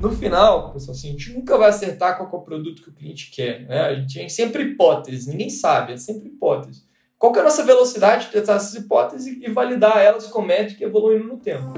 No 0.00 0.10
final, 0.10 0.72
pessoal, 0.72 0.94
assim, 0.94 1.08
a 1.08 1.12
gente 1.12 1.32
nunca 1.32 1.56
vai 1.56 1.70
acertar 1.70 2.18
qual 2.18 2.30
é 2.30 2.36
o 2.36 2.44
produto 2.44 2.82
que 2.82 2.90
o 2.90 2.92
cliente 2.92 3.30
quer. 3.30 3.66
Né? 3.66 3.80
A 3.80 3.94
gente 3.94 4.14
tem 4.14 4.28
sempre 4.28 4.62
hipóteses, 4.62 5.26
ninguém 5.26 5.48
sabe, 5.48 5.94
é 5.94 5.96
sempre 5.96 6.28
hipótese. 6.28 6.84
Qual 7.18 7.34
é 7.36 7.40
a 7.40 7.44
nossa 7.44 7.64
velocidade 7.64 8.26
de 8.26 8.32
testar 8.32 8.56
essas 8.56 8.74
hipóteses 8.74 9.26
e 9.40 9.50
validar 9.50 9.96
elas 9.98 10.26
com 10.26 10.42
métrica 10.42 10.84
evoluindo 10.84 11.26
no 11.26 11.38
tempo? 11.38 11.72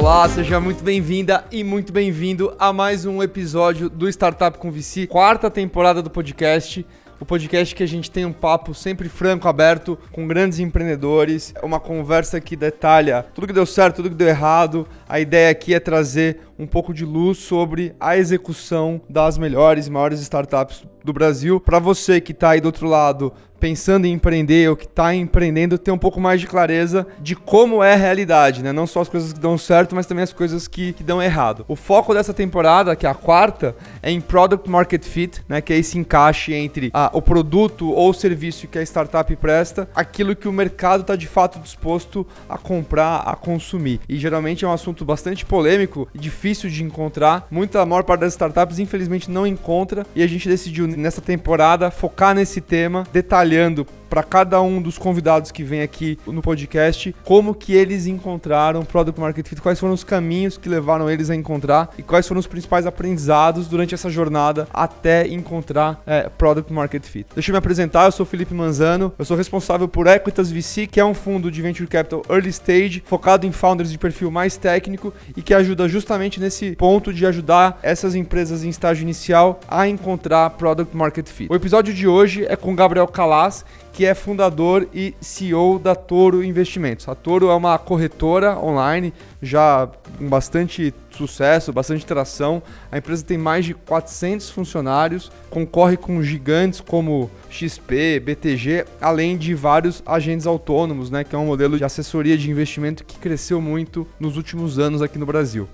Olá, 0.00 0.26
seja 0.30 0.58
muito 0.58 0.82
bem-vinda 0.82 1.44
e 1.52 1.62
muito 1.62 1.92
bem-vindo 1.92 2.56
a 2.58 2.72
mais 2.72 3.04
um 3.04 3.22
episódio 3.22 3.90
do 3.90 4.08
Startup 4.08 4.56
com 4.56 4.72
VC, 4.72 5.06
quarta 5.06 5.50
temporada 5.50 6.00
do 6.00 6.08
podcast 6.08 6.86
o 7.20 7.24
podcast 7.26 7.74
que 7.74 7.82
a 7.82 7.86
gente 7.86 8.10
tem 8.10 8.24
um 8.24 8.32
papo 8.32 8.72
sempre 8.72 9.06
franco, 9.06 9.46
aberto, 9.46 9.98
com 10.10 10.26
grandes 10.26 10.58
empreendedores, 10.58 11.52
uma 11.62 11.78
conversa 11.78 12.40
que 12.40 12.56
detalha 12.56 13.26
tudo 13.34 13.46
que 13.46 13.52
deu 13.52 13.66
certo, 13.66 13.96
tudo 13.96 14.08
que 14.08 14.14
deu 14.14 14.26
errado. 14.26 14.88
A 15.06 15.20
ideia 15.20 15.50
aqui 15.50 15.74
é 15.74 15.78
trazer 15.78 16.40
um 16.60 16.66
pouco 16.66 16.92
de 16.92 17.06
luz 17.06 17.38
sobre 17.38 17.94
a 17.98 18.18
execução 18.18 19.00
das 19.08 19.38
melhores 19.38 19.86
e 19.86 19.90
maiores 19.90 20.20
startups 20.20 20.84
do 21.02 21.12
Brasil. 21.12 21.58
Para 21.58 21.78
você 21.78 22.20
que 22.20 22.32
está 22.32 22.50
aí 22.50 22.60
do 22.60 22.66
outro 22.66 22.86
lado 22.86 23.32
pensando 23.58 24.06
em 24.06 24.12
empreender 24.14 24.70
ou 24.70 24.74
que 24.74 24.86
está 24.86 25.14
empreendendo, 25.14 25.76
ter 25.76 25.90
um 25.90 25.98
pouco 25.98 26.18
mais 26.18 26.40
de 26.40 26.46
clareza 26.46 27.06
de 27.20 27.36
como 27.36 27.84
é 27.84 27.92
a 27.92 27.96
realidade, 27.96 28.62
né? 28.62 28.72
Não 28.72 28.86
só 28.86 29.02
as 29.02 29.08
coisas 29.08 29.34
que 29.34 29.38
dão 29.38 29.58
certo, 29.58 29.94
mas 29.94 30.06
também 30.06 30.24
as 30.24 30.32
coisas 30.32 30.66
que, 30.66 30.94
que 30.94 31.04
dão 31.04 31.22
errado. 31.22 31.66
O 31.68 31.76
foco 31.76 32.14
dessa 32.14 32.32
temporada, 32.32 32.96
que 32.96 33.06
é 33.06 33.10
a 33.10 33.14
quarta, 33.14 33.76
é 34.02 34.10
em 34.10 34.18
Product 34.18 34.68
Market 34.68 35.04
Fit, 35.04 35.42
né? 35.46 35.60
Que 35.60 35.74
é 35.74 35.78
esse 35.78 35.98
encaixe 35.98 36.54
entre 36.54 36.90
ah, 36.94 37.10
o 37.12 37.20
produto 37.20 37.90
ou 37.90 38.14
serviço 38.14 38.66
que 38.66 38.78
a 38.78 38.82
startup 38.82 39.36
presta, 39.36 39.86
aquilo 39.94 40.34
que 40.34 40.48
o 40.48 40.52
mercado 40.52 41.02
está 41.02 41.14
de 41.14 41.26
fato 41.26 41.58
disposto 41.58 42.26
a 42.48 42.56
comprar, 42.56 43.18
a 43.18 43.36
consumir. 43.36 44.00
E 44.08 44.16
geralmente 44.16 44.64
é 44.64 44.68
um 44.68 44.72
assunto 44.72 45.04
bastante 45.04 45.44
polêmico 45.44 46.08
e 46.14 46.18
difícil 46.18 46.49
de 46.58 46.82
encontrar. 46.82 47.46
Muita, 47.50 47.80
a 47.80 47.86
maior 47.86 48.02
parte 48.02 48.20
das 48.20 48.32
startups, 48.32 48.78
infelizmente, 48.78 49.30
não 49.30 49.46
encontra. 49.46 50.06
E 50.14 50.22
a 50.22 50.26
gente 50.26 50.48
decidiu 50.48 50.86
nessa 50.86 51.20
temporada 51.20 51.90
focar 51.90 52.34
nesse 52.34 52.60
tema, 52.60 53.06
detalhando 53.12 53.86
para 54.10 54.24
cada 54.24 54.60
um 54.60 54.82
dos 54.82 54.98
convidados 54.98 55.52
que 55.52 55.62
vem 55.62 55.80
aqui 55.80 56.18
no 56.26 56.42
podcast 56.42 57.14
como 57.24 57.54
que 57.54 57.72
eles 57.72 58.06
encontraram 58.06 58.84
Product 58.84 59.20
Market 59.20 59.46
Fit, 59.46 59.62
quais 59.62 59.78
foram 59.78 59.94
os 59.94 60.02
caminhos 60.02 60.58
que 60.58 60.68
levaram 60.68 61.08
eles 61.08 61.30
a 61.30 61.36
encontrar 61.36 61.90
e 61.96 62.02
quais 62.02 62.26
foram 62.26 62.40
os 62.40 62.46
principais 62.46 62.86
aprendizados 62.86 63.68
durante 63.68 63.94
essa 63.94 64.10
jornada 64.10 64.66
até 64.74 65.28
encontrar 65.28 66.02
é, 66.04 66.28
Product 66.28 66.72
Market 66.72 67.04
Fit. 67.04 67.28
Deixa 67.34 67.50
eu 67.50 67.54
me 67.54 67.58
apresentar, 67.58 68.06
eu 68.06 68.12
sou 68.12 68.26
Felipe 68.26 68.52
Manzano, 68.52 69.12
eu 69.16 69.24
sou 69.24 69.36
responsável 69.36 69.86
por 69.86 70.08
Equitas 70.08 70.50
VC, 70.50 70.88
que 70.88 70.98
é 70.98 71.04
um 71.04 71.14
fundo 71.14 71.50
de 71.50 71.62
Venture 71.62 71.88
Capital 71.88 72.22
Early 72.28 72.50
Stage, 72.50 73.02
focado 73.06 73.46
em 73.46 73.52
founders 73.52 73.92
de 73.92 73.98
perfil 73.98 74.30
mais 74.30 74.56
técnico 74.56 75.14
e 75.36 75.42
que 75.42 75.54
ajuda 75.54 75.88
justamente 75.88 76.40
nesse 76.40 76.74
ponto 76.74 77.12
de 77.12 77.24
ajudar 77.24 77.78
essas 77.82 78.16
empresas 78.16 78.64
em 78.64 78.68
estágio 78.68 79.02
inicial 79.02 79.60
a 79.68 79.86
encontrar 79.86 80.50
Product 80.50 80.96
Market 80.96 81.28
Fit. 81.28 81.50
O 81.50 81.54
episódio 81.54 81.94
de 81.94 82.08
hoje 82.08 82.44
é 82.48 82.56
com 82.56 82.74
Gabriel 82.74 83.06
Calas, 83.06 83.64
que 83.92 84.06
é 84.06 84.14
fundador 84.14 84.88
e 84.94 85.14
CEO 85.20 85.78
da 85.78 85.94
Toro 85.94 86.42
Investimentos. 86.44 87.08
A 87.08 87.14
Toro 87.14 87.50
é 87.50 87.54
uma 87.54 87.78
corretora 87.78 88.58
online 88.58 89.12
já 89.42 89.88
com 90.18 90.28
bastante 90.28 90.94
sucesso, 91.10 91.72
bastante 91.72 92.06
tração. 92.06 92.62
A 92.90 92.98
empresa 92.98 93.24
tem 93.24 93.38
mais 93.38 93.64
de 93.64 93.74
400 93.74 94.50
funcionários, 94.50 95.30
concorre 95.50 95.96
com 95.96 96.22
gigantes 96.22 96.80
como 96.80 97.30
XP, 97.50 98.20
BTG, 98.20 98.84
além 99.00 99.36
de 99.36 99.54
vários 99.54 100.02
agentes 100.06 100.46
autônomos, 100.46 101.10
né, 101.10 101.24
que 101.24 101.34
é 101.34 101.38
um 101.38 101.46
modelo 101.46 101.76
de 101.76 101.84
assessoria 101.84 102.36
de 102.38 102.50
investimento 102.50 103.04
que 103.04 103.18
cresceu 103.18 103.60
muito 103.60 104.06
nos 104.18 104.36
últimos 104.36 104.78
anos 104.78 105.02
aqui 105.02 105.18
no 105.18 105.26
Brasil. 105.26 105.68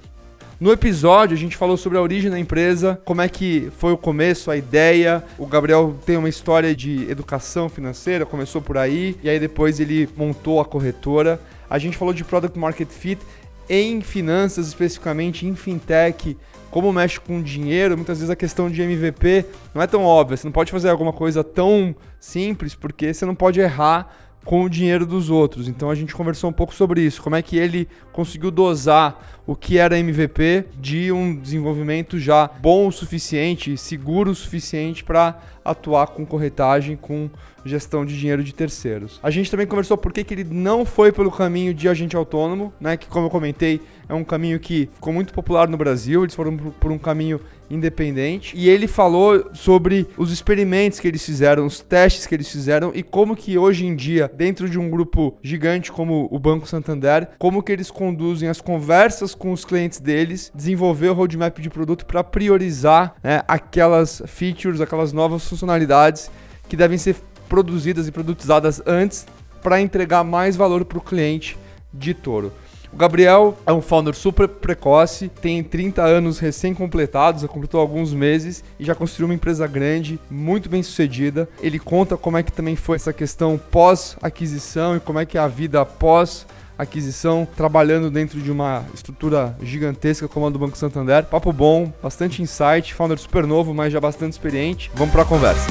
No 0.58 0.72
episódio, 0.72 1.36
a 1.36 1.38
gente 1.38 1.54
falou 1.54 1.76
sobre 1.76 1.98
a 1.98 2.00
origem 2.00 2.30
da 2.30 2.38
empresa, 2.38 2.98
como 3.04 3.20
é 3.20 3.28
que 3.28 3.70
foi 3.76 3.92
o 3.92 3.96
começo, 3.98 4.50
a 4.50 4.56
ideia. 4.56 5.22
O 5.36 5.46
Gabriel 5.46 5.94
tem 6.06 6.16
uma 6.16 6.30
história 6.30 6.74
de 6.74 7.10
educação 7.10 7.68
financeira, 7.68 8.24
começou 8.24 8.62
por 8.62 8.78
aí, 8.78 9.18
e 9.22 9.28
aí 9.28 9.38
depois 9.38 9.80
ele 9.80 10.08
montou 10.16 10.58
a 10.58 10.64
corretora. 10.64 11.38
A 11.68 11.78
gente 11.78 11.98
falou 11.98 12.14
de 12.14 12.24
Product 12.24 12.58
Market 12.58 12.88
Fit 12.88 13.20
em 13.68 14.00
finanças, 14.00 14.66
especificamente 14.66 15.46
em 15.46 15.54
fintech, 15.54 16.38
como 16.70 16.90
mexe 16.90 17.20
com 17.20 17.42
dinheiro, 17.42 17.94
muitas 17.94 18.18
vezes 18.18 18.30
a 18.30 18.36
questão 18.36 18.70
de 18.70 18.80
MVP 18.80 19.44
não 19.74 19.82
é 19.82 19.86
tão 19.86 20.04
óbvia. 20.04 20.38
Você 20.38 20.46
não 20.46 20.52
pode 20.52 20.72
fazer 20.72 20.88
alguma 20.88 21.12
coisa 21.12 21.44
tão 21.44 21.94
simples 22.18 22.74
porque 22.74 23.12
você 23.12 23.26
não 23.26 23.34
pode 23.34 23.60
errar 23.60 24.10
com 24.46 24.62
o 24.62 24.70
dinheiro 24.70 25.04
dos 25.04 25.28
outros. 25.28 25.68
Então 25.68 25.90
a 25.90 25.94
gente 25.94 26.14
conversou 26.14 26.48
um 26.48 26.52
pouco 26.52 26.72
sobre 26.72 27.02
isso, 27.02 27.20
como 27.20 27.36
é 27.36 27.42
que 27.42 27.58
ele 27.58 27.88
conseguiu 28.12 28.50
dosar 28.50 29.35
o 29.46 29.54
que 29.54 29.78
era 29.78 29.98
MVP 29.98 30.64
de 30.78 31.12
um 31.12 31.34
desenvolvimento 31.34 32.18
já 32.18 32.50
bom 32.60 32.88
o 32.88 32.92
suficiente, 32.92 33.76
seguro 33.76 34.30
o 34.30 34.34
suficiente 34.34 35.04
para 35.04 35.40
atuar 35.64 36.08
com 36.08 36.24
corretagem, 36.24 36.96
com 36.96 37.28
gestão 37.64 38.06
de 38.06 38.16
dinheiro 38.16 38.42
de 38.44 38.54
terceiros. 38.54 39.18
A 39.22 39.30
gente 39.30 39.50
também 39.50 39.66
conversou 39.66 39.96
por 39.96 40.12
que, 40.12 40.22
que 40.22 40.34
ele 40.34 40.44
não 40.44 40.84
foi 40.84 41.10
pelo 41.10 41.30
caminho 41.30 41.74
de 41.74 41.88
agente 41.88 42.16
autônomo, 42.16 42.72
né? 42.80 42.96
Que 42.96 43.06
como 43.06 43.26
eu 43.26 43.30
comentei, 43.30 43.80
é 44.08 44.14
um 44.14 44.22
caminho 44.22 44.60
que 44.60 44.88
ficou 44.94 45.12
muito 45.12 45.32
popular 45.32 45.68
no 45.68 45.76
Brasil, 45.76 46.22
eles 46.22 46.34
foram 46.34 46.56
por 46.56 46.92
um 46.92 46.98
caminho 46.98 47.40
independente. 47.68 48.56
E 48.56 48.68
ele 48.68 48.86
falou 48.86 49.50
sobre 49.52 50.06
os 50.16 50.30
experimentos 50.30 51.00
que 51.00 51.08
eles 51.08 51.24
fizeram, 51.24 51.66
os 51.66 51.80
testes 51.80 52.26
que 52.26 52.34
eles 52.34 52.48
fizeram 52.48 52.92
e 52.94 53.02
como 53.02 53.34
que 53.34 53.58
hoje 53.58 53.84
em 53.84 53.96
dia, 53.96 54.30
dentro 54.32 54.70
de 54.70 54.78
um 54.78 54.88
grupo 54.88 55.36
gigante 55.42 55.90
como 55.90 56.28
o 56.30 56.38
Banco 56.38 56.68
Santander, 56.68 57.30
como 57.36 57.62
que 57.62 57.72
eles 57.72 57.90
conduzem 57.90 58.48
as 58.48 58.60
conversas 58.60 59.34
com 59.36 59.52
os 59.52 59.64
clientes 59.64 60.00
deles, 60.00 60.50
desenvolver 60.54 61.08
o 61.08 61.14
roadmap 61.14 61.58
de 61.58 61.70
produto 61.70 62.06
para 62.06 62.24
priorizar 62.24 63.14
né, 63.22 63.42
aquelas 63.46 64.22
features, 64.26 64.80
aquelas 64.80 65.12
novas 65.12 65.46
funcionalidades 65.48 66.30
que 66.68 66.76
devem 66.76 66.98
ser 66.98 67.16
produzidas 67.48 68.08
e 68.08 68.12
produtizadas 68.12 68.82
antes 68.86 69.26
para 69.62 69.80
entregar 69.80 70.24
mais 70.24 70.56
valor 70.56 70.84
para 70.84 70.98
o 70.98 71.00
cliente 71.00 71.56
de 71.92 72.14
Toro. 72.14 72.52
O 72.92 72.96
Gabriel 72.96 73.58
é 73.66 73.72
um 73.72 73.82
founder 73.82 74.14
super 74.14 74.48
precoce, 74.48 75.28
tem 75.28 75.62
30 75.62 76.02
anos 76.02 76.38
recém-completados, 76.38 77.42
já 77.42 77.48
completou 77.48 77.80
alguns 77.80 78.14
meses 78.14 78.64
e 78.78 78.84
já 78.84 78.94
construiu 78.94 79.26
uma 79.26 79.34
empresa 79.34 79.66
grande, 79.66 80.18
muito 80.30 80.68
bem 80.68 80.82
sucedida. 80.82 81.48
Ele 81.60 81.78
conta 81.78 82.16
como 82.16 82.38
é 82.38 82.42
que 82.42 82.52
também 82.52 82.74
foi 82.74 82.96
essa 82.96 83.12
questão 83.12 83.60
pós-aquisição 83.70 84.96
e 84.96 85.00
como 85.00 85.18
é 85.18 85.26
que 85.26 85.36
é 85.36 85.40
a 85.40 85.48
vida 85.48 85.84
pós 85.84 86.46
aquisição, 86.78 87.46
trabalhando 87.56 88.10
dentro 88.10 88.40
de 88.40 88.50
uma 88.50 88.84
estrutura 88.92 89.56
gigantesca 89.62 90.28
como 90.28 90.46
a 90.46 90.50
do 90.50 90.58
Banco 90.58 90.76
Santander. 90.76 91.24
Papo 91.24 91.52
bom, 91.52 91.92
bastante 92.02 92.42
insight, 92.42 92.94
founder 92.94 93.18
super 93.18 93.46
novo, 93.46 93.72
mas 93.72 93.92
já 93.92 94.00
bastante 94.00 94.32
experiente. 94.32 94.90
Vamos 94.94 95.12
para 95.12 95.22
a 95.22 95.24
conversa. 95.24 95.66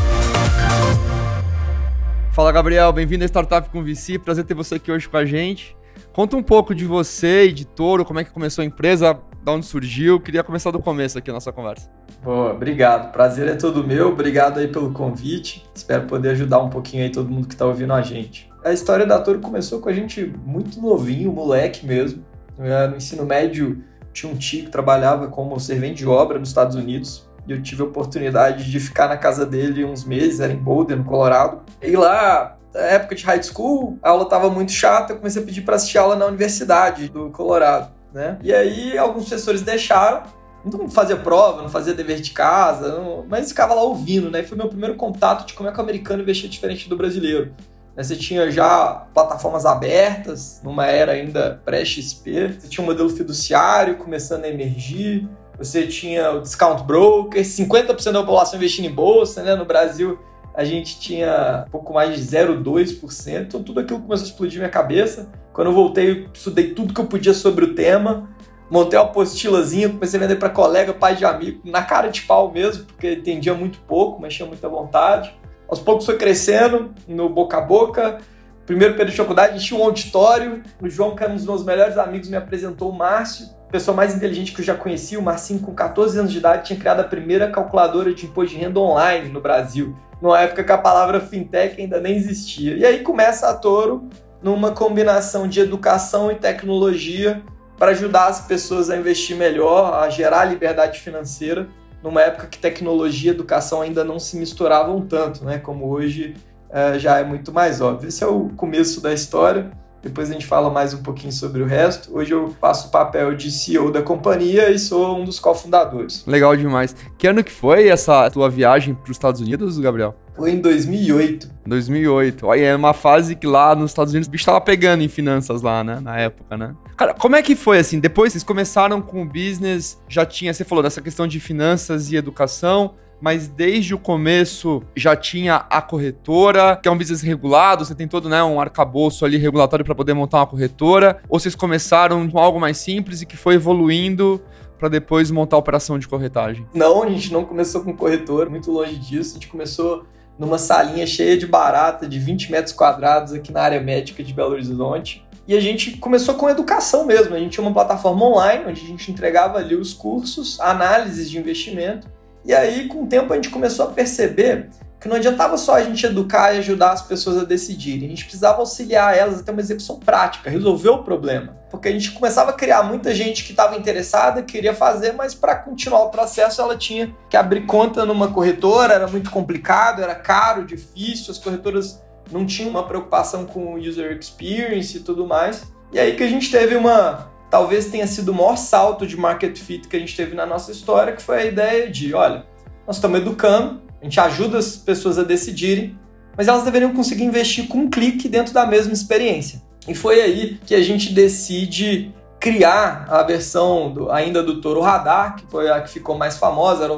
Fala 2.31 2.51
Gabriel, 2.51 2.91
bem-vindo 2.91 3.23
à 3.23 3.27
Startup 3.27 3.69
com 3.69 3.83
VC, 3.83 4.19
prazer 4.19 4.43
ter 4.43 4.53
você 4.53 4.75
aqui 4.75 4.91
hoje 4.91 5.07
com 5.07 5.17
a 5.17 5.25
gente. 5.25 5.75
Conta 6.11 6.35
um 6.35 6.43
pouco 6.43 6.73
de 6.75 6.85
você 6.85 7.45
e 7.45 7.53
de 7.53 7.65
Toro, 7.65 8.03
como 8.03 8.19
é 8.19 8.23
que 8.23 8.31
começou 8.31 8.61
a 8.61 8.65
empresa, 8.65 9.13
de 9.13 9.49
onde 9.49 9.65
surgiu. 9.65 10.19
Queria 10.19 10.43
começar 10.43 10.71
do 10.71 10.79
começo 10.79 11.17
aqui 11.17 11.29
a 11.29 11.33
nossa 11.33 11.51
conversa. 11.51 11.89
Boa, 12.23 12.53
obrigado. 12.53 13.11
Prazer 13.11 13.47
é 13.47 13.55
todo 13.55 13.85
meu. 13.85 14.09
Obrigado 14.09 14.59
aí 14.59 14.67
pelo 14.67 14.91
convite. 14.91 15.65
Espero 15.73 16.07
poder 16.07 16.29
ajudar 16.29 16.59
um 16.59 16.69
pouquinho 16.69 17.03
aí 17.03 17.09
todo 17.09 17.29
mundo 17.29 17.47
que 17.47 17.53
está 17.53 17.65
ouvindo 17.65 17.93
a 17.93 18.01
gente 18.01 18.49
a 18.65 18.73
história 18.73 19.05
da 19.05 19.19
Toro 19.19 19.39
começou 19.39 19.79
com 19.79 19.89
a 19.89 19.93
gente 19.93 20.33
muito 20.43 20.81
novinho, 20.81 21.31
moleque 21.31 21.85
mesmo. 21.85 22.25
No 22.57 22.97
ensino 22.97 23.23
médio, 23.23 23.83
tinha 24.11 24.31
um 24.31 24.35
tio 24.35 24.65
que 24.65 24.71
trabalhava 24.71 25.27
como 25.27 25.59
servente 25.59 25.97
de 25.97 26.07
obra 26.07 26.39
nos 26.39 26.49
Estados 26.49 26.75
Unidos. 26.75 27.29
E 27.47 27.51
eu 27.51 27.61
tive 27.61 27.83
a 27.83 27.85
oportunidade 27.85 28.69
de 28.69 28.79
ficar 28.79 29.07
na 29.07 29.17
casa 29.17 29.45
dele 29.45 29.85
uns 29.85 30.03
meses, 30.03 30.39
era 30.39 30.51
em 30.51 30.57
Boulder, 30.57 30.97
no 30.97 31.03
Colorado. 31.03 31.61
E 31.79 31.95
lá, 31.95 32.57
na 32.73 32.79
época 32.79 33.13
de 33.13 33.23
high 33.23 33.43
school, 33.43 33.99
a 34.01 34.09
aula 34.09 34.23
estava 34.23 34.49
muito 34.49 34.71
chata, 34.71 35.13
eu 35.13 35.17
comecei 35.17 35.43
a 35.43 35.45
pedir 35.45 35.61
para 35.61 35.75
assistir 35.75 35.99
aula 35.99 36.15
na 36.15 36.25
universidade 36.25 37.07
do 37.07 37.29
Colorado, 37.29 37.91
né? 38.11 38.39
E 38.41 38.51
aí 38.51 38.97
alguns 38.97 39.25
professores 39.25 39.61
deixaram, 39.61 40.23
não 40.65 40.89
fazia 40.89 41.17
prova, 41.17 41.61
não 41.61 41.69
fazia 41.69 41.93
dever 41.93 42.19
de 42.19 42.31
casa, 42.31 42.97
não... 42.97 43.25
mas 43.29 43.49
ficava 43.49 43.75
lá 43.75 43.83
ouvindo, 43.83 44.31
né? 44.31 44.39
E 44.39 44.43
foi 44.43 44.57
meu 44.57 44.69
primeiro 44.69 44.95
contato 44.95 45.45
de 45.45 45.53
como 45.53 45.69
é 45.69 45.71
que 45.71 45.77
o 45.77 45.83
americano 45.83 46.23
investia 46.23 46.49
diferente 46.49 46.89
do 46.89 46.97
brasileiro. 46.97 47.53
Né? 47.95 48.03
Você 48.03 48.15
tinha 48.15 48.51
já 48.51 49.07
plataformas 49.13 49.65
abertas, 49.65 50.61
numa 50.63 50.85
era 50.85 51.13
ainda 51.13 51.61
pré-XP. 51.63 52.59
Você 52.59 52.67
tinha 52.67 52.83
um 52.83 52.87
modelo 52.87 53.09
fiduciário 53.09 53.95
começando 53.97 54.45
a 54.45 54.49
emergir. 54.49 55.27
Você 55.57 55.87
tinha 55.87 56.31
o 56.31 56.41
discount 56.41 56.83
broker, 56.83 57.41
50% 57.41 58.11
da 58.11 58.19
população 58.19 58.57
investindo 58.57 58.85
em 58.85 58.91
bolsa, 58.91 59.41
né? 59.41 59.55
No 59.55 59.63
Brasil, 59.63 60.19
a 60.53 60.65
gente 60.65 60.99
tinha 60.99 61.65
pouco 61.71 61.93
mais 61.93 62.15
de 62.15 62.21
0,2%. 62.21 63.43
Então, 63.43 63.63
tudo 63.63 63.79
aquilo 63.79 64.01
começou 64.01 64.25
a 64.25 64.29
explodir 64.29 64.59
minha 64.59 64.69
cabeça. 64.69 65.29
Quando 65.53 65.67
eu 65.67 65.73
voltei, 65.73 66.27
estudei 66.33 66.73
tudo 66.73 66.93
que 66.93 66.99
eu 66.99 67.05
podia 67.05 67.33
sobre 67.33 67.63
o 67.63 67.73
tema. 67.73 68.29
montei 68.69 68.99
uma 68.99 69.05
apostilazinha, 69.05 69.89
comecei 69.89 70.19
a 70.19 70.23
vender 70.23 70.35
para 70.35 70.49
colega, 70.49 70.93
pai 70.93 71.15
de 71.15 71.23
amigo, 71.23 71.61
na 71.63 71.83
cara 71.83 72.09
de 72.09 72.21
pau 72.23 72.51
mesmo, 72.51 72.83
porque 72.85 73.13
entendia 73.13 73.53
muito 73.53 73.79
pouco, 73.87 74.19
mas 74.19 74.33
tinha 74.33 74.47
muita 74.47 74.67
vontade. 74.67 75.33
Aos 75.75 75.83
poucos 75.83 76.05
foi 76.05 76.15
crescendo, 76.15 76.93
no 77.05 77.27
boca 77.27 77.57
a 77.57 77.61
boca. 77.61 78.19
Primeiro 78.65 78.93
período 78.93 79.11
de 79.11 79.17
faculdade, 79.17 79.49
a 79.49 79.57
gente 79.57 79.67
tinha 79.67 79.77
um 79.77 79.83
auditório. 79.83 80.63
O 80.81 80.89
João, 80.89 81.13
que 81.13 81.21
era 81.21 81.33
um 81.33 81.35
dos 81.35 81.45
meus 81.45 81.65
melhores 81.65 81.97
amigos, 81.97 82.29
me 82.29 82.37
apresentou 82.37 82.91
o 82.91 82.93
Márcio, 82.93 83.47
pessoa 83.69 83.93
mais 83.93 84.15
inteligente 84.15 84.53
que 84.53 84.61
eu 84.61 84.65
já 84.65 84.73
conheci. 84.73 85.17
O 85.17 85.21
Marcinho, 85.21 85.59
com 85.59 85.75
14 85.75 86.17
anos 86.17 86.31
de 86.31 86.37
idade, 86.37 86.67
tinha 86.67 86.79
criado 86.79 87.01
a 87.01 87.03
primeira 87.03 87.51
calculadora 87.51 88.13
de 88.13 88.25
imposto 88.25 88.55
de 88.55 88.61
renda 88.61 88.79
online 88.79 89.27
no 89.27 89.41
Brasil, 89.41 89.93
numa 90.21 90.39
época 90.39 90.63
que 90.63 90.71
a 90.71 90.77
palavra 90.77 91.19
fintech 91.19 91.81
ainda 91.81 91.99
nem 91.99 92.15
existia. 92.15 92.77
E 92.77 92.85
aí 92.85 92.99
começa 92.99 93.49
a 93.49 93.53
Toro 93.53 94.07
numa 94.41 94.71
combinação 94.71 95.45
de 95.45 95.59
educação 95.59 96.31
e 96.31 96.35
tecnologia 96.35 97.43
para 97.77 97.91
ajudar 97.91 98.27
as 98.27 98.47
pessoas 98.47 98.89
a 98.89 98.95
investir 98.95 99.35
melhor, 99.35 99.93
a 99.93 100.09
gerar 100.09 100.45
liberdade 100.45 101.01
financeira, 101.01 101.67
numa 102.05 102.21
época 102.21 102.45
que 102.45 102.59
tecnologia 102.59 103.31
e 103.31 103.33
educação 103.33 103.81
ainda 103.81 104.03
não 104.03 104.19
se 104.19 104.37
misturavam 104.37 105.01
tanto, 105.01 105.43
né? 105.43 105.57
Como 105.57 105.89
hoje 105.89 106.35
é, 106.69 106.99
já 106.99 107.17
é 107.17 107.23
muito 107.23 107.51
mais 107.51 107.81
óbvio. 107.81 108.07
Esse 108.07 108.23
é 108.23 108.27
o 108.27 108.49
começo 108.49 109.01
da 109.01 109.11
história. 109.11 109.71
Depois 110.05 110.29
a 110.29 110.33
gente 110.33 110.45
fala 110.45 110.69
mais 110.69 110.93
um 110.93 111.01
pouquinho 111.01 111.33
sobre 111.33 111.63
o 111.63 111.65
resto. 111.65 112.15
Hoje 112.15 112.31
eu 112.31 112.55
faço 112.61 112.89
o 112.89 112.91
papel 112.91 113.35
de 113.35 113.49
CEO 113.49 113.91
da 113.91 114.03
companhia 114.03 114.69
e 114.69 114.77
sou 114.77 115.17
um 115.17 115.25
dos 115.25 115.39
cofundadores. 115.39 116.23
Legal 116.27 116.55
demais. 116.55 116.95
Que 117.17 117.25
ano 117.25 117.43
que 117.43 117.51
foi 117.51 117.87
essa 117.87 118.29
tua 118.29 118.47
viagem 118.47 118.93
para 118.93 119.05
os 119.05 119.17
Estados 119.17 119.41
Unidos, 119.41 119.79
Gabriel? 119.79 120.15
Foi 120.35 120.51
em 120.51 120.61
2008. 120.61 121.49
2008. 121.65 122.45
Olha, 122.45 122.61
é 122.61 122.75
uma 122.75 122.93
fase 122.93 123.35
que 123.35 123.47
lá 123.47 123.73
nos 123.73 123.89
Estados 123.89 124.13
Unidos 124.13 124.27
o 124.27 124.31
bicho 124.31 124.45
tava 124.45 124.61
pegando 124.61 125.01
em 125.01 125.07
finanças 125.07 125.63
lá, 125.63 125.83
né? 125.83 125.99
Na 125.99 126.19
época, 126.19 126.55
né? 126.55 126.75
Cara, 126.95 127.15
como 127.15 127.35
é 127.35 127.41
que 127.41 127.55
foi 127.55 127.79
assim? 127.79 127.99
Depois 127.99 128.31
vocês 128.31 128.43
começaram 128.43 129.01
com 129.01 129.23
o 129.23 129.25
business, 129.25 129.99
já 130.07 130.23
tinha, 130.23 130.53
você 130.53 130.63
falou 130.63 130.83
dessa 130.83 131.01
questão 131.01 131.27
de 131.27 131.39
finanças 131.39 132.11
e 132.11 132.15
educação, 132.15 132.93
mas 133.19 133.47
desde 133.47 133.93
o 133.93 133.99
começo 133.99 134.83
já 134.95 135.15
tinha 135.15 135.65
a 135.69 135.81
corretora, 135.81 136.75
que 136.81 136.87
é 136.87 136.91
um 136.91 136.97
business 136.97 137.21
regulado, 137.21 137.85
você 137.85 137.95
tem 137.95 138.07
todo 138.07 138.29
né, 138.29 138.43
um 138.43 138.59
arcabouço 138.59 139.25
ali 139.25 139.37
regulatório 139.37 139.85
para 139.85 139.95
poder 139.95 140.13
montar 140.13 140.39
uma 140.39 140.47
corretora, 140.47 141.21
ou 141.29 141.39
vocês 141.39 141.55
começaram 141.55 142.29
com 142.29 142.39
algo 142.39 142.59
mais 142.59 142.77
simples 142.77 143.21
e 143.21 143.25
que 143.25 143.37
foi 143.37 143.55
evoluindo 143.55 144.41
para 144.77 144.89
depois 144.89 145.31
montar 145.31 145.55
a 145.55 145.59
operação 145.59 145.97
de 145.97 146.07
corretagem? 146.07 146.67
Não, 146.73 147.03
a 147.03 147.09
gente 147.09 147.31
não 147.31 147.45
começou 147.45 147.81
com 147.81 147.95
corretora, 147.95 148.49
muito 148.49 148.71
longe 148.71 148.95
disso, 148.97 149.31
a 149.31 149.33
gente 149.35 149.47
começou 149.47 150.05
numa 150.37 150.57
salinha 150.57 151.07
cheia 151.07 151.37
de 151.37 151.47
barata 151.47 152.07
de 152.07 152.19
20 152.19 152.51
metros 152.51 152.73
quadrados 152.73 153.33
aqui 153.33 153.51
na 153.51 153.61
área 153.61 153.79
médica 153.79 154.23
de 154.23 154.33
Belo 154.33 154.51
Horizonte. 154.51 155.25
E 155.47 155.55
a 155.55 155.59
gente 155.59 155.97
começou 155.97 156.35
com 156.35 156.49
educação 156.49 157.05
mesmo. 157.05 157.35
A 157.35 157.39
gente 157.39 157.51
tinha 157.53 157.65
uma 157.65 157.73
plataforma 157.73 158.25
online 158.25 158.65
onde 158.67 158.81
a 158.81 158.87
gente 158.87 159.11
entregava 159.11 159.59
ali 159.59 159.75
os 159.75 159.93
cursos, 159.93 160.59
análises 160.59 161.29
de 161.29 161.37
investimento. 161.37 162.07
E 162.45 162.53
aí, 162.53 162.87
com 162.87 163.03
o 163.03 163.07
tempo, 163.07 163.33
a 163.33 163.35
gente 163.35 163.49
começou 163.49 163.85
a 163.85 163.91
perceber 163.91 164.69
que 164.99 165.09
não 165.09 165.17
adiantava 165.17 165.55
só 165.57 165.75
a 165.75 165.83
gente 165.83 166.03
educar 166.05 166.53
e 166.53 166.59
ajudar 166.59 166.91
as 166.91 167.01
pessoas 167.01 167.37
a 167.37 167.43
decidirem. 167.43 168.07
A 168.07 168.09
gente 168.09 168.25
precisava 168.25 168.59
auxiliar 168.59 169.15
elas 169.15 169.39
a 169.39 169.43
ter 169.43 169.51
uma 169.51 169.61
execução 169.61 169.99
prática, 169.99 170.49
resolver 170.49 170.89
o 170.89 171.03
problema. 171.03 171.55
Porque 171.69 171.87
a 171.87 171.91
gente 171.91 172.11
começava 172.11 172.49
a 172.49 172.53
criar 172.53 172.81
muita 172.81 173.13
gente 173.13 173.43
que 173.43 173.51
estava 173.51 173.77
interessada, 173.77 174.41
queria 174.41 174.73
fazer, 174.73 175.13
mas 175.13 175.35
para 175.35 175.55
continuar 175.55 176.05
o 176.05 176.09
processo 176.09 176.59
ela 176.59 176.75
tinha 176.75 177.15
que 177.29 177.37
abrir 177.37 177.67
conta 177.67 178.03
numa 178.03 178.31
corretora, 178.31 178.95
era 178.95 179.07
muito 179.07 179.29
complicado, 179.29 180.01
era 180.01 180.15
caro, 180.15 180.65
difícil, 180.65 181.31
as 181.31 181.37
corretoras 181.37 182.01
não 182.31 182.45
tinham 182.45 182.71
uma 182.71 182.87
preocupação 182.87 183.45
com 183.45 183.75
user 183.75 184.17
experience 184.17 184.97
e 184.97 185.01
tudo 185.01 185.27
mais. 185.27 185.63
E 185.91 185.99
aí 185.99 186.15
que 186.15 186.23
a 186.23 186.27
gente 186.27 186.49
teve 186.49 186.75
uma. 186.75 187.29
Talvez 187.55 187.85
tenha 187.85 188.05
sido 188.05 188.33
o 188.33 188.35
maior 188.35 188.57
salto 188.57 189.07
de 189.07 189.15
market 189.15 189.57
fit 189.57 189.87
que 189.87 189.95
a 189.95 189.99
gente 189.99 190.13
teve 190.13 190.35
na 190.35 190.45
nossa 190.45 190.73
história, 190.73 191.13
que 191.13 191.21
foi 191.21 191.37
a 191.37 191.45
ideia 191.45 191.89
de: 191.89 192.13
olha, 192.13 192.45
nós 192.85 192.97
estamos 192.97 193.17
educando, 193.21 193.81
a 194.01 194.03
gente 194.03 194.19
ajuda 194.19 194.57
as 194.57 194.75
pessoas 194.75 195.17
a 195.17 195.23
decidirem, 195.23 195.97
mas 196.35 196.49
elas 196.49 196.65
deveriam 196.65 196.93
conseguir 196.93 197.23
investir 197.23 197.69
com 197.69 197.77
um 197.77 197.89
clique 197.89 198.27
dentro 198.27 198.53
da 198.53 198.65
mesma 198.65 198.91
experiência. 198.91 199.61
E 199.87 199.95
foi 199.95 200.19
aí 200.19 200.59
que 200.65 200.75
a 200.75 200.81
gente 200.81 201.13
decide 201.13 202.13
criar 202.41 203.05
a 203.07 203.23
versão 203.23 203.89
do, 203.89 204.11
ainda 204.11 204.43
do 204.43 204.59
Toro 204.59 204.81
Radar, 204.81 205.37
que 205.37 205.49
foi 205.49 205.71
a 205.71 205.79
que 205.79 205.89
ficou 205.89 206.17
mais 206.17 206.35
famosa, 206.35 206.83
era 206.83 206.93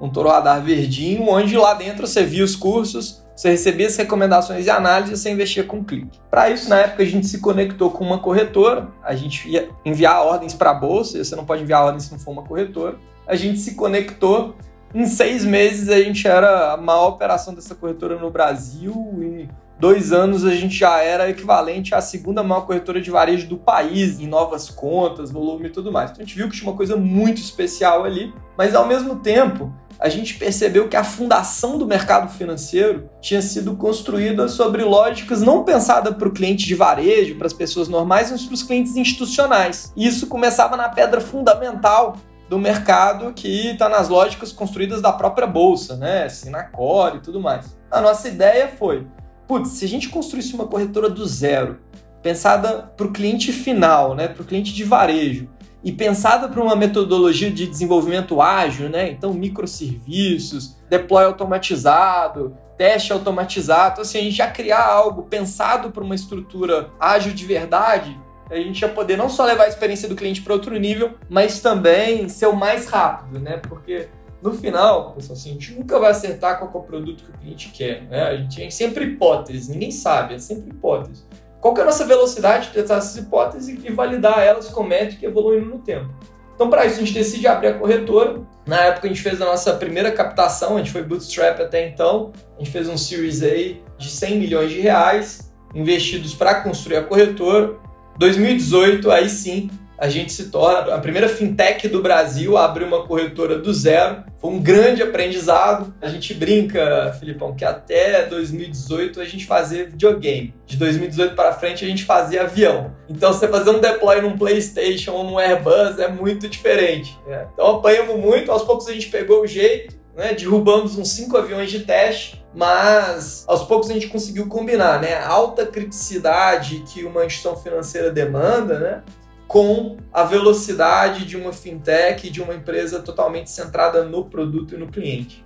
um 0.00 0.10
Toro 0.10 0.28
Radar 0.28 0.60
verdinho, 0.60 1.28
onde 1.28 1.56
lá 1.56 1.74
dentro 1.74 2.04
você 2.04 2.24
via 2.24 2.42
os 2.42 2.56
cursos, 2.56 3.22
você 3.40 3.52
recebia 3.52 3.86
as 3.86 3.96
recomendações 3.96 4.66
e 4.66 4.70
análises 4.70 5.18
e 5.18 5.22
você 5.22 5.30
investia 5.30 5.64
com 5.64 5.78
um 5.78 5.84
clique. 5.84 6.20
Para 6.30 6.50
isso, 6.50 6.68
na 6.68 6.80
época, 6.80 7.02
a 7.02 7.06
gente 7.06 7.26
se 7.26 7.40
conectou 7.40 7.90
com 7.90 8.04
uma 8.04 8.18
corretora, 8.18 8.88
a 9.02 9.14
gente 9.14 9.48
ia 9.48 9.70
enviar 9.82 10.22
ordens 10.26 10.52
para 10.52 10.72
a 10.72 10.74
bolsa, 10.74 11.24
você 11.24 11.34
não 11.34 11.46
pode 11.46 11.62
enviar 11.62 11.82
ordens 11.82 12.04
se 12.04 12.12
não 12.12 12.18
for 12.18 12.32
uma 12.32 12.42
corretora. 12.42 12.98
A 13.26 13.34
gente 13.34 13.58
se 13.58 13.76
conectou 13.76 14.54
em 14.94 15.06
seis 15.06 15.42
meses 15.44 15.88
a 15.88 15.98
gente 16.02 16.26
era 16.26 16.72
a 16.72 16.76
maior 16.76 17.10
operação 17.10 17.54
dessa 17.54 17.74
corretora 17.74 18.18
no 18.18 18.30
Brasil. 18.30 18.92
Em 19.22 19.48
dois 19.78 20.12
anos 20.12 20.44
a 20.44 20.54
gente 20.54 20.76
já 20.76 21.00
era 21.00 21.30
equivalente 21.30 21.94
à 21.94 22.02
segunda 22.02 22.42
maior 22.42 22.66
corretora 22.66 23.00
de 23.00 23.10
varejo 23.10 23.48
do 23.48 23.56
país, 23.56 24.20
em 24.20 24.26
novas 24.26 24.68
contas, 24.68 25.30
volume 25.30 25.68
e 25.68 25.70
tudo 25.70 25.90
mais. 25.90 26.10
Então 26.10 26.22
a 26.22 26.26
gente 26.26 26.36
viu 26.36 26.46
que 26.46 26.58
tinha 26.58 26.68
uma 26.68 26.76
coisa 26.76 26.94
muito 26.94 27.40
especial 27.40 28.04
ali, 28.04 28.34
mas 28.58 28.74
ao 28.74 28.86
mesmo 28.86 29.16
tempo 29.16 29.72
a 30.00 30.08
gente 30.08 30.34
percebeu 30.34 30.88
que 30.88 30.96
a 30.96 31.04
fundação 31.04 31.76
do 31.76 31.86
mercado 31.86 32.32
financeiro 32.32 33.10
tinha 33.20 33.42
sido 33.42 33.76
construída 33.76 34.48
sobre 34.48 34.82
lógicas 34.82 35.42
não 35.42 35.62
pensadas 35.62 36.16
para 36.16 36.26
o 36.26 36.32
cliente 36.32 36.64
de 36.64 36.74
varejo, 36.74 37.36
para 37.36 37.46
as 37.46 37.52
pessoas 37.52 37.86
normais, 37.86 38.30
mas 38.30 38.42
para 38.46 38.54
os 38.54 38.62
clientes 38.62 38.96
institucionais. 38.96 39.92
E 39.94 40.06
isso 40.06 40.26
começava 40.26 40.74
na 40.74 40.88
pedra 40.88 41.20
fundamental 41.20 42.16
do 42.48 42.58
mercado 42.58 43.34
que 43.34 43.72
está 43.72 43.90
nas 43.90 44.08
lógicas 44.08 44.52
construídas 44.52 45.02
da 45.02 45.12
própria 45.12 45.46
bolsa, 45.46 45.96
né? 45.96 46.28
Sinacore 46.30 47.18
e 47.18 47.20
tudo 47.20 47.38
mais. 47.38 47.76
A 47.90 48.00
nossa 48.00 48.26
ideia 48.26 48.68
foi, 48.68 49.06
putz, 49.46 49.68
se 49.72 49.84
a 49.84 49.88
gente 49.88 50.08
construísse 50.08 50.54
uma 50.54 50.66
corretora 50.66 51.10
do 51.10 51.26
zero, 51.26 51.78
pensada 52.22 52.90
para 52.96 53.06
o 53.06 53.12
cliente 53.12 53.52
final, 53.52 54.14
né? 54.14 54.28
Para 54.28 54.42
o 54.42 54.46
cliente 54.46 54.72
de 54.72 54.82
varejo 54.82 55.46
e 55.82 55.92
pensada 55.92 56.48
para 56.48 56.62
uma 56.62 56.76
metodologia 56.76 57.50
de 57.50 57.66
desenvolvimento 57.66 58.40
ágil, 58.40 58.88
né? 58.88 59.10
Então 59.10 59.32
microserviços, 59.32 60.76
deploy 60.88 61.24
automatizado, 61.24 62.56
teste 62.76 63.12
automatizado, 63.12 63.92
então, 63.92 64.02
assim, 64.02 64.18
a 64.18 64.22
gente 64.22 64.36
já 64.36 64.50
criar 64.50 64.86
algo 64.86 65.22
pensado 65.24 65.90
para 65.90 66.02
uma 66.02 66.14
estrutura 66.14 66.90
ágil 66.98 67.32
de 67.32 67.44
verdade 67.44 68.18
a 68.50 68.56
gente 68.56 68.82
ia 68.82 68.88
poder 68.88 69.16
não 69.16 69.28
só 69.28 69.44
levar 69.44 69.64
a 69.64 69.68
experiência 69.68 70.08
do 70.08 70.16
cliente 70.16 70.42
para 70.42 70.52
outro 70.52 70.76
nível, 70.76 71.14
mas 71.28 71.60
também 71.60 72.28
ser 72.28 72.46
o 72.46 72.56
mais 72.56 72.86
rápido, 72.86 73.38
né? 73.38 73.58
Porque 73.58 74.08
no 74.42 74.52
final, 74.52 75.12
pessoal, 75.12 75.36
assim, 75.36 75.50
a 75.50 75.52
gente 75.52 75.74
nunca 75.74 75.98
vai 75.98 76.10
acertar 76.10 76.58
qual 76.58 76.70
é 76.72 76.76
o 76.76 76.82
produto 76.82 77.24
que 77.24 77.30
o 77.30 77.34
cliente 77.34 77.68
quer, 77.70 78.02
né? 78.04 78.22
A 78.22 78.36
gente 78.36 78.56
tem 78.56 78.70
sempre 78.70 79.04
hipóteses, 79.04 79.68
ninguém 79.68 79.92
sabe, 79.92 80.34
é 80.34 80.38
sempre 80.38 80.70
hipótese. 80.70 81.24
Qual 81.60 81.76
é 81.76 81.82
a 81.82 81.84
nossa 81.84 82.06
velocidade 82.06 82.68
de 82.68 82.74
testar 82.74 82.96
essas 82.96 83.16
hipóteses 83.16 83.78
e 83.84 83.92
validar 83.92 84.40
elas 84.40 84.68
com 84.68 84.82
métrica 84.82 85.26
evoluindo 85.26 85.66
no 85.66 85.78
tempo? 85.78 86.08
Então, 86.54 86.68
para 86.68 86.84
isso, 86.84 86.96
a 86.96 86.98
gente 87.00 87.14
decide 87.14 87.46
abrir 87.46 87.68
a 87.68 87.74
corretora. 87.74 88.40
Na 88.66 88.80
época, 88.80 89.06
a 89.06 89.08
gente 89.08 89.22
fez 89.22 89.40
a 89.40 89.46
nossa 89.46 89.72
primeira 89.74 90.12
captação, 90.12 90.76
a 90.76 90.78
gente 90.78 90.90
foi 90.90 91.02
bootstrap 91.02 91.60
até 91.60 91.88
então. 91.88 92.32
A 92.56 92.58
gente 92.58 92.70
fez 92.70 92.88
um 92.88 92.98
Series 92.98 93.42
A 93.42 93.76
de 93.98 94.10
100 94.10 94.38
milhões 94.38 94.70
de 94.70 94.80
reais, 94.80 95.50
investidos 95.74 96.34
para 96.34 96.56
construir 96.56 96.96
a 96.96 97.02
corretora. 97.02 97.76
2018, 98.18 99.10
aí 99.10 99.30
sim, 99.30 99.70
a 100.00 100.08
gente 100.08 100.32
se 100.32 100.44
torna 100.46 100.94
a 100.94 100.98
primeira 100.98 101.28
fintech 101.28 101.86
do 101.86 102.00
Brasil 102.00 102.56
a 102.56 102.64
abrir 102.64 102.84
uma 102.84 103.06
corretora 103.06 103.58
do 103.58 103.72
zero. 103.74 104.24
Foi 104.38 104.50
um 104.50 104.58
grande 104.58 105.02
aprendizado. 105.02 105.94
A 106.00 106.08
gente 106.08 106.32
brinca, 106.32 107.14
Filipão, 107.20 107.54
que 107.54 107.66
até 107.66 108.24
2018 108.24 109.20
a 109.20 109.26
gente 109.26 109.44
fazia 109.44 109.84
videogame. 109.84 110.54
De 110.64 110.78
2018 110.78 111.34
para 111.34 111.52
frente 111.52 111.84
a 111.84 111.88
gente 111.88 112.04
fazia 112.04 112.44
avião. 112.44 112.92
Então 113.10 113.30
você 113.30 113.46
fazer 113.46 113.68
um 113.68 113.78
deploy 113.78 114.22
num 114.22 114.38
PlayStation 114.38 115.12
ou 115.12 115.22
num 115.22 115.38
Airbus 115.38 115.98
é 115.98 116.08
muito 116.08 116.48
diferente. 116.48 117.18
É. 117.28 117.44
Então 117.52 117.76
apanhamos 117.76 118.18
muito, 118.18 118.50
aos 118.50 118.62
poucos 118.62 118.88
a 118.88 118.94
gente 118.94 119.08
pegou 119.08 119.42
o 119.42 119.46
jeito, 119.46 119.94
né? 120.16 120.32
derrubamos 120.32 120.96
uns 120.96 121.10
cinco 121.10 121.36
aviões 121.36 121.70
de 121.70 121.80
teste 121.80 122.40
mas 122.52 123.44
aos 123.46 123.62
poucos 123.62 123.90
a 123.90 123.92
gente 123.92 124.08
conseguiu 124.08 124.48
combinar, 124.48 125.00
né, 125.00 125.14
a 125.14 125.28
alta 125.28 125.64
criticidade 125.64 126.82
que 126.84 127.04
uma 127.04 127.24
instituição 127.24 127.56
financeira 127.56 128.10
demanda, 128.10 128.78
né, 128.78 129.02
com 129.50 129.96
a 130.12 130.22
velocidade 130.22 131.24
de 131.24 131.36
uma 131.36 131.52
fintech, 131.52 132.30
de 132.30 132.40
uma 132.40 132.54
empresa 132.54 133.00
totalmente 133.00 133.50
centrada 133.50 134.04
no 134.04 134.26
produto 134.26 134.76
e 134.76 134.78
no 134.78 134.86
cliente. 134.86 135.44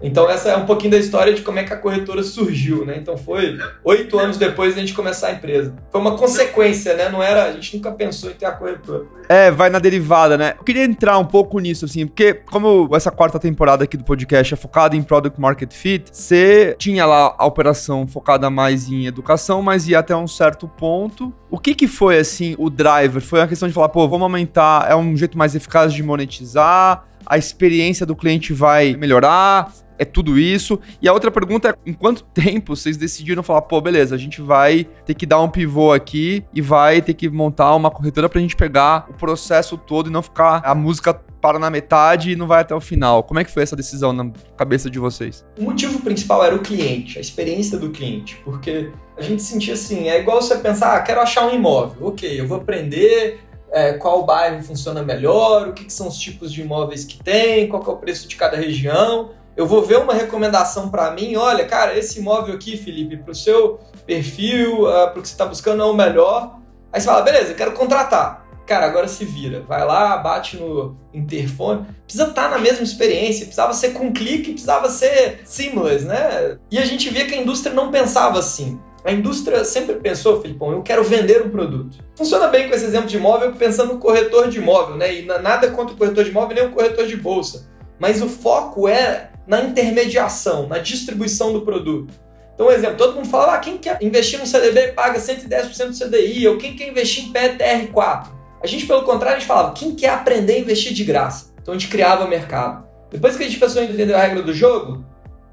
Então 0.00 0.28
essa 0.28 0.50
é 0.50 0.56
um 0.56 0.66
pouquinho 0.66 0.92
da 0.92 0.98
história 0.98 1.32
de 1.32 1.42
como 1.42 1.58
é 1.58 1.64
que 1.64 1.72
a 1.72 1.76
corretora 1.76 2.22
surgiu, 2.22 2.84
né? 2.84 2.96
Então 2.98 3.16
foi 3.16 3.58
oito 3.84 4.18
anos 4.18 4.36
depois 4.36 4.74
da 4.74 4.80
gente 4.80 4.92
começar 4.92 5.28
a 5.28 5.32
empresa. 5.32 5.74
Foi 5.90 6.00
uma 6.00 6.16
consequência, 6.16 6.94
né? 6.94 7.08
Não 7.08 7.22
era, 7.22 7.44
a 7.44 7.52
gente 7.52 7.76
nunca 7.76 7.90
pensou 7.92 8.30
em 8.30 8.34
ter 8.34 8.46
a 8.46 8.52
corretora. 8.52 9.04
É, 9.28 9.50
vai 9.50 9.70
na 9.70 9.78
derivada, 9.78 10.36
né? 10.36 10.54
Eu 10.58 10.64
queria 10.64 10.84
entrar 10.84 11.18
um 11.18 11.24
pouco 11.24 11.58
nisso, 11.58 11.84
assim, 11.84 12.06
porque 12.06 12.34
como 12.34 12.88
essa 12.94 13.10
quarta 13.10 13.38
temporada 13.38 13.84
aqui 13.84 13.96
do 13.96 14.04
podcast 14.04 14.52
é 14.54 14.56
focada 14.56 14.94
em 14.94 15.02
Product 15.02 15.40
Market 15.40 15.72
Fit, 15.72 16.10
você 16.12 16.76
tinha 16.78 17.06
lá 17.06 17.34
a 17.36 17.46
operação 17.46 18.06
focada 18.06 18.50
mais 18.50 18.88
em 18.88 19.06
educação, 19.06 19.62
mas 19.62 19.88
ia 19.88 19.98
até 19.98 20.14
um 20.14 20.26
certo 20.26 20.68
ponto. 20.68 21.32
O 21.50 21.58
que 21.58 21.74
que 21.74 21.88
foi, 21.88 22.18
assim, 22.18 22.54
o 22.58 22.68
driver? 22.68 23.22
Foi 23.22 23.40
a 23.40 23.46
questão 23.46 23.68
de 23.68 23.74
falar, 23.74 23.88
pô, 23.88 24.06
vamos 24.08 24.24
aumentar, 24.24 24.86
é 24.90 24.94
um 24.94 25.16
jeito 25.16 25.38
mais 25.38 25.54
eficaz 25.54 25.92
de 25.92 26.02
monetizar, 26.02 27.04
a 27.24 27.36
experiência 27.36 28.06
do 28.06 28.14
cliente 28.14 28.52
vai 28.52 28.94
melhorar, 28.94 29.72
é 29.98 30.04
tudo 30.04 30.38
isso. 30.38 30.78
E 31.00 31.08
a 31.08 31.12
outra 31.12 31.30
pergunta 31.30 31.70
é: 31.70 31.74
em 31.84 31.92
quanto 31.92 32.24
tempo 32.24 32.74
vocês 32.76 32.96
decidiram 32.96 33.42
falar, 33.42 33.62
pô, 33.62 33.80
beleza, 33.80 34.14
a 34.14 34.18
gente 34.18 34.40
vai 34.40 34.86
ter 35.04 35.14
que 35.14 35.26
dar 35.26 35.40
um 35.40 35.48
pivô 35.48 35.92
aqui 35.92 36.44
e 36.52 36.60
vai 36.60 37.02
ter 37.02 37.14
que 37.14 37.28
montar 37.28 37.74
uma 37.74 37.90
corretora 37.90 38.28
pra 38.28 38.40
gente 38.40 38.56
pegar 38.56 39.06
o 39.08 39.14
processo 39.14 39.76
todo 39.76 40.08
e 40.08 40.12
não 40.12 40.22
ficar 40.22 40.62
a 40.64 40.74
música 40.74 41.14
para 41.40 41.58
na 41.58 41.70
metade 41.70 42.32
e 42.32 42.36
não 42.36 42.46
vai 42.46 42.62
até 42.62 42.74
o 42.74 42.80
final. 42.80 43.22
Como 43.22 43.38
é 43.38 43.44
que 43.44 43.50
foi 43.50 43.62
essa 43.62 43.76
decisão 43.76 44.12
na 44.12 44.30
cabeça 44.56 44.90
de 44.90 44.98
vocês? 44.98 45.44
O 45.58 45.62
motivo 45.62 46.00
principal 46.00 46.44
era 46.44 46.54
o 46.54 46.58
cliente, 46.58 47.18
a 47.18 47.20
experiência 47.20 47.78
do 47.78 47.90
cliente, 47.90 48.40
porque 48.44 48.90
a 49.16 49.22
gente 49.22 49.42
sentia 49.42 49.74
assim, 49.74 50.08
é 50.08 50.18
igual 50.18 50.42
você 50.42 50.56
pensar, 50.56 50.96
ah, 50.96 51.00
quero 51.02 51.20
achar 51.20 51.46
um 51.46 51.54
imóvel. 51.54 52.08
OK, 52.08 52.40
eu 52.40 52.48
vou 52.48 52.56
aprender 52.58 53.38
é, 53.70 53.92
qual 53.92 54.24
bairro 54.24 54.62
funciona 54.62 55.02
melhor, 55.02 55.68
o 55.68 55.72
que, 55.72 55.84
que, 55.84 55.92
são 55.92 56.08
os 56.08 56.18
tipos 56.18 56.52
de 56.52 56.62
imóveis 56.62 57.04
que 57.04 57.22
tem, 57.22 57.68
qual 57.68 57.82
é 57.82 57.90
o 57.90 57.96
preço 57.96 58.26
de 58.26 58.34
cada 58.34 58.56
região 58.56 59.30
eu 59.56 59.66
vou 59.66 59.82
ver 59.82 59.98
uma 59.98 60.12
recomendação 60.12 60.90
para 60.90 61.10
mim, 61.12 61.34
olha, 61.36 61.64
cara, 61.64 61.98
esse 61.98 62.18
imóvel 62.18 62.54
aqui, 62.54 62.76
Felipe, 62.76 63.16
para 63.16 63.32
o 63.32 63.34
seu 63.34 63.80
perfil, 64.06 64.82
uh, 64.82 64.88
ah, 64.88 65.06
para 65.08 65.18
o 65.18 65.22
que 65.22 65.28
você 65.28 65.34
está 65.34 65.46
buscando 65.46 65.82
é 65.82 65.86
o 65.86 65.94
melhor. 65.94 66.58
Aí 66.92 67.00
você 67.00 67.06
fala, 67.06 67.22
beleza, 67.22 67.54
quero 67.54 67.72
contratar. 67.72 68.46
Cara, 68.66 68.86
agora 68.86 69.06
se 69.06 69.24
vira. 69.24 69.62
Vai 69.62 69.84
lá, 69.84 70.16
bate 70.18 70.56
no 70.56 70.96
interfone. 71.14 71.86
Precisa 72.04 72.28
estar 72.28 72.44
tá 72.44 72.48
na 72.50 72.58
mesma 72.58 72.82
experiência, 72.82 73.46
precisava 73.46 73.72
ser 73.72 73.90
com 73.90 74.12
clique, 74.12 74.52
precisava 74.52 74.90
ser 74.90 75.40
seamless, 75.44 76.04
né? 76.04 76.58
E 76.70 76.78
a 76.78 76.84
gente 76.84 77.08
via 77.08 77.26
que 77.26 77.34
a 77.34 77.38
indústria 77.38 77.74
não 77.74 77.90
pensava 77.90 78.38
assim. 78.38 78.78
A 79.04 79.12
indústria 79.12 79.64
sempre 79.64 79.94
pensou, 79.94 80.42
Filipão, 80.42 80.72
eu 80.72 80.82
quero 80.82 81.04
vender 81.04 81.42
um 81.42 81.48
produto. 81.48 81.98
Funciona 82.16 82.48
bem 82.48 82.68
com 82.68 82.74
esse 82.74 82.84
exemplo 82.84 83.06
de 83.06 83.16
imóvel, 83.16 83.52
pensando 83.52 83.94
no 83.94 84.00
corretor 84.00 84.48
de 84.48 84.58
imóvel, 84.58 84.96
né? 84.96 85.14
E 85.14 85.24
nada 85.24 85.70
contra 85.70 85.94
o 85.94 85.96
corretor 85.96 86.24
de 86.24 86.30
imóvel, 86.30 86.56
nem 86.56 86.66
o 86.66 86.72
corretor 86.72 87.06
de 87.06 87.16
bolsa. 87.16 87.68
Mas 88.00 88.20
o 88.20 88.28
foco 88.28 88.88
é 88.88 89.30
na 89.46 89.60
intermediação, 89.62 90.66
na 90.66 90.78
distribuição 90.78 91.52
do 91.52 91.62
produto. 91.62 92.12
Então, 92.54 92.68
um 92.68 92.70
exemplo, 92.70 92.96
todo 92.96 93.14
mundo 93.14 93.28
fala, 93.28 93.54
ah, 93.54 93.58
quem 93.58 93.76
quer 93.76 94.02
investir 94.02 94.38
no 94.38 94.46
CDB 94.46 94.92
paga 94.92 95.18
110% 95.18 95.88
do 95.88 95.98
CDI, 95.98 96.48
ou 96.48 96.56
quem 96.56 96.74
quer 96.74 96.88
investir 96.88 97.24
em 97.24 97.32
PTR4. 97.32 98.28
A 98.62 98.66
gente, 98.66 98.86
pelo 98.86 99.02
contrário, 99.02 99.36
a 99.36 99.38
gente 99.38 99.48
falava, 99.48 99.74
quem 99.74 99.94
quer 99.94 100.08
aprender 100.08 100.54
a 100.54 100.58
investir 100.58 100.92
de 100.92 101.04
graça? 101.04 101.54
Então 101.60 101.74
a 101.74 101.78
gente 101.78 101.90
criava 101.90 102.26
mercado. 102.26 102.86
Depois 103.10 103.36
que 103.36 103.44
a 103.44 103.46
gente 103.46 103.60
pensou 103.60 103.82
em 103.82 103.86
entender 103.86 104.14
a 104.14 104.20
regra 104.20 104.42
do 104.42 104.54
jogo, 104.54 105.04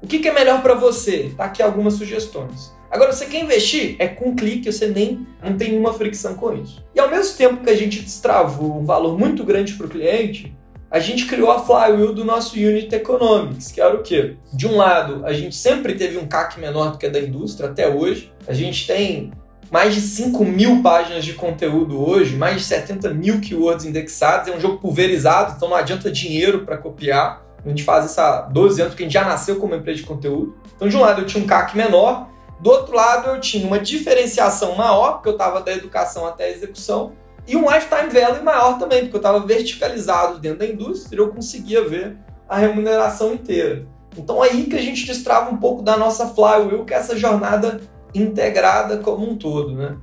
o 0.02 0.06
que, 0.06 0.18
que 0.18 0.28
é 0.28 0.32
melhor 0.32 0.62
para 0.62 0.74
você? 0.74 1.32
Tá 1.36 1.44
aqui 1.44 1.62
algumas 1.62 1.94
sugestões. 1.94 2.72
Agora, 2.90 3.12
você 3.12 3.26
quer 3.26 3.42
investir? 3.42 3.96
É 3.98 4.06
com 4.06 4.30
um 4.30 4.36
clique, 4.36 4.72
você 4.72 4.86
nem 4.86 5.26
não 5.42 5.56
tem 5.56 5.70
nenhuma 5.70 5.92
fricção 5.92 6.34
com 6.34 6.54
isso. 6.54 6.84
E 6.94 7.00
ao 7.00 7.10
mesmo 7.10 7.36
tempo 7.36 7.64
que 7.64 7.70
a 7.70 7.76
gente 7.76 8.00
destravou 8.00 8.78
um 8.78 8.84
valor 8.84 9.18
muito 9.18 9.42
grande 9.44 9.74
para 9.74 9.86
o 9.86 9.90
cliente, 9.90 10.56
a 10.94 11.00
gente 11.00 11.26
criou 11.26 11.50
a 11.50 11.58
flywheel 11.58 12.14
do 12.14 12.24
nosso 12.24 12.54
Unit 12.54 12.94
Economics, 12.94 13.72
que 13.72 13.80
era 13.80 13.96
o 13.96 14.00
quê? 14.00 14.36
De 14.52 14.64
um 14.64 14.76
lado, 14.76 15.26
a 15.26 15.32
gente 15.32 15.56
sempre 15.56 15.96
teve 15.96 16.16
um 16.16 16.28
CAC 16.28 16.60
menor 16.60 16.92
do 16.92 16.98
que 16.98 17.06
a 17.06 17.08
da 17.08 17.18
indústria 17.18 17.68
até 17.68 17.88
hoje. 17.88 18.32
A 18.46 18.52
gente 18.52 18.86
tem 18.86 19.32
mais 19.72 19.92
de 19.92 20.00
5 20.00 20.44
mil 20.44 20.84
páginas 20.84 21.24
de 21.24 21.32
conteúdo 21.32 22.00
hoje, 22.00 22.36
mais 22.36 22.58
de 22.58 22.62
70 22.62 23.12
mil 23.12 23.40
keywords 23.40 23.84
indexados. 23.84 24.46
É 24.46 24.56
um 24.56 24.60
jogo 24.60 24.78
pulverizado, 24.78 25.54
então 25.56 25.68
não 25.68 25.76
adianta 25.76 26.12
dinheiro 26.12 26.64
para 26.64 26.76
copiar. 26.76 27.44
A 27.66 27.68
gente 27.68 27.82
faz 27.82 28.08
isso 28.08 28.20
há 28.20 28.42
12 28.42 28.80
anos, 28.80 28.92
porque 28.92 29.02
a 29.02 29.06
gente 29.06 29.14
já 29.14 29.24
nasceu 29.24 29.56
como 29.56 29.74
empresa 29.74 29.98
de 29.98 30.06
conteúdo. 30.06 30.54
Então, 30.76 30.86
de 30.86 30.96
um 30.96 31.00
lado, 31.00 31.22
eu 31.22 31.26
tinha 31.26 31.42
um 31.42 31.46
CAC 31.46 31.76
menor, 31.76 32.28
do 32.60 32.70
outro 32.70 32.94
lado, 32.94 33.30
eu 33.30 33.40
tinha 33.40 33.66
uma 33.66 33.80
diferenciação 33.80 34.76
maior, 34.76 35.14
porque 35.14 35.28
eu 35.28 35.32
estava 35.32 35.60
da 35.60 35.72
educação 35.72 36.24
até 36.24 36.44
a 36.44 36.50
execução, 36.50 37.12
e 37.46 37.56
um 37.56 37.70
lifetime 37.70 38.08
value 38.08 38.42
maior 38.42 38.78
também, 38.78 39.02
porque 39.02 39.16
eu 39.16 39.20
estava 39.20 39.40
verticalizado 39.40 40.38
dentro 40.38 40.60
da 40.60 40.66
indústria, 40.66 41.20
eu 41.20 41.28
conseguia 41.28 41.86
ver 41.86 42.16
a 42.48 42.56
remuneração 42.56 43.34
inteira. 43.34 43.86
Então 44.16 44.42
aí 44.42 44.64
que 44.64 44.76
a 44.76 44.82
gente 44.82 45.06
destrava 45.06 45.50
um 45.50 45.56
pouco 45.56 45.82
da 45.82 45.96
nossa 45.96 46.28
flywheel, 46.28 46.84
que 46.84 46.94
é 46.94 46.96
essa 46.96 47.16
jornada 47.16 47.80
integrada 48.14 48.98
como 48.98 49.28
um 49.28 49.36
todo, 49.36 49.74
né? 49.74 49.96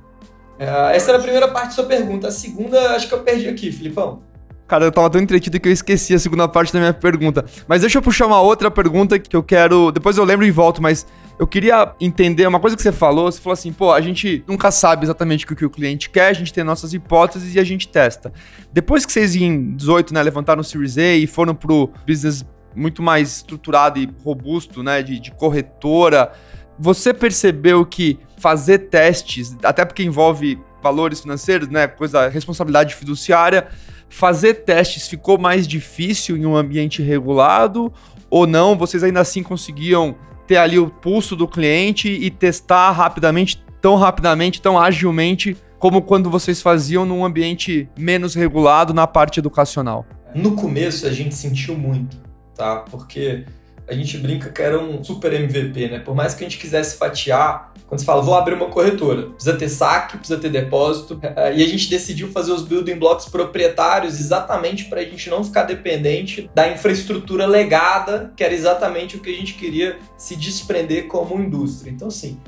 É, 0.58 0.94
essa 0.94 1.10
era 1.10 1.18
a 1.18 1.22
primeira 1.22 1.48
parte 1.48 1.68
da 1.68 1.74
sua 1.74 1.84
pergunta. 1.84 2.28
A 2.28 2.32
segunda, 2.32 2.94
acho 2.94 3.08
que 3.08 3.14
eu 3.14 3.22
perdi 3.22 3.48
aqui, 3.48 3.72
Filipão. 3.72 4.22
Cara, 4.66 4.84
eu 4.84 4.92
tava 4.92 5.10
tão 5.10 5.20
entretido 5.20 5.60
que 5.60 5.68
eu 5.68 5.72
esqueci 5.72 6.14
a 6.14 6.18
segunda 6.18 6.48
parte 6.48 6.72
da 6.72 6.78
minha 6.78 6.94
pergunta. 6.94 7.44
Mas 7.68 7.82
deixa 7.82 7.98
eu 7.98 8.02
puxar 8.02 8.26
uma 8.26 8.40
outra 8.40 8.70
pergunta 8.70 9.18
que 9.18 9.36
eu 9.36 9.42
quero. 9.42 9.92
Depois 9.92 10.16
eu 10.16 10.24
lembro 10.24 10.46
e 10.46 10.50
volto, 10.50 10.80
mas 10.80 11.06
eu 11.38 11.46
queria 11.46 11.92
entender 12.00 12.46
uma 12.46 12.60
coisa 12.60 12.76
que 12.76 12.82
você 12.82 12.92
falou. 12.92 13.30
Você 13.30 13.40
falou 13.40 13.54
assim, 13.54 13.72
pô, 13.72 13.92
a 13.92 14.00
gente 14.00 14.44
nunca 14.46 14.70
sabe 14.70 15.04
exatamente 15.04 15.44
o 15.44 15.56
que 15.56 15.64
o 15.64 15.70
cliente 15.70 16.08
quer, 16.08 16.28
a 16.28 16.32
gente 16.32 16.52
tem 16.52 16.64
nossas 16.64 16.94
hipóteses 16.94 17.54
e 17.54 17.60
a 17.60 17.64
gente 17.64 17.88
testa. 17.88 18.32
Depois 18.72 19.04
que 19.04 19.12
vocês 19.12 19.34
em 19.34 19.74
18, 19.74 20.14
né, 20.14 20.22
levantaram 20.22 20.60
o 20.60 20.64
Series 20.64 20.96
A 20.96 21.14
e 21.14 21.26
foram 21.26 21.54
pro 21.54 21.90
business 22.06 22.44
muito 22.74 23.02
mais 23.02 23.36
estruturado 23.36 23.98
e 23.98 24.08
robusto, 24.24 24.82
né, 24.82 25.02
de, 25.02 25.18
de 25.18 25.30
corretora, 25.32 26.32
você 26.78 27.12
percebeu 27.12 27.84
que 27.84 28.18
fazer 28.38 28.78
testes, 28.78 29.56
até 29.62 29.84
porque 29.84 30.02
envolve 30.02 30.58
valores 30.82 31.20
financeiros, 31.20 31.68
né, 31.68 31.86
coisa, 31.86 32.28
responsabilidade 32.28 32.94
fiduciária, 32.94 33.68
fazer 34.12 34.54
testes 34.54 35.08
ficou 35.08 35.38
mais 35.38 35.66
difícil 35.66 36.36
em 36.36 36.44
um 36.44 36.54
ambiente 36.54 37.02
regulado 37.02 37.90
ou 38.28 38.46
não? 38.46 38.76
Vocês 38.76 39.02
ainda 39.02 39.20
assim 39.20 39.42
conseguiam 39.42 40.14
ter 40.46 40.58
ali 40.58 40.78
o 40.78 40.90
pulso 40.90 41.34
do 41.34 41.48
cliente 41.48 42.08
e 42.08 42.30
testar 42.30 42.90
rapidamente, 42.90 43.64
tão 43.80 43.96
rapidamente, 43.96 44.60
tão 44.60 44.78
agilmente, 44.78 45.56
como 45.78 46.02
quando 46.02 46.28
vocês 46.28 46.60
faziam 46.60 47.06
num 47.06 47.24
ambiente 47.24 47.88
menos 47.96 48.34
regulado 48.34 48.92
na 48.92 49.06
parte 49.06 49.40
educacional? 49.40 50.04
No 50.34 50.54
começo 50.54 51.06
a 51.06 51.10
gente 51.10 51.34
sentiu 51.34 51.76
muito, 51.76 52.18
tá? 52.54 52.76
Porque 52.90 53.44
a 53.88 53.94
gente 53.94 54.18
brinca 54.18 54.50
que 54.50 54.60
era 54.60 54.78
um 54.78 55.02
super 55.02 55.32
MVP, 55.32 55.88
né? 55.88 55.98
Por 56.00 56.14
mais 56.14 56.34
que 56.34 56.44
a 56.44 56.48
gente 56.48 56.58
quisesse 56.58 56.98
fatiar, 56.98 57.71
quando 57.92 58.00
você 58.00 58.06
fala, 58.06 58.22
vou 58.22 58.34
abrir 58.34 58.54
uma 58.54 58.70
corretora, 58.70 59.24
precisa 59.24 59.54
ter 59.54 59.68
saque, 59.68 60.16
precisa 60.16 60.40
ter 60.40 60.48
depósito, 60.48 61.20
eh, 61.22 61.56
e 61.56 61.62
a 61.62 61.66
gente 61.66 61.90
decidiu 61.90 62.32
fazer 62.32 62.50
os 62.50 62.62
building 62.62 62.94
blocks 62.94 63.28
proprietários 63.28 64.18
exatamente 64.18 64.86
para 64.86 65.02
a 65.02 65.04
gente 65.04 65.28
não 65.28 65.44
ficar 65.44 65.64
dependente 65.64 66.50
da 66.54 66.66
infraestrutura 66.72 67.44
legada, 67.44 68.32
que 68.34 68.42
era 68.42 68.54
exatamente 68.54 69.18
o 69.18 69.20
que 69.20 69.28
a 69.28 69.36
gente 69.36 69.52
queria 69.52 69.98
se 70.16 70.34
desprender 70.36 71.06
como 71.06 71.38
indústria. 71.38 71.90
Então, 71.90 72.08
assim, 72.08 72.40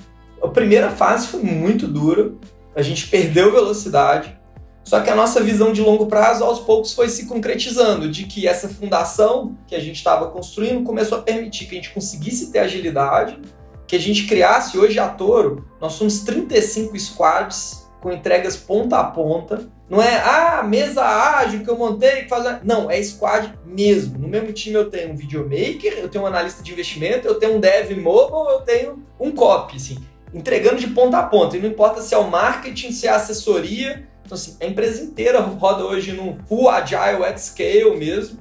a 0.43 0.49
primeira 0.49 0.89
fase 0.89 1.27
foi 1.27 1.43
muito 1.43 1.87
dura, 1.87 2.33
a 2.75 2.81
gente 2.81 3.09
perdeu 3.09 3.53
velocidade, 3.53 4.35
só 4.83 5.03
que 5.03 5.11
a 5.11 5.15
nossa 5.15 5.43
visão 5.43 5.75
de 5.75 5.83
longo 5.83 6.07
prazo, 6.07 6.43
aos 6.43 6.61
poucos, 6.61 6.95
foi 6.95 7.11
se 7.11 7.27
concretizando, 7.27 8.09
de 8.11 8.25
que 8.25 8.49
essa 8.49 8.67
fundação 8.67 9.59
que 9.67 9.75
a 9.75 9.81
gente 9.81 9.97
estava 9.97 10.31
construindo 10.31 10.83
começou 10.85 11.19
a 11.19 11.21
permitir 11.21 11.67
que 11.67 11.73
a 11.73 11.77
gente 11.77 11.93
conseguisse 11.93 12.51
ter 12.51 12.61
agilidade, 12.61 13.39
que 13.87 13.97
a 13.97 13.99
gente 13.99 14.27
criasse 14.27 14.79
hoje 14.79 14.99
a 14.99 15.09
Toro, 15.09 15.65
nós 15.81 15.95
somos 15.95 16.21
35 16.21 16.99
squads 16.99 17.85
com 18.01 18.13
entregas 18.13 18.57
ponta 18.57 18.99
a 18.99 19.05
ponta. 19.05 19.69
Não 19.89 20.01
é, 20.01 20.17
ah, 20.17 20.63
mesa 20.63 21.03
ágil 21.03 21.65
que 21.65 21.71
eu 21.71 21.77
montei, 21.77 22.23
que 22.23 22.29
faz. 22.29 22.63
Não, 22.63 22.91
é 22.91 23.03
squad 23.03 23.53
mesmo. 23.65 24.19
No 24.19 24.29
mesmo 24.29 24.53
time 24.53 24.75
eu 24.75 24.91
tenho 24.91 25.13
um 25.13 25.17
videomaker, 25.17 25.95
eu 25.99 26.09
tenho 26.09 26.25
um 26.25 26.27
analista 26.27 26.63
de 26.63 26.73
investimento, 26.73 27.27
eu 27.27 27.37
tenho 27.37 27.57
um 27.57 27.61
dev 27.61 27.91
mobile, 27.99 28.55
eu 28.55 28.61
tenho 28.61 29.03
um 29.19 29.31
copy, 29.31 29.77
assim, 29.77 29.99
entregando 30.33 30.77
de 30.77 30.89
ponta 30.89 31.19
a 31.19 31.23
ponta. 31.23 31.57
E 31.57 31.61
não 31.61 31.69
importa 31.69 32.03
se 32.03 32.15
é 32.15 32.19
o 32.19 32.31
marketing, 32.31 32.93
se 32.93 33.07
é 33.07 33.11
a 33.11 33.17
assessoria, 33.17 34.07
então, 34.25 34.37
assim, 34.37 34.57
a 34.61 34.67
empresa 34.67 35.03
inteira 35.03 35.41
roda 35.41 35.85
hoje 35.85 36.13
no 36.13 36.39
full 36.47 36.69
agile 36.71 37.25
at 37.25 37.39
scale 37.39 37.97
mesmo. 37.97 38.39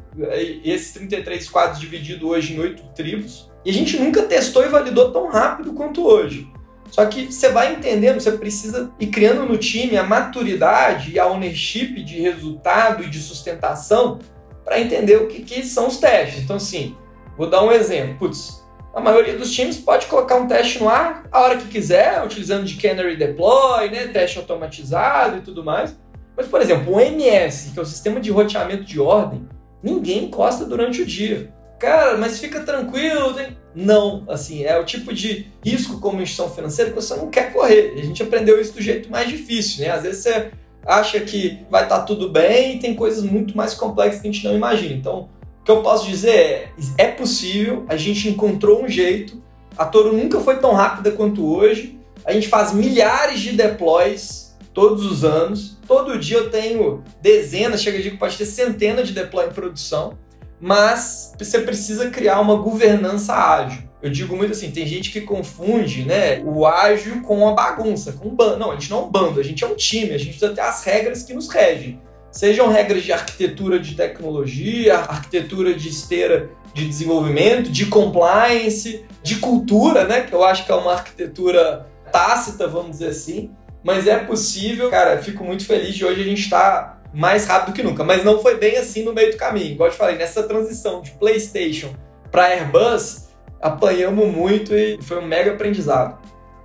Esses 0.63 0.93
33 0.93 1.49
quadros 1.49 1.79
dividido 1.79 2.29
hoje 2.29 2.53
em 2.53 2.59
oito 2.59 2.83
tribos. 2.95 3.51
E 3.65 3.69
a 3.69 3.73
gente 3.73 3.97
nunca 3.97 4.23
testou 4.23 4.65
e 4.65 4.69
validou 4.69 5.11
tão 5.11 5.27
rápido 5.27 5.73
quanto 5.73 6.05
hoje. 6.05 6.51
Só 6.89 7.05
que 7.05 7.31
você 7.31 7.49
vai 7.49 7.73
entendendo, 7.73 8.19
você 8.19 8.31
precisa 8.33 8.91
ir 8.99 9.07
criando 9.07 9.45
no 9.45 9.57
time 9.57 9.97
a 9.97 10.03
maturidade 10.03 11.11
e 11.11 11.19
a 11.19 11.25
ownership 11.25 12.03
de 12.03 12.21
resultado 12.21 13.03
e 13.03 13.09
de 13.09 13.19
sustentação 13.19 14.19
para 14.63 14.79
entender 14.79 15.15
o 15.17 15.27
que, 15.27 15.41
que 15.41 15.63
são 15.63 15.87
os 15.87 15.97
testes. 15.97 16.43
Então, 16.43 16.57
assim, 16.57 16.95
vou 17.37 17.49
dar 17.49 17.63
um 17.63 17.71
exemplo. 17.71 18.15
Putz, 18.19 18.63
a 18.93 19.01
maioria 19.01 19.35
dos 19.35 19.51
times 19.51 19.77
pode 19.77 20.05
colocar 20.05 20.35
um 20.35 20.47
teste 20.47 20.79
no 20.79 20.87
ar 20.87 21.23
a 21.31 21.41
hora 21.41 21.57
que 21.57 21.67
quiser, 21.67 22.23
utilizando 22.23 22.63
de 22.63 22.75
canary 22.75 23.17
deploy, 23.17 23.89
né, 23.89 24.07
teste 24.07 24.37
automatizado 24.37 25.37
e 25.37 25.41
tudo 25.41 25.63
mais. 25.63 25.97
Mas, 26.37 26.47
por 26.47 26.61
exemplo, 26.61 26.93
o 26.93 26.99
MS, 26.99 27.71
que 27.71 27.79
é 27.79 27.81
o 27.81 27.85
sistema 27.85 28.19
de 28.19 28.29
roteamento 28.29 28.83
de 28.83 28.99
ordem, 28.99 29.47
ninguém 29.81 30.25
encosta 30.25 30.63
durante 30.63 31.01
o 31.01 31.05
dia. 31.05 31.51
Cara, 31.83 32.17
mas 32.17 32.39
fica 32.39 32.61
tranquilo. 32.61 33.33
Tem... 33.33 33.57
Não, 33.75 34.23
assim, 34.29 34.63
é 34.63 34.79
o 34.79 34.85
tipo 34.85 35.13
de 35.13 35.47
risco 35.63 35.99
como 35.99 36.21
instituição 36.21 36.49
financeira 36.49 36.91
que 36.91 36.95
você 36.95 37.15
não 37.15 37.29
quer 37.29 37.51
correr. 37.51 37.93
A 37.97 38.01
gente 38.01 38.23
aprendeu 38.23 38.59
isso 38.59 38.73
do 38.73 38.81
jeito 38.81 39.11
mais 39.11 39.27
difícil, 39.27 39.83
né? 39.83 39.91
Às 39.91 40.03
vezes 40.03 40.23
você 40.23 40.51
acha 40.85 41.19
que 41.19 41.59
vai 41.69 41.83
estar 41.83 41.99
tá 41.99 42.05
tudo 42.05 42.29
bem 42.29 42.75
e 42.75 42.79
tem 42.79 42.95
coisas 42.95 43.23
muito 43.23 43.55
mais 43.57 43.73
complexas 43.73 44.21
que 44.21 44.27
a 44.27 44.31
gente 44.31 44.45
não 44.45 44.55
imagina. 44.55 44.93
Então, 44.93 45.29
o 45.59 45.63
que 45.63 45.71
eu 45.71 45.81
posso 45.81 46.07
dizer 46.07 46.35
é, 46.35 46.71
é 46.97 47.07
possível, 47.07 47.85
a 47.89 47.97
gente 47.97 48.29
encontrou 48.29 48.83
um 48.83 48.87
jeito, 48.87 49.41
a 49.77 49.85
Toro 49.85 50.15
nunca 50.15 50.39
foi 50.39 50.59
tão 50.59 50.73
rápida 50.73 51.11
quanto 51.11 51.45
hoje, 51.45 51.99
a 52.25 52.31
gente 52.31 52.47
faz 52.47 52.73
milhares 52.73 53.39
de 53.39 53.53
deploys 53.53 54.55
todos 54.73 55.05
os 55.05 55.23
anos, 55.23 55.77
todo 55.87 56.17
dia 56.17 56.37
eu 56.37 56.49
tenho 56.49 57.03
dezenas, 57.21 57.81
chega 57.81 58.01
de 58.01 58.11
que 58.11 58.17
pode 58.17 58.37
ter 58.37 58.45
centenas 58.45 59.07
de 59.07 59.13
deploy 59.13 59.45
em 59.45 59.51
produção, 59.51 60.17
mas 60.63 61.33
você 61.37 61.59
precisa 61.59 62.09
criar 62.09 62.39
uma 62.39 62.55
governança 62.55 63.35
ágil. 63.35 63.83
Eu 64.01 64.09
digo 64.09 64.33
muito 64.33 64.51
assim, 64.51 64.71
tem 64.71 64.87
gente 64.87 65.11
que 65.11 65.19
confunde 65.19 66.05
né, 66.05 66.41
o 66.45 66.65
ágil 66.65 67.21
com 67.21 67.45
a 67.49 67.51
bagunça, 67.51 68.13
com 68.13 68.29
um 68.29 68.35
bando. 68.35 68.59
Não, 68.59 68.71
a 68.71 68.75
gente 68.75 68.89
não 68.89 68.99
é 68.99 69.01
um 69.01 69.11
bando, 69.11 69.41
a 69.41 69.43
gente 69.43 69.61
é 69.61 69.67
um 69.67 69.75
time, 69.75 70.13
a 70.13 70.17
gente 70.17 70.29
precisa 70.29 70.53
ter 70.53 70.61
as 70.61 70.81
regras 70.85 71.23
que 71.23 71.33
nos 71.33 71.49
regem. 71.49 71.99
Sejam 72.31 72.69
regras 72.69 73.03
de 73.03 73.11
arquitetura 73.11 73.77
de 73.77 73.93
tecnologia, 73.93 74.99
arquitetura 74.99 75.73
de 75.73 75.89
esteira 75.89 76.49
de 76.73 76.87
desenvolvimento, 76.87 77.69
de 77.69 77.87
compliance, 77.87 79.03
de 79.21 79.35
cultura, 79.39 80.05
né? 80.05 80.21
Que 80.21 80.31
eu 80.31 80.45
acho 80.45 80.65
que 80.65 80.71
é 80.71 80.75
uma 80.75 80.93
arquitetura 80.93 81.85
tácita, 82.09 82.69
vamos 82.69 82.91
dizer 82.91 83.07
assim. 83.07 83.51
Mas 83.83 84.07
é 84.07 84.17
possível, 84.17 84.89
cara, 84.89 85.21
fico 85.21 85.43
muito 85.43 85.65
feliz 85.65 85.93
de 85.93 86.05
hoje 86.05 86.21
a 86.21 86.23
gente 86.23 86.43
estar 86.43 86.71
tá 86.71 87.02
mais 87.13 87.45
rápido 87.45 87.73
que 87.73 87.83
nunca. 87.83 88.03
Mas 88.03 88.23
não 88.23 88.39
foi 88.39 88.57
bem 88.57 88.77
assim 88.77 89.03
no 89.03 89.13
meio 89.13 89.31
do 89.31 89.37
caminho. 89.37 89.71
Igual 89.71 89.89
eu 89.89 89.93
te 89.93 89.97
falei, 89.97 90.17
nessa 90.17 90.43
transição 90.43 91.01
de 91.01 91.11
PlayStation 91.11 91.93
para 92.31 92.47
Airbus, 92.47 93.27
apanhamos 93.61 94.27
muito 94.27 94.73
e 94.75 94.99
foi 95.01 95.19
um 95.19 95.27
mega 95.27 95.51
aprendizado. 95.51 96.17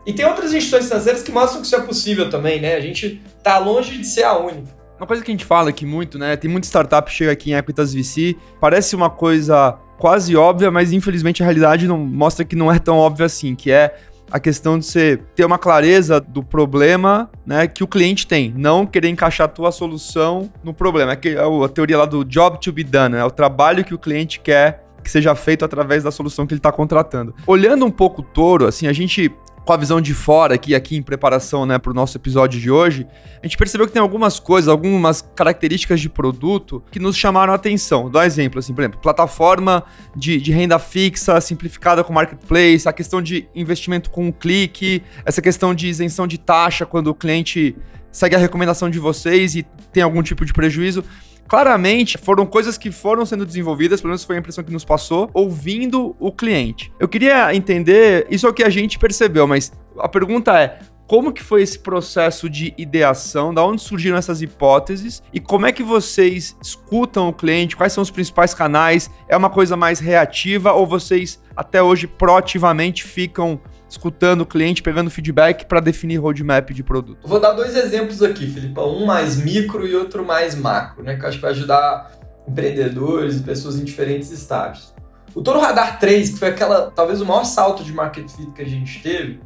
E 0.07 0.13
tem 0.13 0.25
outras 0.25 0.55
instituições 0.55 0.89
financeiras 0.89 1.23
que 1.23 1.31
mostram 1.31 1.61
que 1.61 1.67
isso 1.67 1.77
é 1.77 1.81
possível 1.81 2.31
também, 2.31 2.61
né? 2.61 2.75
A 2.75 2.81
gente 2.81 3.23
tá 3.43 3.59
longe 3.59 3.99
de 3.99 4.07
ser 4.07 4.23
a 4.23 4.39
única. 4.39 4.79
Uma 4.99 5.07
coisa 5.07 5.23
que 5.23 5.31
a 5.31 5.35
gente 5.35 5.45
fala 5.45 5.69
aqui 5.69 5.85
muito, 5.85 6.19
né? 6.19 6.35
Tem 6.35 6.51
muita 6.51 6.67
startup 6.67 7.09
que 7.09 7.15
chega 7.15 7.31
aqui 7.31 7.53
em 7.53 7.55
Equitas 7.55 7.93
VC, 7.95 8.35
parece 8.61 8.97
uma 8.97 9.11
coisa 9.11 9.79
quase 9.99 10.35
óbvia, 10.35 10.71
mas 10.71 10.93
infelizmente 10.93 11.43
a 11.43 11.47
realidade 11.47 11.87
não 11.87 11.99
mostra 11.99 12.45
que 12.45 12.57
não 12.57 12.73
é 12.73 12.79
tão 12.79 12.97
óbvia 12.97 13.27
assim, 13.27 13.55
que 13.55 13.71
é 13.71 13.95
a 14.31 14.39
questão 14.39 14.79
de 14.79 14.87
você 14.87 15.19
ter 15.35 15.45
uma 15.45 15.59
clareza 15.59 16.21
do 16.21 16.43
problema 16.43 17.31
né, 17.47 17.67
que 17.67 17.83
o 17.83 17.87
cliente 17.87 18.27
tem, 18.27 18.53
não 18.57 18.87
querer 18.87 19.09
encaixar 19.09 19.47
a 19.47 19.49
tua 19.49 19.73
solução 19.73 20.51
no 20.63 20.75
problema. 20.75 21.13
É, 21.13 21.17
que, 21.17 21.31
é 21.31 21.41
a 21.41 21.69
teoria 21.69 21.99
lá 21.99 22.05
do 22.05 22.25
job 22.25 22.61
to 22.61 22.73
be 22.73 22.85
done, 22.85 23.15
né, 23.15 23.21
é 23.21 23.25
o 23.25 23.31
trabalho 23.31 23.85
que 23.85 23.95
o 23.95 23.99
cliente 23.99 24.41
quer 24.41 24.85
que 25.03 25.11
seja 25.11 25.35
feito 25.35 25.65
através 25.65 26.03
da 26.03 26.11
solução 26.11 26.47
que 26.47 26.53
ele 26.53 26.59
está 26.59 26.71
contratando. 26.71 27.35
Olhando 27.47 27.87
um 27.87 27.91
pouco 27.91 28.21
o 28.21 28.25
touro, 28.25 28.67
assim, 28.67 28.87
a 28.87 28.93
gente 28.93 29.33
com 29.69 29.75
a 29.75 29.77
visão 29.77 30.01
de 30.01 30.15
fora 30.15 30.55
aqui, 30.55 30.75
aqui 30.75 30.97
em 30.97 31.03
preparação 31.03 31.67
né, 31.67 31.79
para 31.79 31.91
o 31.91 31.95
nosso 31.95 32.17
episódio 32.17 32.59
de 32.59 32.71
hoje, 32.71 33.07
a 33.39 33.47
gente 33.47 33.59
percebeu 33.59 33.87
que 33.87 33.93
tem 33.93 34.01
algumas 34.01 34.41
coisas, 34.41 34.67
algumas 34.67 35.21
características 35.21 36.01
de 36.01 36.09
produto 36.09 36.83
que 36.91 36.99
nos 36.99 37.19
chamaram 37.19 37.53
a 37.53 37.57
atenção. 37.57 38.11
Dá 38.11 38.21
um 38.21 38.23
exemplo, 38.23 38.61
assim, 38.61 38.73
por 38.73 38.81
exemplo, 38.81 38.99
plataforma 38.99 39.85
de, 40.17 40.41
de 40.41 40.53
renda 40.53 40.79
fixa 40.79 41.39
simplificada 41.43 42.03
com 42.03 42.15
marketplace, 42.15 42.89
a 42.89 42.95
questão 42.95 43.21
de 43.21 43.47
investimento 43.55 44.09
com 44.09 44.29
um 44.29 44.33
clique, 44.33 45.03
essa 45.23 45.43
questão 45.43 45.75
de 45.75 45.87
isenção 45.87 46.27
de 46.27 46.39
taxa 46.39 46.87
quando 46.87 47.09
o 47.09 47.15
cliente 47.15 47.77
segue 48.11 48.35
a 48.35 48.39
recomendação 48.39 48.89
de 48.89 48.99
vocês 48.99 49.55
e 49.55 49.67
tem 49.93 50.03
algum 50.03 50.23
tipo 50.23 50.47
de 50.47 50.55
prejuízo 50.55 51.05
claramente 51.49 52.19
foram 52.19 52.45
coisas 52.45 52.77
que 52.77 52.93
foram 52.93 53.25
sendo 53.25 53.47
desenvolvidas, 53.47 54.01
pelo 54.01 54.11
menos 54.11 54.23
foi 54.23 54.37
a 54.37 54.39
impressão 54.39 54.63
que 54.63 54.73
nos 54.73 54.85
passou, 54.85 55.31
ouvindo 55.33 56.15
o 56.21 56.31
cliente. 56.31 56.93
Eu 57.01 57.09
queria 57.09 57.55
entender, 57.55 58.27
isso 58.31 58.47
é 58.47 58.51
o 58.51 58.55
que 58.55 58.63
a 58.63 58.71
gente 58.71 58.99
percebeu, 58.99 59.47
mas 59.47 59.73
a 59.99 60.09
pergunta 60.09 60.57
é: 60.61 60.79
como 61.09 61.33
que 61.33 61.43
foi 61.43 61.63
esse 61.63 61.79
processo 61.79 62.51
de 62.51 62.75
ideação, 62.77 63.55
da 63.55 63.65
onde 63.65 63.81
surgiram 63.81 64.19
essas 64.19 64.43
hipóteses 64.43 65.23
e 65.33 65.41
como 65.41 65.65
é 65.65 65.73
que 65.73 65.83
vocês 65.83 66.55
escutam 66.63 67.31
o 67.31 67.33
cliente, 67.33 67.75
quais 67.75 67.95
são 67.95 68.03
os 68.03 68.11
principais 68.11 68.53
canais? 68.53 69.11
É 69.27 69.35
uma 69.35 69.49
coisa 69.49 69.75
mais 69.75 70.01
reativa 70.01 70.73
ou 70.75 70.87
vocês 70.87 71.43
até 71.57 71.83
hoje 71.83 72.07
proativamente 72.07 73.05
ficam 73.05 73.59
escutando 73.89 74.43
o 74.43 74.47
cliente, 74.47 74.83
pegando 74.83 75.11
feedback 75.11 75.67
para 75.67 75.81
definir 75.81 76.17
roadmap 76.17 76.71
de 76.71 76.83
produto? 76.83 77.27
Vou 77.27 77.41
dar 77.41 77.53
dois 77.53 77.75
exemplos 77.77 78.23
aqui, 78.23 78.47
Felipe. 78.47 78.79
Um 78.81 79.07
mais 79.07 79.37
micro 79.37 79.87
e 79.87 79.95
outro 79.95 80.25
mais 80.25 80.55
macro, 80.55 81.03
né? 81.03 81.17
Que 81.17 81.25
eu 81.25 81.29
acho 81.29 81.39
que 81.39 81.43
vai 81.43 81.53
ajudar 81.53 82.13
empreendedores 82.47 83.39
e 83.39 83.43
pessoas 83.43 83.79
em 83.79 83.85
diferentes 83.85 84.31
estágios. 84.31 84.95
O 85.35 85.43
Toro 85.43 85.61
Radar 85.61 85.99
3, 85.99 86.31
que 86.31 86.39
foi 86.39 86.49
aquela, 86.49 86.91
talvez 86.91 87.21
o 87.21 87.27
maior 87.27 87.45
salto 87.45 87.85
de 87.85 87.93
market 87.93 88.29
fit 88.29 88.51
que 88.53 88.63
a 88.63 88.67
gente 88.67 89.03
teve, 89.03 89.41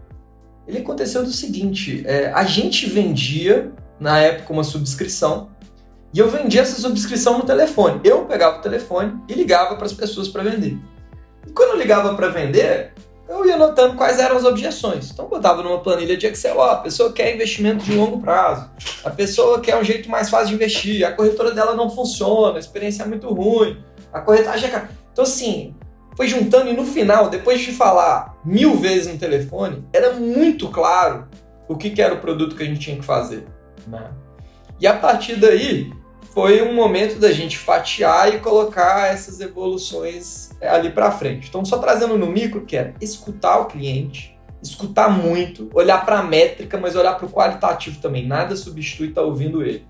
ele 0.67 0.79
aconteceu 0.79 1.23
do 1.23 1.33
seguinte: 1.33 2.03
é, 2.07 2.33
a 2.33 2.45
gente 2.45 2.89
vendia, 2.89 3.73
na 3.99 4.19
época, 4.19 4.53
uma 4.53 4.65
subscrição, 4.65 5.51
e 6.15 6.19
eu 6.19 6.31
vendia 6.31 6.61
essa 6.61 6.81
subscrição 6.81 7.39
no 7.39 7.45
telefone. 7.45 8.01
Eu 8.05 8.25
pegava 8.27 8.59
o 8.59 8.61
telefone 8.61 9.21
e 9.29 9.35
ligava 9.35 9.77
para 9.77 9.87
as 9.87 9.93
pessoas 9.93 10.29
para 10.29 10.43
vender. 10.43 10.79
E 11.47 11.51
quando 11.51 11.71
eu 11.71 11.79
ligava 11.79 12.15
para 12.15 12.29
vender, 12.29 12.93
eu 13.29 13.47
ia 13.47 13.57
notando 13.57 13.97
quais 13.97 14.19
eram 14.19 14.37
as 14.37 14.45
objeções. 14.45 15.11
Então, 15.11 15.27
botava 15.27 15.63
numa 15.63 15.81
planilha 15.81 16.17
de 16.17 16.27
Excel, 16.27 16.59
ó, 16.59 16.71
a 16.71 16.77
pessoa 16.77 17.13
quer 17.13 17.35
investimento 17.35 17.85
de 17.85 17.95
longo 17.95 18.21
prazo, 18.21 18.69
a 19.05 19.11
pessoa 19.11 19.61
quer 19.61 19.77
um 19.77 19.85
jeito 19.85 20.11
mais 20.11 20.29
fácil 20.29 20.49
de 20.49 20.55
investir, 20.55 21.05
a 21.05 21.13
corretora 21.13 21.53
dela 21.53 21.75
não 21.75 21.89
funciona, 21.89 22.57
a 22.57 22.61
experiência 22.61 23.05
é 23.05 23.07
muito 23.07 23.29
ruim, 23.29 23.83
a 24.13 24.21
corretagem 24.21 24.71
é... 24.71 24.89
Então, 25.13 25.25
assim, 25.25 25.75
foi 26.17 26.29
juntando 26.29 26.71
e 26.71 26.73
no 26.75 26.85
final, 26.85 27.31
depois 27.31 27.61
de 27.61 27.73
falar 27.73 28.37
mil 28.45 28.77
vezes 28.77 29.13
no 29.13 29.19
telefone, 29.19 29.85
era 29.93 30.13
muito 30.13 30.69
claro 30.69 31.29
o 31.69 31.77
que, 31.77 31.91
que 31.91 32.03
era 32.03 32.15
o 32.15 32.21
produto 32.21 32.57
que 32.57 32.63
a 32.63 32.67
gente 32.67 32.81
tinha 32.81 32.97
que 32.97 33.05
fazer. 33.05 33.47
Né? 33.87 34.11
E 34.81 34.87
a 34.87 34.95
partir 34.95 35.37
daí, 35.37 35.91
foi 36.33 36.63
um 36.63 36.75
momento 36.75 37.19
da 37.19 37.31
gente 37.31 37.59
fatiar 37.59 38.35
e 38.35 38.39
colocar 38.39 39.13
essas 39.13 39.41
evoluções 39.41 40.51
é, 40.61 40.69
ali 40.69 40.91
para 40.91 41.11
frente. 41.11 41.49
Então, 41.49 41.65
só 41.65 41.79
trazendo 41.79 42.17
no 42.17 42.27
micro, 42.27 42.65
que 42.65 42.77
é 42.77 42.95
escutar 43.01 43.59
o 43.59 43.67
cliente, 43.67 44.39
escutar 44.63 45.11
muito, 45.11 45.69
olhar 45.75 46.05
para 46.05 46.21
a 46.21 46.23
métrica, 46.23 46.79
mas 46.79 46.97
olhar 46.97 47.15
para 47.17 47.27
o 47.27 47.31
qualitativo 47.31 48.01
também. 48.01 48.27
Nada 48.27 48.57
substitui 48.57 49.09
estar 49.09 49.21
tá 49.21 49.27
ouvindo 49.27 49.63
ele. 49.63 49.87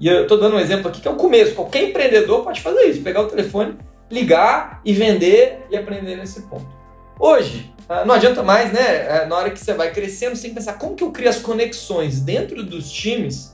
E 0.00 0.08
eu 0.08 0.22
estou 0.22 0.38
dando 0.38 0.56
um 0.56 0.60
exemplo 0.60 0.88
aqui 0.88 1.00
que 1.00 1.08
é 1.08 1.10
o 1.10 1.16
começo. 1.16 1.54
Qualquer 1.54 1.90
empreendedor 1.90 2.42
pode 2.42 2.62
fazer 2.62 2.84
isso, 2.84 3.02
pegar 3.02 3.20
o 3.20 3.28
telefone, 3.28 3.76
ligar 4.10 4.80
e 4.84 4.92
vender 4.92 5.66
e 5.70 5.76
aprender 5.76 6.16
nesse 6.16 6.42
ponto. 6.42 6.66
Hoje, 7.18 7.72
ah, 7.88 8.04
não 8.04 8.14
adianta 8.14 8.42
mais, 8.42 8.72
né? 8.72 9.06
É, 9.06 9.26
na 9.26 9.36
hora 9.36 9.50
que 9.50 9.60
você 9.60 9.74
vai 9.74 9.92
crescendo, 9.92 10.34
você 10.34 10.42
tem 10.42 10.50
que 10.50 10.56
pensar 10.56 10.74
como 10.74 10.96
que 10.96 11.04
eu 11.04 11.12
crio 11.12 11.28
as 11.28 11.38
conexões 11.38 12.20
dentro 12.20 12.62
dos 12.62 12.90
times 12.90 13.53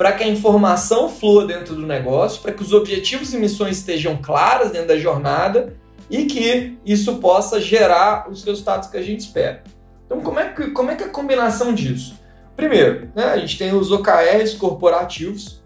para 0.00 0.12
que 0.12 0.24
a 0.24 0.26
informação 0.26 1.10
flua 1.10 1.44
dentro 1.44 1.74
do 1.74 1.86
negócio, 1.86 2.40
para 2.40 2.52
que 2.52 2.62
os 2.62 2.72
objetivos 2.72 3.34
e 3.34 3.36
missões 3.36 3.76
estejam 3.76 4.16
claras 4.16 4.70
dentro 4.70 4.88
da 4.88 4.98
jornada 4.98 5.74
e 6.08 6.24
que 6.24 6.78
isso 6.86 7.16
possa 7.16 7.60
gerar 7.60 8.26
os 8.30 8.42
resultados 8.42 8.88
que 8.88 8.96
a 8.96 9.02
gente 9.02 9.20
espera. 9.20 9.62
Então, 10.06 10.22
como 10.22 10.40
é 10.40 10.48
que, 10.48 10.70
como 10.70 10.90
é, 10.90 10.96
que 10.96 11.02
é 11.02 11.06
a 11.06 11.10
combinação 11.10 11.74
disso? 11.74 12.18
Primeiro, 12.56 13.10
né, 13.14 13.24
a 13.24 13.36
gente 13.36 13.58
tem 13.58 13.74
os 13.74 13.92
OKRs 13.92 14.54
corporativos, 14.54 15.62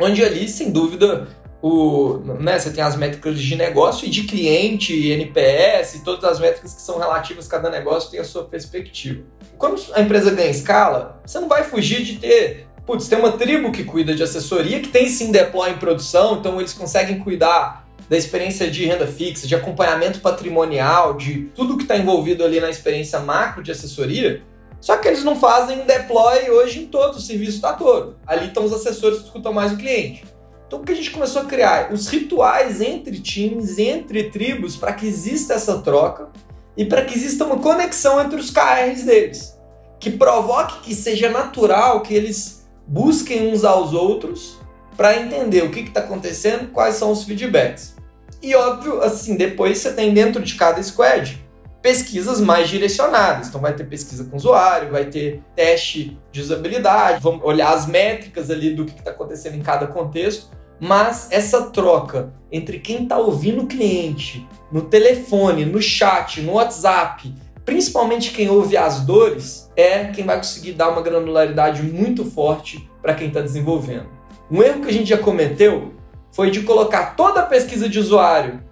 onde 0.00 0.24
ali, 0.24 0.48
sem 0.48 0.70
dúvida, 0.70 1.28
o, 1.60 2.20
né, 2.40 2.58
você 2.58 2.70
tem 2.70 2.82
as 2.82 2.96
métricas 2.96 3.38
de 3.38 3.54
negócio 3.54 4.06
e 4.06 4.10
de 4.10 4.22
cliente, 4.22 5.10
NPS, 5.10 6.00
todas 6.02 6.24
as 6.24 6.40
métricas 6.40 6.72
que 6.72 6.80
são 6.80 6.98
relativas 6.98 7.46
a 7.48 7.50
cada 7.50 7.68
negócio 7.68 8.10
tem 8.10 8.18
a 8.18 8.24
sua 8.24 8.44
perspectiva. 8.44 9.24
Quando 9.58 9.78
a 9.92 10.00
empresa 10.00 10.30
ganha 10.30 10.48
escala, 10.48 11.20
você 11.22 11.38
não 11.38 11.48
vai 11.48 11.64
fugir 11.64 12.02
de 12.02 12.16
ter 12.16 12.66
Putz, 12.86 13.08
tem 13.08 13.18
uma 13.18 13.32
tribo 13.32 13.72
que 13.72 13.82
cuida 13.82 14.14
de 14.14 14.22
assessoria, 14.22 14.80
que 14.80 14.88
tem 14.88 15.08
sim 15.08 15.32
deploy 15.32 15.70
em 15.70 15.78
produção, 15.78 16.36
então 16.36 16.60
eles 16.60 16.74
conseguem 16.74 17.18
cuidar 17.18 17.84
da 18.08 18.16
experiência 18.16 18.70
de 18.70 18.84
renda 18.84 19.06
fixa, 19.06 19.46
de 19.46 19.54
acompanhamento 19.54 20.20
patrimonial, 20.20 21.14
de 21.14 21.50
tudo 21.54 21.78
que 21.78 21.84
está 21.84 21.96
envolvido 21.96 22.44
ali 22.44 22.60
na 22.60 22.68
experiência 22.68 23.18
macro 23.20 23.62
de 23.62 23.72
assessoria. 23.72 24.42
Só 24.80 24.98
que 24.98 25.08
eles 25.08 25.24
não 25.24 25.34
fazem 25.34 25.86
deploy 25.86 26.50
hoje 26.50 26.80
em 26.80 26.86
todo 26.86 27.14
o 27.14 27.20
serviço 27.20 27.62
da 27.62 27.72
Toro. 27.72 28.16
Ali 28.26 28.48
estão 28.48 28.66
os 28.66 28.72
assessores 28.72 29.20
que 29.20 29.24
escutam 29.24 29.50
mais 29.50 29.72
o 29.72 29.78
cliente. 29.78 30.24
Então 30.66 30.80
o 30.80 30.84
que 30.84 30.92
a 30.92 30.94
gente 30.94 31.10
começou 31.10 31.40
a 31.40 31.44
criar? 31.46 31.90
Os 31.90 32.08
rituais 32.08 32.82
entre 32.82 33.18
times, 33.18 33.78
entre 33.78 34.24
tribos, 34.24 34.76
para 34.76 34.92
que 34.92 35.06
exista 35.06 35.54
essa 35.54 35.78
troca 35.78 36.28
e 36.76 36.84
para 36.84 37.02
que 37.02 37.14
exista 37.14 37.46
uma 37.46 37.58
conexão 37.58 38.20
entre 38.20 38.38
os 38.38 38.50
KRs 38.50 39.04
deles. 39.04 39.58
Que 39.98 40.10
provoque 40.10 40.80
que 40.82 40.94
seja 40.94 41.30
natural 41.30 42.02
que 42.02 42.12
eles 42.12 42.63
busquem 42.86 43.52
uns 43.52 43.64
aos 43.64 43.92
outros 43.92 44.58
para 44.96 45.20
entender 45.20 45.62
o 45.64 45.70
que 45.70 45.80
está 45.80 46.00
acontecendo, 46.00 46.70
quais 46.70 46.96
são 46.96 47.10
os 47.10 47.24
feedbacks. 47.24 47.96
E 48.42 48.54
óbvio, 48.54 49.02
assim, 49.02 49.36
depois 49.36 49.78
você 49.78 49.92
tem 49.92 50.12
dentro 50.12 50.42
de 50.42 50.54
cada 50.54 50.82
squad 50.82 51.42
pesquisas 51.84 52.40
mais 52.40 52.70
direcionadas. 52.70 53.48
Então 53.48 53.60
vai 53.60 53.74
ter 53.74 53.84
pesquisa 53.84 54.24
com 54.24 54.36
usuário, 54.36 54.90
vai 54.90 55.04
ter 55.04 55.42
teste 55.54 56.18
de 56.32 56.40
usabilidade, 56.40 57.22
vamos 57.22 57.44
olhar 57.44 57.74
as 57.74 57.86
métricas 57.86 58.50
ali 58.50 58.74
do 58.74 58.86
que 58.86 58.98
está 58.98 59.10
acontecendo 59.10 59.56
em 59.56 59.62
cada 59.62 59.86
contexto, 59.86 60.48
mas 60.80 61.28
essa 61.30 61.70
troca 61.70 62.32
entre 62.50 62.78
quem 62.78 63.02
está 63.02 63.18
ouvindo 63.18 63.62
o 63.62 63.66
cliente 63.66 64.46
no 64.72 64.82
telefone, 64.82 65.64
no 65.64 65.80
chat, 65.80 66.40
no 66.40 66.52
WhatsApp, 66.52 67.34
principalmente 67.64 68.32
quem 68.32 68.48
ouve 68.48 68.76
as 68.76 69.00
dores, 69.00 69.70
é 69.76 70.06
quem 70.06 70.24
vai 70.24 70.36
conseguir 70.36 70.72
dar 70.72 70.90
uma 70.90 71.02
granularidade 71.02 71.82
muito 71.82 72.24
forte 72.24 72.88
para 73.00 73.14
quem 73.14 73.28
está 73.28 73.40
desenvolvendo. 73.40 74.06
Um 74.50 74.62
erro 74.62 74.82
que 74.82 74.88
a 74.88 74.92
gente 74.92 75.08
já 75.08 75.18
cometeu 75.18 75.94
foi 76.32 76.50
de 76.50 76.62
colocar 76.62 77.16
toda 77.16 77.40
a 77.40 77.46
pesquisa 77.46 77.88
de 77.88 77.98
usuário 77.98 78.62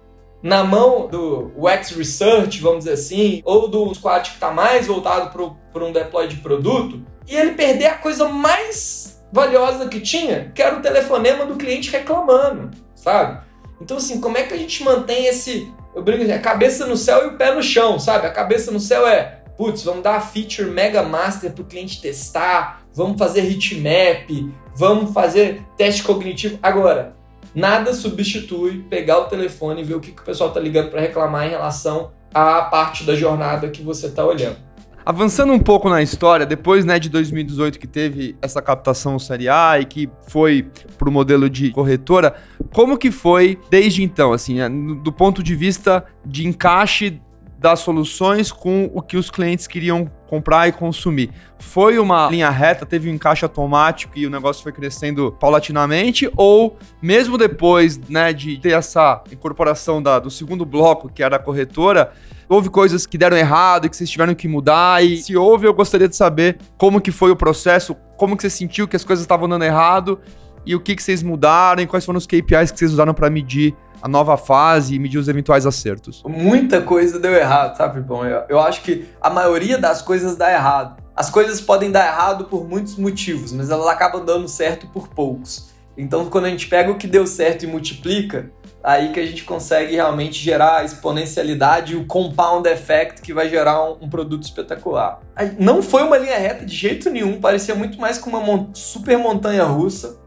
na 0.41 0.63
mão 0.63 1.07
do 1.07 1.51
UX 1.57 1.91
Research, 1.91 2.59
vamos 2.59 2.79
dizer 2.79 2.93
assim, 2.93 3.41
ou 3.45 3.69
do 3.69 3.93
squad 3.95 4.29
que 4.29 4.35
está 4.35 4.51
mais 4.51 4.87
voltado 4.87 5.31
para 5.71 5.85
um 5.85 5.91
deploy 5.91 6.27
de 6.27 6.35
produto, 6.37 7.01
e 7.25 7.35
ele 7.35 7.51
perder 7.51 7.85
a 7.85 7.97
coisa 7.97 8.27
mais 8.27 9.23
valiosa 9.31 9.87
que 9.87 10.01
tinha, 10.01 10.51
que 10.53 10.61
era 10.61 10.77
o 10.77 10.81
telefonema 10.81 11.45
do 11.45 11.55
cliente 11.55 11.89
reclamando, 11.89 12.71
sabe? 12.93 13.41
Então, 13.81 13.97
assim, 13.97 14.19
como 14.19 14.37
é 14.37 14.43
que 14.43 14.53
a 14.53 14.57
gente 14.57 14.83
mantém 14.83 15.25
esse. 15.25 15.73
Eu 15.95 16.01
brinco 16.01 16.23
assim, 16.23 16.31
a 16.31 16.39
cabeça 16.39 16.85
no 16.87 16.97
céu 16.97 17.25
e 17.25 17.27
o 17.27 17.37
pé 17.37 17.53
no 17.53 17.61
chão, 17.61 17.99
sabe? 17.99 18.25
A 18.25 18.31
cabeça 18.31 18.71
no 18.71 18.79
céu 18.79 19.07
é, 19.07 19.41
putz, 19.57 19.83
vamos 19.83 20.03
dar 20.03 20.15
a 20.15 20.21
feature 20.21 20.69
mega 20.69 21.03
master 21.03 21.51
para 21.51 21.61
o 21.61 21.65
cliente 21.65 22.01
testar, 22.01 22.81
vamos 22.93 23.17
fazer 23.17 23.45
heatmap, 23.45 24.29
vamos 24.75 25.13
fazer 25.13 25.61
teste 25.77 26.03
cognitivo. 26.03 26.57
Agora, 26.63 27.15
nada 27.53 27.93
substitui 27.93 28.83
pegar 28.89 29.19
o 29.19 29.25
telefone 29.25 29.81
e 29.81 29.83
ver 29.83 29.95
o 29.95 29.99
que, 29.99 30.11
que 30.11 30.21
o 30.21 30.25
pessoal 30.25 30.49
está 30.49 30.59
ligando 30.59 30.89
para 30.89 31.01
reclamar 31.01 31.45
em 31.45 31.51
relação 31.51 32.11
à 32.33 32.63
parte 32.63 33.03
da 33.03 33.15
jornada 33.15 33.69
que 33.69 33.83
você 33.83 34.07
está 34.07 34.25
olhando. 34.25 34.57
Avançando 35.05 35.51
um 35.51 35.59
pouco 35.59 35.89
na 35.89 36.01
história, 36.01 36.45
depois 36.45 36.85
né, 36.85 36.97
de 36.97 37.09
2018 37.09 37.77
que 37.77 37.87
teve 37.87 38.37
essa 38.41 38.61
captação 38.61 39.19
Série 39.19 39.49
A 39.49 39.79
e 39.79 39.85
que 39.85 40.09
foi 40.27 40.67
para 40.97 41.09
o 41.09 41.11
modelo 41.11 41.49
de 41.49 41.71
corretora, 41.71 42.35
como 42.73 42.97
que 42.97 43.11
foi 43.11 43.59
desde 43.69 44.01
então, 44.01 44.31
assim, 44.31 44.61
é, 44.61 44.69
do 44.69 45.11
ponto 45.11 45.43
de 45.43 45.55
vista 45.55 46.05
de 46.25 46.47
encaixe 46.47 47.21
das 47.59 47.79
soluções 47.79 48.51
com 48.51 48.89
o 48.93 49.01
que 49.01 49.17
os 49.17 49.29
clientes 49.29 49.67
queriam 49.67 50.09
comprar 50.33 50.67
e 50.67 50.71
consumir. 50.71 51.29
Foi 51.59 51.99
uma 51.99 52.27
linha 52.27 52.49
reta, 52.49 52.87
teve 52.87 53.07
um 53.07 53.13
encaixe 53.13 53.45
automático 53.45 54.13
e 54.17 54.25
o 54.25 54.31
negócio 54.31 54.63
foi 54.63 54.71
crescendo 54.71 55.31
paulatinamente? 55.39 56.27
Ou 56.35 56.75
mesmo 56.99 57.37
depois 57.37 57.99
né, 58.09 58.33
de 58.33 58.57
ter 58.57 58.71
essa 58.71 59.21
incorporação 59.31 60.01
da, 60.01 60.17
do 60.17 60.31
segundo 60.31 60.65
bloco, 60.65 61.07
que 61.07 61.21
era 61.21 61.35
a 61.35 61.39
corretora, 61.39 62.13
houve 62.49 62.71
coisas 62.71 63.05
que 63.05 63.15
deram 63.15 63.37
errado 63.37 63.85
e 63.85 63.89
que 63.89 63.95
vocês 63.95 64.09
tiveram 64.09 64.33
que 64.33 64.47
mudar? 64.47 65.05
E 65.05 65.17
se 65.17 65.37
houve, 65.37 65.67
eu 65.67 65.73
gostaria 65.73 66.09
de 66.09 66.15
saber 66.15 66.57
como 66.79 66.99
que 66.99 67.11
foi 67.11 67.29
o 67.29 67.35
processo, 67.35 67.95
como 68.17 68.35
que 68.35 68.41
você 68.41 68.49
sentiu 68.49 68.87
que 68.87 68.95
as 68.95 69.05
coisas 69.05 69.23
estavam 69.23 69.47
dando 69.47 69.65
errado 69.65 70.19
e 70.65 70.75
o 70.75 70.79
que, 70.79 70.95
que 70.95 71.03
vocês 71.03 71.21
mudaram 71.21 71.81
e 71.81 71.87
quais 71.87 72.05
foram 72.05 72.17
os 72.17 72.25
KPIs 72.25 72.71
que 72.71 72.79
vocês 72.79 72.91
usaram 72.91 73.13
para 73.13 73.29
medir 73.29 73.75
a 74.01 74.07
nova 74.07 74.35
fase 74.35 74.95
e 74.95 74.99
medir 74.99 75.17
os 75.17 75.27
eventuais 75.27 75.65
acertos? 75.65 76.23
Muita 76.27 76.81
coisa 76.81 77.19
deu 77.19 77.33
errado, 77.33 77.77
sabe, 77.77 78.01
Bom? 78.01 78.25
Eu, 78.25 78.43
eu 78.49 78.59
acho 78.59 78.81
que 78.81 79.07
a 79.21 79.29
maioria 79.29 79.77
das 79.77 80.01
coisas 80.01 80.35
dá 80.35 80.51
errado. 80.51 81.01
As 81.15 81.29
coisas 81.29 81.61
podem 81.61 81.91
dar 81.91 82.05
errado 82.07 82.45
por 82.45 82.67
muitos 82.67 82.97
motivos, 82.97 83.53
mas 83.53 83.69
elas 83.69 83.87
acabam 83.87 84.25
dando 84.25 84.47
certo 84.47 84.87
por 84.87 85.07
poucos. 85.09 85.71
Então, 85.95 86.25
quando 86.25 86.45
a 86.45 86.49
gente 86.49 86.67
pega 86.67 86.91
o 86.91 86.97
que 86.97 87.05
deu 87.05 87.27
certo 87.27 87.63
e 87.63 87.67
multiplica, 87.67 88.51
aí 88.83 89.13
que 89.13 89.19
a 89.19 89.25
gente 89.25 89.43
consegue 89.43 89.95
realmente 89.95 90.37
gerar 90.37 90.79
a 90.79 90.83
exponencialidade 90.83 91.93
e 91.93 91.95
o 91.95 92.05
compound 92.05 92.67
effect 92.67 93.21
que 93.21 93.33
vai 93.33 93.47
gerar 93.47 93.83
um, 93.83 93.97
um, 94.01 94.09
produto 94.09 94.43
espetacular. 94.43 95.21
Não 95.57 95.81
foi 95.81 96.03
uma 96.03 96.17
linha 96.17 96.37
reta 96.37 96.65
de 96.65 96.75
jeito 96.75 97.09
nenhum, 97.09 97.39
parecia 97.39 97.73
muito 97.73 97.99
mais 97.99 98.17
com 98.17 98.29
uma 98.31 98.69
super 98.73 99.17
montanha 99.17 99.63
russa. 99.63 100.21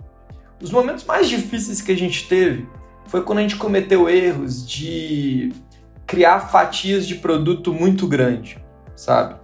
Os 0.60 0.70
momentos 0.70 1.04
mais 1.04 1.28
difíceis 1.28 1.82
que 1.82 1.92
a 1.92 1.96
gente 1.96 2.26
teve 2.28 2.66
foi 3.06 3.22
quando 3.22 3.38
a 3.38 3.42
gente 3.42 3.56
cometeu 3.56 4.08
erros 4.08 4.66
de 4.66 5.52
criar 6.06 6.40
fatias 6.40 7.06
de 7.06 7.16
produto 7.16 7.74
muito 7.74 8.06
grande, 8.06 8.58
sabe? 8.94 9.36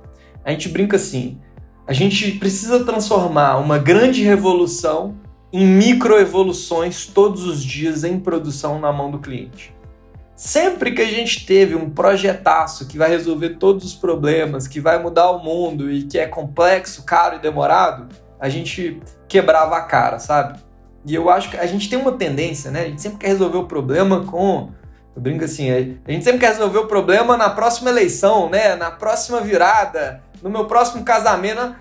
A 0.44 0.50
gente 0.50 0.68
brinca 0.68 0.96
assim, 0.96 1.38
a 1.86 1.92
gente 1.92 2.32
precisa 2.32 2.84
transformar 2.84 3.58
uma 3.58 3.78
grande 3.78 4.22
revolução 4.22 5.16
em 5.52 5.66
microevoluções 5.66 7.06
todos 7.06 7.44
os 7.44 7.62
dias 7.62 8.04
em 8.04 8.18
produção 8.18 8.80
na 8.80 8.90
mão 8.90 9.10
do 9.10 9.18
cliente. 9.18 9.74
Sempre 10.34 10.92
que 10.92 11.02
a 11.02 11.06
gente 11.06 11.44
teve 11.44 11.74
um 11.74 11.90
projetaço 11.90 12.88
que 12.88 12.96
vai 12.96 13.10
resolver 13.10 13.50
todos 13.50 13.84
os 13.84 13.94
problemas, 13.94 14.66
que 14.66 14.80
vai 14.80 15.00
mudar 15.00 15.30
o 15.30 15.44
mundo 15.44 15.92
e 15.92 16.04
que 16.04 16.18
é 16.18 16.26
complexo, 16.26 17.04
caro 17.04 17.36
e 17.36 17.38
demorado, 17.38 18.08
a 18.40 18.48
gente 18.48 19.00
quebrava 19.28 19.76
a 19.76 19.82
cara, 19.82 20.18
sabe? 20.18 20.58
E 21.04 21.14
eu 21.14 21.28
acho 21.28 21.50
que 21.50 21.56
a 21.56 21.66
gente 21.66 21.88
tem 21.88 21.98
uma 21.98 22.12
tendência, 22.12 22.70
né? 22.70 22.82
A 22.82 22.88
gente 22.88 23.02
sempre 23.02 23.18
quer 23.18 23.28
resolver 23.28 23.58
o 23.58 23.66
problema 23.66 24.24
com. 24.24 24.70
Eu 25.14 25.20
brinco 25.20 25.44
assim, 25.44 25.70
a 25.70 26.10
gente 26.10 26.24
sempre 26.24 26.38
quer 26.38 26.52
resolver 26.52 26.78
o 26.78 26.86
problema 26.86 27.36
na 27.36 27.50
próxima 27.50 27.90
eleição, 27.90 28.48
né? 28.48 28.76
Na 28.76 28.90
próxima 28.90 29.40
virada, 29.40 30.22
no 30.42 30.48
meu 30.48 30.64
próximo 30.66 31.04
casamento. 31.04 31.74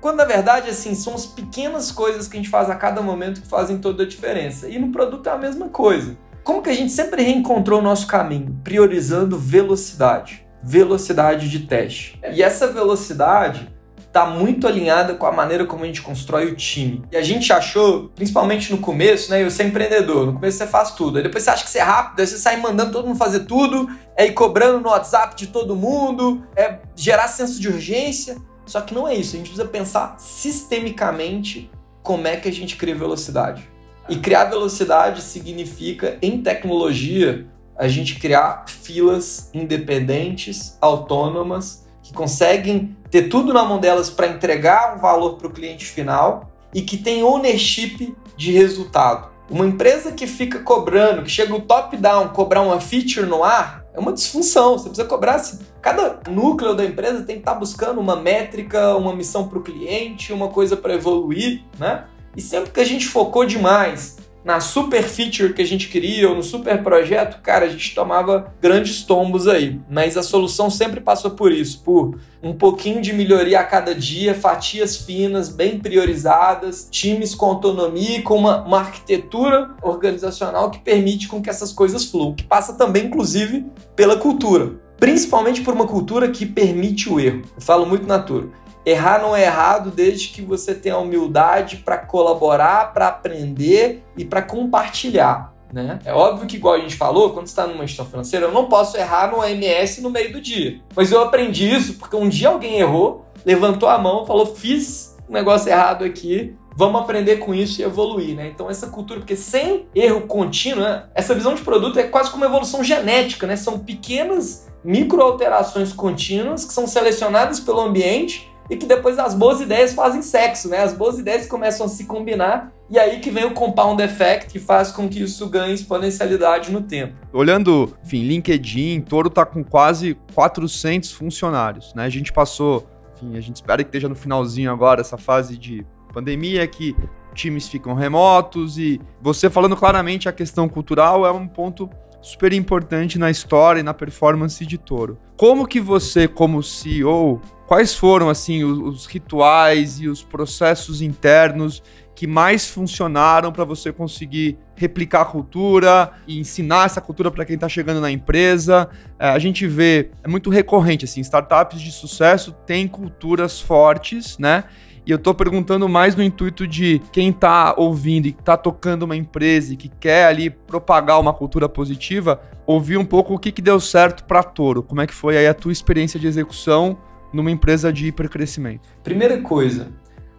Quando 0.00 0.16
na 0.16 0.24
verdade, 0.24 0.68
assim, 0.68 0.94
são 0.94 1.14
as 1.14 1.24
pequenas 1.24 1.90
coisas 1.90 2.28
que 2.28 2.36
a 2.36 2.40
gente 2.40 2.50
faz 2.50 2.68
a 2.68 2.74
cada 2.74 3.00
momento 3.00 3.40
que 3.40 3.48
fazem 3.48 3.78
toda 3.78 4.02
a 4.02 4.06
diferença. 4.06 4.68
E 4.68 4.78
no 4.78 4.92
produto 4.92 5.28
é 5.28 5.32
a 5.32 5.38
mesma 5.38 5.68
coisa. 5.68 6.16
Como 6.42 6.60
que 6.60 6.68
a 6.68 6.74
gente 6.74 6.92
sempre 6.92 7.22
reencontrou 7.22 7.80
o 7.80 7.82
nosso 7.82 8.06
caminho? 8.06 8.60
Priorizando 8.62 9.38
velocidade. 9.38 10.46
Velocidade 10.62 11.48
de 11.48 11.60
teste. 11.60 12.20
E 12.32 12.42
essa 12.42 12.66
velocidade 12.66 13.73
está 14.14 14.26
muito 14.26 14.68
alinhada 14.68 15.14
com 15.14 15.26
a 15.26 15.32
maneira 15.32 15.66
como 15.66 15.82
a 15.82 15.86
gente 15.88 16.00
constrói 16.00 16.46
o 16.46 16.54
time. 16.54 17.02
E 17.10 17.16
a 17.16 17.22
gente 17.22 17.52
achou, 17.52 18.10
principalmente 18.14 18.70
no 18.70 18.78
começo, 18.78 19.28
né? 19.28 19.42
Eu 19.42 19.50
ser 19.50 19.64
empreendedor, 19.64 20.26
no 20.26 20.34
começo 20.34 20.56
você 20.56 20.68
faz 20.68 20.92
tudo, 20.92 21.16
aí 21.16 21.24
depois 21.24 21.42
você 21.42 21.50
acha 21.50 21.64
que 21.64 21.70
você 21.70 21.80
é 21.80 21.82
rápido, 21.82 22.20
aí 22.20 22.26
você 22.28 22.38
sai 22.38 22.56
mandando 22.58 22.92
todo 22.92 23.08
mundo 23.08 23.18
fazer 23.18 23.40
tudo, 23.40 23.90
é 24.16 24.24
ir 24.26 24.32
cobrando 24.32 24.78
no 24.78 24.88
WhatsApp 24.88 25.34
de 25.34 25.48
todo 25.48 25.74
mundo, 25.74 26.46
é 26.54 26.78
gerar 26.94 27.26
senso 27.26 27.60
de 27.60 27.66
urgência. 27.66 28.36
Só 28.64 28.80
que 28.80 28.94
não 28.94 29.08
é 29.08 29.16
isso, 29.16 29.34
a 29.34 29.38
gente 29.38 29.48
precisa 29.48 29.68
pensar 29.68 30.14
sistemicamente 30.16 31.68
como 32.00 32.28
é 32.28 32.36
que 32.36 32.48
a 32.48 32.52
gente 32.52 32.76
cria 32.76 32.94
velocidade. 32.94 33.68
E 34.08 34.16
criar 34.16 34.44
velocidade 34.44 35.22
significa, 35.22 36.18
em 36.22 36.40
tecnologia, 36.40 37.48
a 37.76 37.88
gente 37.88 38.20
criar 38.20 38.66
filas 38.68 39.50
independentes, 39.52 40.78
autônomas, 40.80 41.83
que 42.04 42.12
conseguem 42.12 42.94
ter 43.10 43.28
tudo 43.28 43.52
na 43.52 43.64
mão 43.64 43.80
delas 43.80 44.10
para 44.10 44.28
entregar 44.28 44.94
um 44.94 45.00
valor 45.00 45.36
para 45.36 45.46
o 45.46 45.50
cliente 45.50 45.86
final 45.86 46.52
e 46.72 46.82
que 46.82 46.98
tem 46.98 47.24
ownership 47.24 48.14
de 48.36 48.52
resultado. 48.52 49.32
Uma 49.50 49.66
empresa 49.66 50.12
que 50.12 50.26
fica 50.26 50.58
cobrando, 50.58 51.22
que 51.22 51.30
chega 51.30 51.54
o 51.54 51.62
top-down, 51.62 52.28
cobrar 52.28 52.60
uma 52.60 52.78
feature 52.78 53.26
no 53.26 53.42
ar, 53.42 53.84
é 53.94 53.98
uma 53.98 54.12
disfunção. 54.12 54.76
Você 54.76 54.88
precisa 54.88 55.08
cobrar. 55.08 55.36
Assim, 55.36 55.60
cada 55.80 56.20
núcleo 56.28 56.74
da 56.74 56.84
empresa 56.84 57.22
tem 57.22 57.36
que 57.36 57.42
estar 57.42 57.54
tá 57.54 57.58
buscando 57.58 58.00
uma 58.00 58.16
métrica, 58.16 58.94
uma 58.96 59.14
missão 59.14 59.48
para 59.48 59.58
o 59.58 59.62
cliente, 59.62 60.32
uma 60.32 60.48
coisa 60.48 60.76
para 60.76 60.94
evoluir, 60.94 61.62
né? 61.78 62.04
E 62.36 62.42
sempre 62.42 62.70
que 62.70 62.80
a 62.80 62.84
gente 62.84 63.06
focou 63.06 63.46
demais 63.46 64.16
na 64.44 64.60
super 64.60 65.02
feature 65.02 65.54
que 65.54 65.62
a 65.62 65.66
gente 65.66 65.88
queria 65.88 66.28
ou 66.28 66.36
no 66.36 66.42
super 66.42 66.82
projeto, 66.82 67.40
cara, 67.40 67.64
a 67.64 67.68
gente 67.68 67.94
tomava 67.94 68.52
grandes 68.60 69.02
tombos 69.02 69.48
aí. 69.48 69.80
Mas 69.88 70.18
a 70.18 70.22
solução 70.22 70.68
sempre 70.68 71.00
passou 71.00 71.30
por 71.30 71.50
isso, 71.50 71.82
por 71.82 72.18
um 72.42 72.52
pouquinho 72.52 73.00
de 73.00 73.12
melhoria 73.12 73.60
a 73.60 73.64
cada 73.64 73.94
dia, 73.94 74.34
fatias 74.34 74.98
finas, 74.98 75.48
bem 75.48 75.78
priorizadas, 75.78 76.86
times 76.90 77.34
com 77.34 77.46
autonomia 77.46 78.18
e 78.18 78.22
com 78.22 78.36
uma, 78.36 78.62
uma 78.62 78.80
arquitetura 78.80 79.70
organizacional 79.80 80.70
que 80.70 80.80
permite 80.80 81.26
com 81.26 81.40
que 81.40 81.48
essas 81.48 81.72
coisas 81.72 82.04
fluam, 82.04 82.34
que 82.34 82.44
passa 82.44 82.74
também, 82.74 83.06
inclusive, 83.06 83.64
pela 83.96 84.16
cultura. 84.16 84.72
Principalmente 85.00 85.62
por 85.62 85.72
uma 85.72 85.86
cultura 85.86 86.28
que 86.28 86.44
permite 86.44 87.10
o 87.10 87.18
erro. 87.18 87.42
Eu 87.56 87.62
falo 87.62 87.86
muito 87.86 88.06
na 88.06 88.18
turma 88.18 88.63
Errar 88.84 89.20
não 89.20 89.34
é 89.34 89.44
errado 89.44 89.90
desde 89.90 90.28
que 90.28 90.42
você 90.42 90.74
tenha 90.74 90.98
humildade 90.98 91.78
para 91.78 91.96
colaborar, 91.98 92.92
para 92.92 93.08
aprender 93.08 94.02
e 94.16 94.24
para 94.24 94.42
compartilhar. 94.42 95.54
Né? 95.72 95.98
É 96.04 96.12
óbvio 96.12 96.46
que, 96.46 96.56
igual 96.56 96.74
a 96.74 96.78
gente 96.78 96.94
falou, 96.94 97.30
quando 97.30 97.48
está 97.48 97.66
numa 97.66 97.82
instituição 97.82 98.06
financeira, 98.06 98.46
eu 98.46 98.52
não 98.52 98.66
posso 98.66 98.96
errar 98.96 99.32
no 99.32 99.40
AMS 99.40 99.98
no 99.98 100.10
meio 100.10 100.32
do 100.32 100.40
dia. 100.40 100.80
Mas 100.94 101.10
eu 101.10 101.20
aprendi 101.20 101.68
isso 101.68 101.94
porque 101.94 102.14
um 102.14 102.28
dia 102.28 102.48
alguém 102.48 102.78
errou, 102.78 103.26
levantou 103.44 103.88
a 103.88 103.98
mão, 103.98 104.24
falou: 104.24 104.46
fiz 104.46 105.16
um 105.28 105.32
negócio 105.32 105.68
errado 105.68 106.04
aqui, 106.04 106.54
vamos 106.76 107.00
aprender 107.00 107.36
com 107.36 107.52
isso 107.52 107.80
e 107.80 107.84
evoluir, 107.84 108.36
né? 108.36 108.48
Então 108.48 108.70
essa 108.70 108.86
cultura, 108.86 109.18
porque 109.18 109.34
sem 109.34 109.88
erro 109.94 110.22
contínuo, 110.22 110.84
né? 110.84 111.06
essa 111.12 111.34
visão 111.34 111.54
de 111.54 111.62
produto 111.62 111.98
é 111.98 112.04
quase 112.04 112.30
como 112.30 112.44
uma 112.44 112.50
evolução 112.50 112.84
genética, 112.84 113.46
né? 113.46 113.56
São 113.56 113.80
pequenas 113.80 114.68
micro 114.84 115.22
alterações 115.22 115.92
contínuas 115.92 116.64
que 116.64 116.72
são 116.72 116.86
selecionadas 116.86 117.58
pelo 117.58 117.80
ambiente 117.80 118.53
e 118.68 118.76
que 118.76 118.86
depois 118.86 119.18
as 119.18 119.34
boas 119.34 119.60
ideias 119.60 119.92
fazem 119.92 120.22
sexo, 120.22 120.68
né? 120.68 120.78
As 120.78 120.92
boas 120.92 121.18
ideias 121.18 121.46
começam 121.46 121.86
a 121.86 121.88
se 121.88 122.04
combinar 122.04 122.72
e 122.88 122.98
aí 122.98 123.20
que 123.20 123.30
vem 123.30 123.44
o 123.44 123.52
compound 123.52 124.02
effect 124.02 124.50
que 124.52 124.58
faz 124.58 124.90
com 124.90 125.08
que 125.08 125.22
isso 125.22 125.48
ganhe 125.48 125.74
exponencialidade 125.74 126.70
no 126.70 126.82
tempo. 126.82 127.14
Olhando, 127.32 127.94
enfim, 128.04 128.22
LinkedIn, 128.22 129.00
Toro 129.02 129.30
tá 129.30 129.44
com 129.44 129.62
quase 129.62 130.16
400 130.34 131.12
funcionários, 131.12 131.92
né? 131.94 132.04
A 132.04 132.08
gente 132.08 132.32
passou, 132.32 132.86
enfim, 133.16 133.36
a 133.36 133.40
gente 133.40 133.56
espera 133.56 133.82
que 133.82 133.88
esteja 133.88 134.08
no 134.08 134.14
finalzinho 134.14 134.70
agora 134.70 135.00
essa 135.00 135.18
fase 135.18 135.56
de 135.56 135.86
pandemia 136.12 136.66
que 136.66 136.94
times 137.34 137.68
ficam 137.68 137.94
remotos 137.94 138.78
e 138.78 139.00
você 139.20 139.50
falando 139.50 139.76
claramente 139.76 140.28
a 140.28 140.32
questão 140.32 140.68
cultural 140.68 141.26
é 141.26 141.32
um 141.32 141.48
ponto 141.48 141.90
super 142.24 142.54
importante 142.54 143.18
na 143.18 143.30
história 143.30 143.80
e 143.80 143.82
na 143.82 143.92
performance 143.92 144.64
de 144.64 144.78
Toro. 144.78 145.18
Como 145.36 145.66
que 145.66 145.78
você, 145.78 146.26
como 146.26 146.62
CEO, 146.62 147.38
quais 147.66 147.94
foram 147.94 148.30
assim 148.30 148.64
os, 148.64 148.78
os 148.78 149.06
rituais 149.06 150.00
e 150.00 150.08
os 150.08 150.22
processos 150.22 151.02
internos 151.02 151.82
que 152.14 152.26
mais 152.26 152.70
funcionaram 152.70 153.52
para 153.52 153.64
você 153.64 153.92
conseguir 153.92 154.56
replicar 154.74 155.22
a 155.22 155.24
cultura 155.26 156.12
e 156.26 156.38
ensinar 156.38 156.86
essa 156.86 157.00
cultura 157.00 157.30
para 157.30 157.44
quem 157.44 157.56
está 157.56 157.68
chegando 157.68 158.00
na 158.00 158.10
empresa. 158.10 158.88
É, 159.18 159.28
a 159.28 159.38
gente 159.38 159.66
vê, 159.66 160.10
é 160.22 160.28
muito 160.28 160.48
recorrente, 160.48 161.04
assim, 161.04 161.20
startups 161.20 161.80
de 161.80 161.92
sucesso 161.92 162.52
têm 162.64 162.88
culturas 162.88 163.60
fortes, 163.60 164.38
né? 164.38 164.64
E 165.06 165.10
eu 165.10 165.16
estou 165.16 165.34
perguntando 165.34 165.86
mais 165.86 166.16
no 166.16 166.22
intuito 166.22 166.66
de 166.66 167.00
quem 167.12 167.28
está 167.28 167.74
ouvindo 167.76 168.26
e 168.26 168.30
está 168.30 168.56
tocando 168.56 169.02
uma 169.02 169.14
empresa 169.14 169.74
e 169.74 169.76
que 169.76 169.88
quer 169.88 170.26
ali 170.26 170.48
propagar 170.48 171.20
uma 171.20 171.32
cultura 171.32 171.68
positiva, 171.68 172.40
ouvir 172.66 172.96
um 172.96 173.04
pouco 173.04 173.34
o 173.34 173.38
que, 173.38 173.52
que 173.52 173.60
deu 173.60 173.78
certo 173.78 174.24
para 174.24 174.42
Toro. 174.42 174.82
Como 174.82 175.02
é 175.02 175.06
que 175.06 175.12
foi 175.12 175.36
aí 175.36 175.46
a 175.46 175.52
tua 175.52 175.72
experiência 175.72 176.18
de 176.18 176.26
execução 176.26 176.96
numa 177.34 177.50
empresa 177.50 177.92
de 177.92 178.06
hipercrescimento? 178.06 178.88
Primeira 179.02 179.42
coisa, 179.42 179.88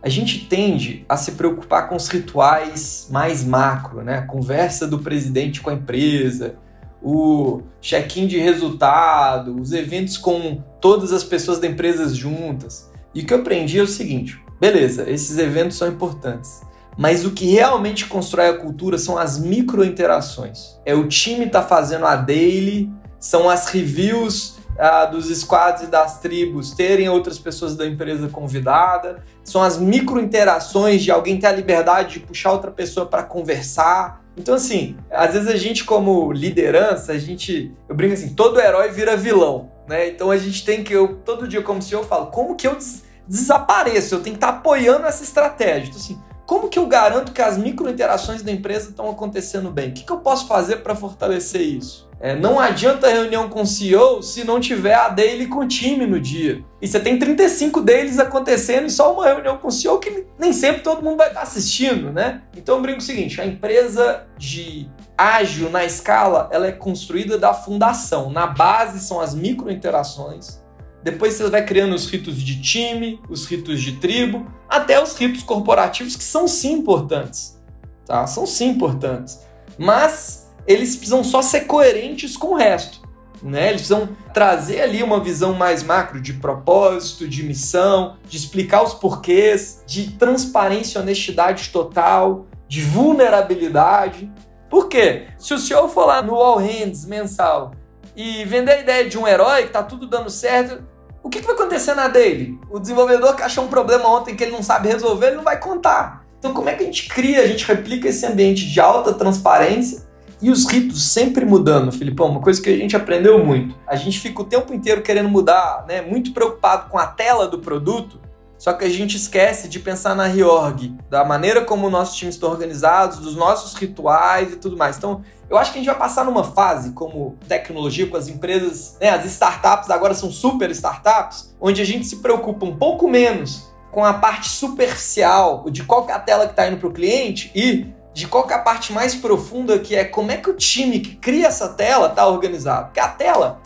a 0.02 0.10
gente 0.10 0.48
tende 0.48 1.06
a 1.08 1.16
se 1.16 1.34
preocupar 1.34 1.88
com 1.88 1.96
os 1.96 2.08
rituais 2.08 3.08
mais 3.12 3.44
macro, 3.44 4.02
né? 4.02 4.18
A 4.18 4.22
conversa 4.24 4.88
do 4.88 4.98
presidente 4.98 5.62
com 5.62 5.70
a 5.70 5.74
empresa, 5.74 6.56
o 7.04 7.62
check-in 7.80 8.26
de 8.26 8.40
resultado, 8.40 9.62
os 9.62 9.72
eventos 9.74 10.18
com 10.18 10.64
todas 10.82 11.14
as 11.14 11.24
pessoas 11.24 11.60
da 11.60 11.68
empresa 11.68 12.12
juntas. 12.14 12.92
E 13.14 13.22
o 13.22 13.26
que 13.28 13.34
eu 13.34 13.40
aprendi 13.40 13.78
é 13.78 13.84
o 13.84 13.88
seguinte: 13.88 14.40
beleza, 14.72 15.08
esses 15.08 15.38
eventos 15.38 15.78
são 15.78 15.88
importantes. 15.88 16.62
Mas 16.98 17.26
o 17.26 17.32
que 17.32 17.46
realmente 17.46 18.06
constrói 18.08 18.48
a 18.48 18.58
cultura 18.58 18.98
são 18.98 19.18
as 19.18 19.38
micro 19.38 19.84
interações. 19.84 20.80
É 20.86 20.96
o 20.96 21.08
time 21.08 21.48
tá 21.48 21.62
fazendo 21.62 22.06
a 22.06 22.16
daily, 22.16 22.90
são 23.20 23.50
as 23.50 23.68
reviews 23.68 24.56
ah, 24.80 25.06
dos 25.06 25.28
squads 25.28 25.84
e 25.84 25.88
das 25.88 26.20
tribos 26.20 26.72
terem 26.72 27.10
outras 27.10 27.38
pessoas 27.38 27.76
da 27.76 27.86
empresa 27.86 28.28
convidada, 28.28 29.24
são 29.44 29.62
as 29.62 29.78
micro 29.78 30.20
interações 30.20 31.04
de 31.04 31.12
alguém 31.12 31.38
ter 31.38 31.48
a 31.48 31.52
liberdade 31.52 32.14
de 32.14 32.20
puxar 32.22 32.52
outra 32.52 32.72
pessoa 32.72 33.06
para 33.06 33.24
conversar. 33.24 34.24
Então, 34.36 34.56
assim, 34.56 34.98
às 35.12 35.34
vezes 35.34 35.48
a 35.48 35.56
gente, 35.56 35.84
como 35.84 36.32
liderança, 36.32 37.12
a 37.12 37.18
gente. 37.18 37.72
Eu 37.88 37.96
brinco 37.96 38.16
assim, 38.16 38.34
todo 38.34 38.60
herói 38.60 38.90
vira 38.90 39.16
vilão, 39.16 39.70
né? 39.88 40.10
Então 40.10 40.32
a 40.32 40.38
gente 40.38 40.66
tem 40.66 40.84
que. 40.84 40.94
Eu, 40.94 41.18
todo 41.24 41.48
dia, 41.48 41.62
como 41.62 41.82
CEO, 41.82 42.02
eu 42.02 42.08
falo, 42.08 42.28
como 42.28 42.56
que 42.56 42.68
eu 42.68 42.76
des 42.76 43.05
desapareço? 43.28 44.16
Eu 44.16 44.22
tenho 44.22 44.36
que 44.36 44.38
estar 44.38 44.54
tá 44.54 44.58
apoiando 44.60 45.06
essa 45.06 45.24
estratégia. 45.24 45.90
Então, 45.90 46.00
assim, 46.00 46.20
como 46.46 46.70
que 46.70 46.78
eu 46.78 46.86
garanto 46.86 47.32
que 47.32 47.42
as 47.42 47.58
micro 47.58 47.90
interações 47.90 48.44
da 48.44 48.52
empresa 48.52 48.90
estão 48.90 49.10
acontecendo 49.10 49.72
bem? 49.72 49.90
O 49.90 49.94
que, 49.94 50.04
que 50.04 50.12
eu 50.12 50.20
posso 50.20 50.48
fazer 50.48 50.78
para 50.78 50.96
fortalecer 50.96 51.62
isso? 51.62 52.06
É, 52.20 52.36
não 52.36 52.60
adianta 52.60 53.10
reunião 53.10 53.50
com 53.50 53.64
o 53.64 53.66
CEO 53.66 54.24
se 54.24 54.44
não 54.44 54.60
tiver 54.60 54.94
a 54.94 55.10
daily 55.10 55.48
com 55.48 55.60
o 55.60 55.68
time 55.68 56.06
no 56.06 56.20
dia. 56.20 56.64
E 56.82 56.88
você 56.88 57.00
tem 57.00 57.20
35 57.20 57.82
deles 57.82 58.20
acontecendo 58.20 58.86
e 58.86 58.90
só 58.90 59.14
uma 59.14 59.26
reunião 59.26 59.58
com 59.58 59.68
o 59.68 59.72
CEO 59.72 60.00
que 60.00 60.26
nem 60.40 60.54
sempre 60.54 60.82
todo 60.82 61.04
mundo 61.04 61.18
vai 61.18 61.28
estar 61.28 61.42
assistindo, 61.42 62.12
né? 62.12 62.42
Então 62.56 62.76
eu 62.76 62.82
brinco 62.82 63.00
o 63.00 63.04
seguinte, 63.04 63.42
a 63.42 63.46
empresa 63.46 64.26
de 64.38 64.90
ágil 65.18 65.70
na 65.70 65.84
escala, 65.84 66.50
ela 66.52 66.68
é 66.68 66.72
construída 66.72 67.38
da 67.38 67.54
fundação. 67.54 68.30
Na 68.30 68.48
base 68.48 69.00
são 69.00 69.20
as 69.20 69.36
micro 69.36 69.70
interações. 69.72 70.64
Depois 71.06 71.36
você 71.36 71.48
vai 71.52 71.64
criando 71.64 71.94
os 71.94 72.10
ritos 72.10 72.42
de 72.42 72.60
time, 72.60 73.22
os 73.30 73.46
ritos 73.46 73.80
de 73.80 73.98
tribo, 73.98 74.52
até 74.68 75.00
os 75.00 75.16
ritos 75.16 75.44
corporativos 75.44 76.16
que 76.16 76.24
são 76.24 76.48
sim 76.48 76.74
importantes, 76.74 77.62
tá? 78.08 78.26
São 78.26 78.48
sim 78.48 78.70
importantes. 78.70 79.40
Mas 79.78 80.52
eles 80.66 80.96
precisam 80.96 81.24
só 81.24 81.44
ser 81.44 81.66
coerentes 81.66 82.36
com 82.36 82.48
o 82.48 82.56
resto. 82.56 83.08
Né? 83.44 83.70
Eles 83.70 83.84
precisam 83.84 84.10
trazer 84.34 84.82
ali 84.82 85.04
uma 85.04 85.20
visão 85.20 85.54
mais 85.54 85.84
macro 85.84 86.20
de 86.20 86.34
propósito, 86.34 87.28
de 87.28 87.44
missão, 87.44 88.18
de 88.28 88.38
explicar 88.38 88.82
os 88.82 88.96
porquês, 88.96 89.84
de 89.86 90.10
transparência 90.14 90.98
e 90.98 91.02
honestidade 91.04 91.70
total, 91.70 92.48
de 92.68 92.82
vulnerabilidade. 92.82 94.32
Por 94.72 94.90
quê? 94.90 95.28
Se 95.38 95.54
o 95.54 95.60
senhor 95.60 95.88
for 95.88 96.08
lá 96.08 96.24
no 96.24 96.34
All 96.34 96.58
Hands 96.58 97.06
mensal 97.06 97.76
e 98.16 98.44
vender 98.46 98.72
a 98.72 98.80
ideia 98.80 99.08
de 99.08 99.20
um 99.20 99.28
herói 99.28 99.68
que 99.68 99.74
tá 99.74 99.84
tudo 99.84 100.08
dando 100.08 100.32
certo, 100.32 100.95
o 101.26 101.30
que, 101.30 101.40
que 101.40 101.48
vai 101.48 101.56
acontecer 101.56 101.96
na 101.96 102.08
dele? 102.08 102.60
O 102.70 102.78
desenvolvedor 102.78 103.36
que 103.36 103.42
achou 103.42 103.64
um 103.64 103.68
problema 103.68 104.08
ontem 104.08 104.36
que 104.36 104.44
ele 104.44 104.52
não 104.52 104.62
sabe 104.62 104.90
resolver, 104.90 105.30
ele 105.30 105.38
não 105.38 105.44
vai 105.44 105.60
contar. 105.60 106.24
Então, 106.38 106.54
como 106.54 106.70
é 106.70 106.76
que 106.76 106.84
a 106.84 106.86
gente 106.86 107.10
cria, 107.10 107.42
a 107.42 107.48
gente 107.48 107.66
replica 107.66 108.08
esse 108.08 108.24
ambiente 108.28 108.70
de 108.70 108.80
alta 108.80 109.12
transparência 109.12 110.06
e 110.40 110.52
os 110.52 110.68
ritos 110.68 111.04
sempre 111.12 111.44
mudando, 111.44 111.92
Filipão, 111.92 112.30
uma 112.30 112.42
coisa 112.42 112.62
que 112.62 112.70
a 112.70 112.78
gente 112.78 112.96
aprendeu 112.96 113.44
muito. 113.44 113.76
A 113.88 113.96
gente 113.96 114.20
fica 114.20 114.40
o 114.40 114.46
tempo 114.46 114.72
inteiro 114.72 115.02
querendo 115.02 115.28
mudar, 115.28 115.84
né? 115.88 116.00
Muito 116.00 116.32
preocupado 116.32 116.92
com 116.92 117.00
a 117.00 117.08
tela 117.08 117.48
do 117.48 117.58
produto, 117.58 118.20
só 118.56 118.74
que 118.74 118.86
a 118.86 118.90
gente 118.90 119.18
esquece 119.18 119.68
de 119.68 119.80
pensar 119.80 120.16
na 120.16 120.28
reorg, 120.28 120.96
da 121.10 121.26
maneira 121.26 121.66
como 121.66 121.90
nossos 121.90 122.16
times 122.16 122.36
estão 122.36 122.52
organizados, 122.52 123.18
dos 123.18 123.36
nossos 123.36 123.74
rituais 123.74 124.54
e 124.54 124.58
tudo 124.58 124.78
mais. 124.78 124.98
Então, 124.98 125.24
eu 125.50 125.58
acho 125.58 125.72
que 125.72 125.78
a 125.78 125.82
gente 125.82 125.90
vai 125.90 125.98
passar 125.98 126.26
numa 126.26 126.44
fase 126.44 126.92
como 126.92 127.38
tecnologia, 127.48 128.08
com 128.08 128.18
as 128.18 128.28
empresas, 128.28 128.98
né, 129.00 129.10
as 129.10 129.26
startups 129.26 129.90
agora 129.90 130.14
são 130.14 130.32
super 130.32 130.72
startups, 130.72 131.56
onde 131.60 131.82
a 131.82 131.86
gente 131.86 132.06
se 132.06 132.18
preocupa 132.18 132.66
um 132.66 132.76
pouco 132.76 133.08
menos 133.08 133.72
com 133.92 134.04
a 134.04 134.14
parte 134.14 134.50
superficial 134.50 135.66
de 135.70 135.84
qual 135.84 136.08
é 136.10 136.14
a 136.14 136.20
tela 136.20 136.46
que 136.46 136.52
está 136.52 136.68
indo 136.68 136.78
para 136.78 136.90
o 136.90 136.94
cliente 136.94 137.52
e 137.56 137.94
de 138.14 138.28
qual 138.28 138.50
é 138.50 138.54
a 138.54 138.60
parte 138.60 138.92
mais 138.92 139.14
profunda 139.14 139.78
que 139.78 139.96
é 139.96 140.04
como 140.04 140.32
é 140.32 140.38
que 140.38 140.50
o 140.50 140.54
time 140.54 141.00
que 141.00 141.16
cria 141.16 141.48
essa 141.48 141.70
tela 141.70 142.08
está 142.08 142.28
organizado. 142.28 142.86
Porque 142.88 143.00
a 143.00 143.10
tela 143.10 143.62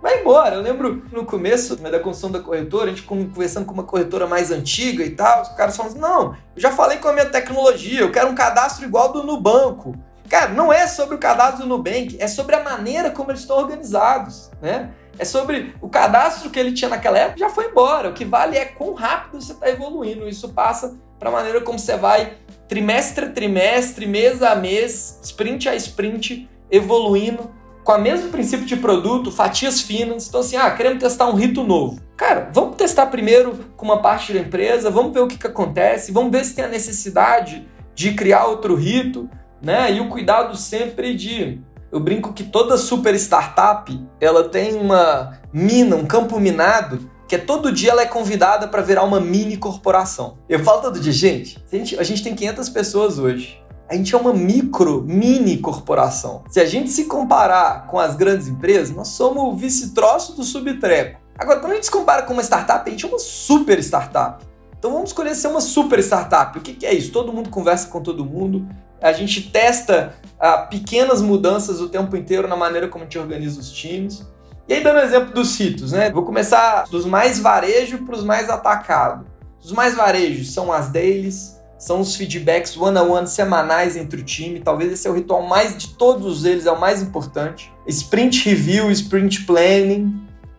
vai 0.00 0.20
embora. 0.20 0.56
Eu 0.56 0.60
lembro 0.60 1.02
no 1.10 1.24
começo 1.24 1.76
da 1.76 1.98
construção 1.98 2.30
da 2.30 2.38
corretora, 2.38 2.86
a 2.86 2.88
gente 2.94 3.02
conversando 3.02 3.64
com 3.64 3.72
uma 3.72 3.84
corretora 3.84 4.26
mais 4.26 4.50
antiga 4.50 5.02
e 5.02 5.10
tal, 5.10 5.42
os 5.42 5.48
caras 5.48 5.74
falam 5.74 5.92
assim, 5.92 6.00
não, 6.00 6.36
eu 6.54 6.60
já 6.60 6.70
falei 6.70 6.98
com 6.98 7.08
a 7.08 7.12
minha 7.14 7.26
tecnologia, 7.26 8.00
eu 8.00 8.12
quero 8.12 8.28
um 8.28 8.34
cadastro 8.34 8.84
igual 8.84 9.10
do 9.12 9.22
Nubanco. 9.22 9.94
Cara, 10.28 10.50
não 10.50 10.72
é 10.72 10.86
sobre 10.86 11.14
o 11.14 11.18
cadastro 11.18 11.62
do 11.62 11.68
Nubank, 11.68 12.16
é 12.18 12.26
sobre 12.26 12.54
a 12.54 12.62
maneira 12.62 13.10
como 13.10 13.30
eles 13.30 13.42
estão 13.42 13.58
organizados, 13.58 14.50
né? 14.60 14.90
É 15.18 15.24
sobre 15.24 15.74
o 15.80 15.88
cadastro 15.88 16.50
que 16.50 16.58
ele 16.58 16.72
tinha 16.72 16.88
naquela 16.88 17.18
época 17.18 17.38
já 17.38 17.48
foi 17.48 17.66
embora. 17.66 18.10
O 18.10 18.12
que 18.12 18.24
vale 18.24 18.56
é 18.56 18.64
quão 18.64 18.94
rápido 18.94 19.40
você 19.40 19.52
está 19.52 19.68
evoluindo. 19.68 20.28
Isso 20.28 20.48
passa 20.48 20.96
para 21.18 21.28
a 21.28 21.32
maneira 21.32 21.60
como 21.60 21.78
você 21.78 21.96
vai 21.96 22.34
trimestre 22.66 23.26
a 23.26 23.30
trimestre, 23.30 24.06
mês 24.06 24.42
a 24.42 24.56
mês, 24.56 25.20
sprint 25.22 25.68
a 25.68 25.76
sprint, 25.76 26.48
evoluindo 26.70 27.50
com 27.84 27.92
o 27.92 27.98
mesmo 27.98 28.30
princípio 28.30 28.66
de 28.66 28.76
produto, 28.76 29.30
fatias 29.30 29.80
finas. 29.80 30.26
Então, 30.26 30.40
assim, 30.40 30.56
ah, 30.56 30.70
queremos 30.70 30.98
testar 30.98 31.28
um 31.28 31.34
rito 31.34 31.62
novo. 31.62 32.00
Cara, 32.16 32.50
vamos 32.52 32.76
testar 32.76 33.06
primeiro 33.06 33.58
com 33.76 33.84
uma 33.84 34.00
parte 34.00 34.32
da 34.32 34.40
empresa, 34.40 34.90
vamos 34.90 35.12
ver 35.12 35.20
o 35.20 35.26
que, 35.26 35.36
que 35.36 35.46
acontece, 35.46 36.10
vamos 36.10 36.32
ver 36.32 36.44
se 36.44 36.54
tem 36.54 36.64
a 36.64 36.68
necessidade 36.68 37.68
de 37.94 38.14
criar 38.14 38.46
outro 38.46 38.74
rito, 38.74 39.28
né? 39.64 39.92
E 39.92 40.00
o 40.00 40.08
cuidado 40.08 40.56
sempre 40.56 41.14
de. 41.14 41.60
Eu 41.90 42.00
brinco 42.00 42.32
que 42.32 42.44
toda 42.44 42.76
super 42.76 43.14
startup 43.14 44.00
ela 44.20 44.48
tem 44.48 44.74
uma 44.74 45.38
mina, 45.52 45.94
um 45.94 46.04
campo 46.04 46.40
minado 46.40 47.14
que 47.26 47.36
é 47.36 47.38
todo 47.38 47.72
dia 47.72 47.90
ela 47.90 48.02
é 48.02 48.06
convidada 48.06 48.68
para 48.68 48.82
virar 48.82 49.02
uma 49.02 49.20
mini 49.20 49.56
corporação. 49.56 50.36
Eu 50.48 50.60
falo 50.60 50.82
todo 50.82 51.00
dia, 51.00 51.12
gente, 51.12 51.62
a 51.72 51.76
gente, 51.76 51.98
a 51.98 52.02
gente 52.02 52.22
tem 52.22 52.34
500 52.34 52.68
pessoas 52.68 53.18
hoje. 53.18 53.60
A 53.88 53.94
gente 53.94 54.14
é 54.14 54.18
uma 54.18 54.32
micro, 54.32 55.02
mini 55.02 55.58
corporação. 55.58 56.42
Se 56.48 56.58
a 56.60 56.64
gente 56.64 56.90
se 56.90 57.04
comparar 57.04 57.86
com 57.86 57.98
as 57.98 58.16
grandes 58.16 58.48
empresas, 58.48 58.94
nós 58.94 59.08
somos 59.08 59.42
o 59.42 59.56
vice-troço 59.56 60.34
do 60.34 60.42
subtreco. 60.42 61.20
Agora, 61.36 61.60
quando 61.60 61.72
a 61.72 61.74
gente 61.74 61.86
se 61.86 61.90
compara 61.90 62.22
com 62.22 62.32
uma 62.32 62.42
startup, 62.42 62.88
a 62.88 62.90
gente 62.90 63.04
é 63.04 63.08
uma 63.08 63.18
super 63.18 63.78
startup. 63.80 64.44
Então 64.78 64.92
vamos 64.92 65.10
escolher 65.10 65.34
ser 65.34 65.48
uma 65.48 65.60
super 65.60 65.98
startup. 66.00 66.58
O 66.58 66.62
que, 66.62 66.74
que 66.74 66.86
é 66.86 66.94
isso? 66.94 67.10
Todo 67.10 67.32
mundo 67.32 67.50
conversa 67.50 67.88
com 67.88 68.00
todo 68.00 68.24
mundo. 68.24 68.66
A 69.00 69.12
gente 69.12 69.50
testa 69.50 70.14
ah, 70.38 70.58
pequenas 70.58 71.20
mudanças 71.20 71.80
o 71.80 71.88
tempo 71.88 72.16
inteiro 72.16 72.48
na 72.48 72.56
maneira 72.56 72.88
como 72.88 73.04
a 73.04 73.06
gente 73.06 73.18
organiza 73.18 73.60
os 73.60 73.70
times. 73.70 74.26
E 74.66 74.74
aí, 74.74 74.82
dando 74.82 75.00
exemplo 75.00 75.34
dos 75.34 75.58
ritos, 75.58 75.92
né? 75.92 76.10
Vou 76.10 76.24
começar 76.24 76.84
dos 76.90 77.04
mais 77.04 77.38
varejo 77.38 77.98
para 78.04 78.14
os 78.14 78.24
mais 78.24 78.48
atacado. 78.48 79.26
Os 79.62 79.72
mais 79.72 79.94
varejos 79.94 80.52
são 80.52 80.72
as 80.72 80.88
dailies, 80.88 81.60
são 81.78 82.00
os 82.00 82.16
feedbacks 82.16 82.76
one-on-one 82.76 83.10
-on 83.10 83.22
-one 83.24 83.26
semanais 83.26 83.96
entre 83.96 84.20
o 84.20 84.24
time. 84.24 84.60
Talvez 84.60 84.92
esse 84.92 85.06
é 85.06 85.10
o 85.10 85.14
ritual 85.14 85.42
mais 85.42 85.76
de 85.76 85.88
todos 85.96 86.44
eles, 86.44 86.64
é 86.64 86.72
o 86.72 86.80
mais 86.80 87.02
importante. 87.02 87.70
Sprint 87.86 88.48
review, 88.48 88.90
sprint 88.90 89.44
planning. 89.44 90.14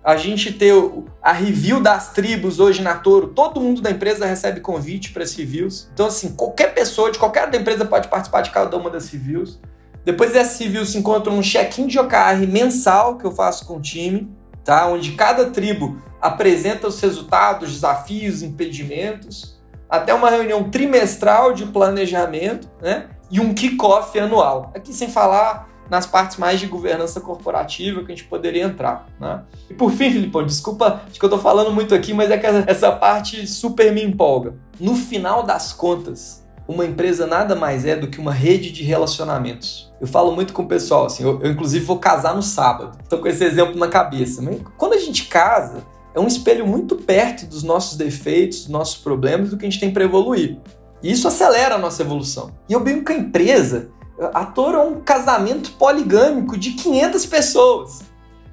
A 0.05 0.17
gente 0.17 0.53
ter 0.53 0.71
a 1.19 1.31
review 1.31 1.81
das 1.81 2.11
tribos 2.11 2.59
hoje 2.59 2.79
na 2.83 2.93
Toro. 2.93 3.29
Todo 3.29 3.59
mundo 3.59 3.81
da 3.81 3.89
empresa 3.89 4.27
recebe 4.27 4.59
convite 4.59 5.11
para 5.11 5.23
esses 5.23 5.35
reviews. 5.35 5.89
Então, 5.91 6.05
assim, 6.05 6.35
qualquer 6.35 6.75
pessoa 6.75 7.11
de 7.11 7.17
qualquer 7.17 7.49
da 7.49 7.57
empresa 7.57 7.83
pode 7.85 8.07
participar 8.07 8.41
de 8.41 8.51
cada 8.51 8.77
uma 8.77 8.91
das 8.91 9.09
reviews. 9.09 9.59
Depois 10.03 10.31
dessa 10.31 10.55
civil 10.57 10.85
se 10.85 10.95
encontra 10.99 11.33
um 11.33 11.41
check-in 11.41 11.87
de 11.87 11.97
OKR 11.97 12.45
mensal 12.47 13.17
que 13.17 13.25
eu 13.25 13.31
faço 13.31 13.65
com 13.65 13.77
o 13.77 13.81
time, 13.81 14.31
tá? 14.63 14.85
Onde 14.85 15.13
cada 15.13 15.49
tribo 15.49 15.99
apresenta 16.21 16.87
os 16.87 17.01
resultados, 17.01 17.73
desafios, 17.73 18.43
impedimentos. 18.43 19.59
até 19.89 20.13
uma 20.13 20.29
reunião 20.29 20.69
trimestral 20.69 21.51
de 21.51 21.65
planejamento, 21.65 22.69
né? 22.79 23.07
E 23.31 23.39
um 23.39 23.55
kickoff 23.55 24.19
anual. 24.19 24.71
Aqui 24.75 24.93
sem 24.93 25.09
falar 25.09 25.67
nas 25.89 26.05
partes 26.05 26.37
mais 26.37 26.59
de 26.59 26.67
governança 26.67 27.21
corporativa 27.21 28.03
que 28.03 28.11
a 28.11 28.15
gente 28.15 28.25
poderia 28.25 28.63
entrar. 28.63 29.07
Né? 29.19 29.41
E 29.69 29.73
por 29.73 29.91
fim, 29.91 30.11
Filipão, 30.11 30.45
desculpa, 30.45 31.03
acho 31.07 31.19
que 31.19 31.25
eu 31.25 31.27
estou 31.27 31.39
falando 31.39 31.71
muito 31.71 31.93
aqui, 31.93 32.13
mas 32.13 32.31
é 32.31 32.37
que 32.37 32.45
essa 32.45 32.91
parte 32.91 33.45
super 33.47 33.93
me 33.93 34.03
empolga. 34.03 34.55
No 34.79 34.95
final 34.95 35.43
das 35.43 35.73
contas, 35.73 36.45
uma 36.67 36.85
empresa 36.85 37.27
nada 37.27 37.55
mais 37.55 37.85
é 37.85 37.95
do 37.95 38.07
que 38.07 38.19
uma 38.19 38.33
rede 38.33 38.71
de 38.71 38.83
relacionamentos. 38.83 39.93
Eu 40.01 40.07
falo 40.07 40.31
muito 40.31 40.53
com 40.53 40.63
o 40.63 40.67
pessoal, 40.67 41.05
assim, 41.05 41.23
eu, 41.23 41.39
eu 41.41 41.51
inclusive 41.51 41.85
vou 41.85 41.99
casar 41.99 42.35
no 42.35 42.41
sábado. 42.41 42.97
Estou 43.03 43.19
com 43.19 43.27
esse 43.27 43.43
exemplo 43.43 43.77
na 43.77 43.87
cabeça. 43.87 44.41
Mas 44.41 44.61
quando 44.77 44.93
a 44.93 44.97
gente 44.97 45.25
casa, 45.25 45.85
é 46.13 46.19
um 46.19 46.27
espelho 46.27 46.65
muito 46.65 46.95
perto 46.95 47.45
dos 47.45 47.61
nossos 47.61 47.97
defeitos, 47.97 48.61
dos 48.61 48.69
nossos 48.69 48.97
problemas, 48.97 49.49
do 49.49 49.57
que 49.57 49.65
a 49.65 49.69
gente 49.69 49.79
tem 49.79 49.91
para 49.91 50.03
evoluir. 50.03 50.57
E 51.03 51.11
isso 51.11 51.27
acelera 51.27 51.75
a 51.75 51.77
nossa 51.77 52.01
evolução. 52.01 52.51
E 52.67 52.73
eu 52.73 52.79
brinco 52.79 53.05
com 53.05 53.13
a 53.13 53.17
empresa 53.17 53.89
Ator 54.33 54.75
é 54.75 54.79
um 54.79 55.01
casamento 55.01 55.71
poligâmico 55.73 56.57
de 56.57 56.71
500 56.71 57.25
pessoas. 57.25 58.03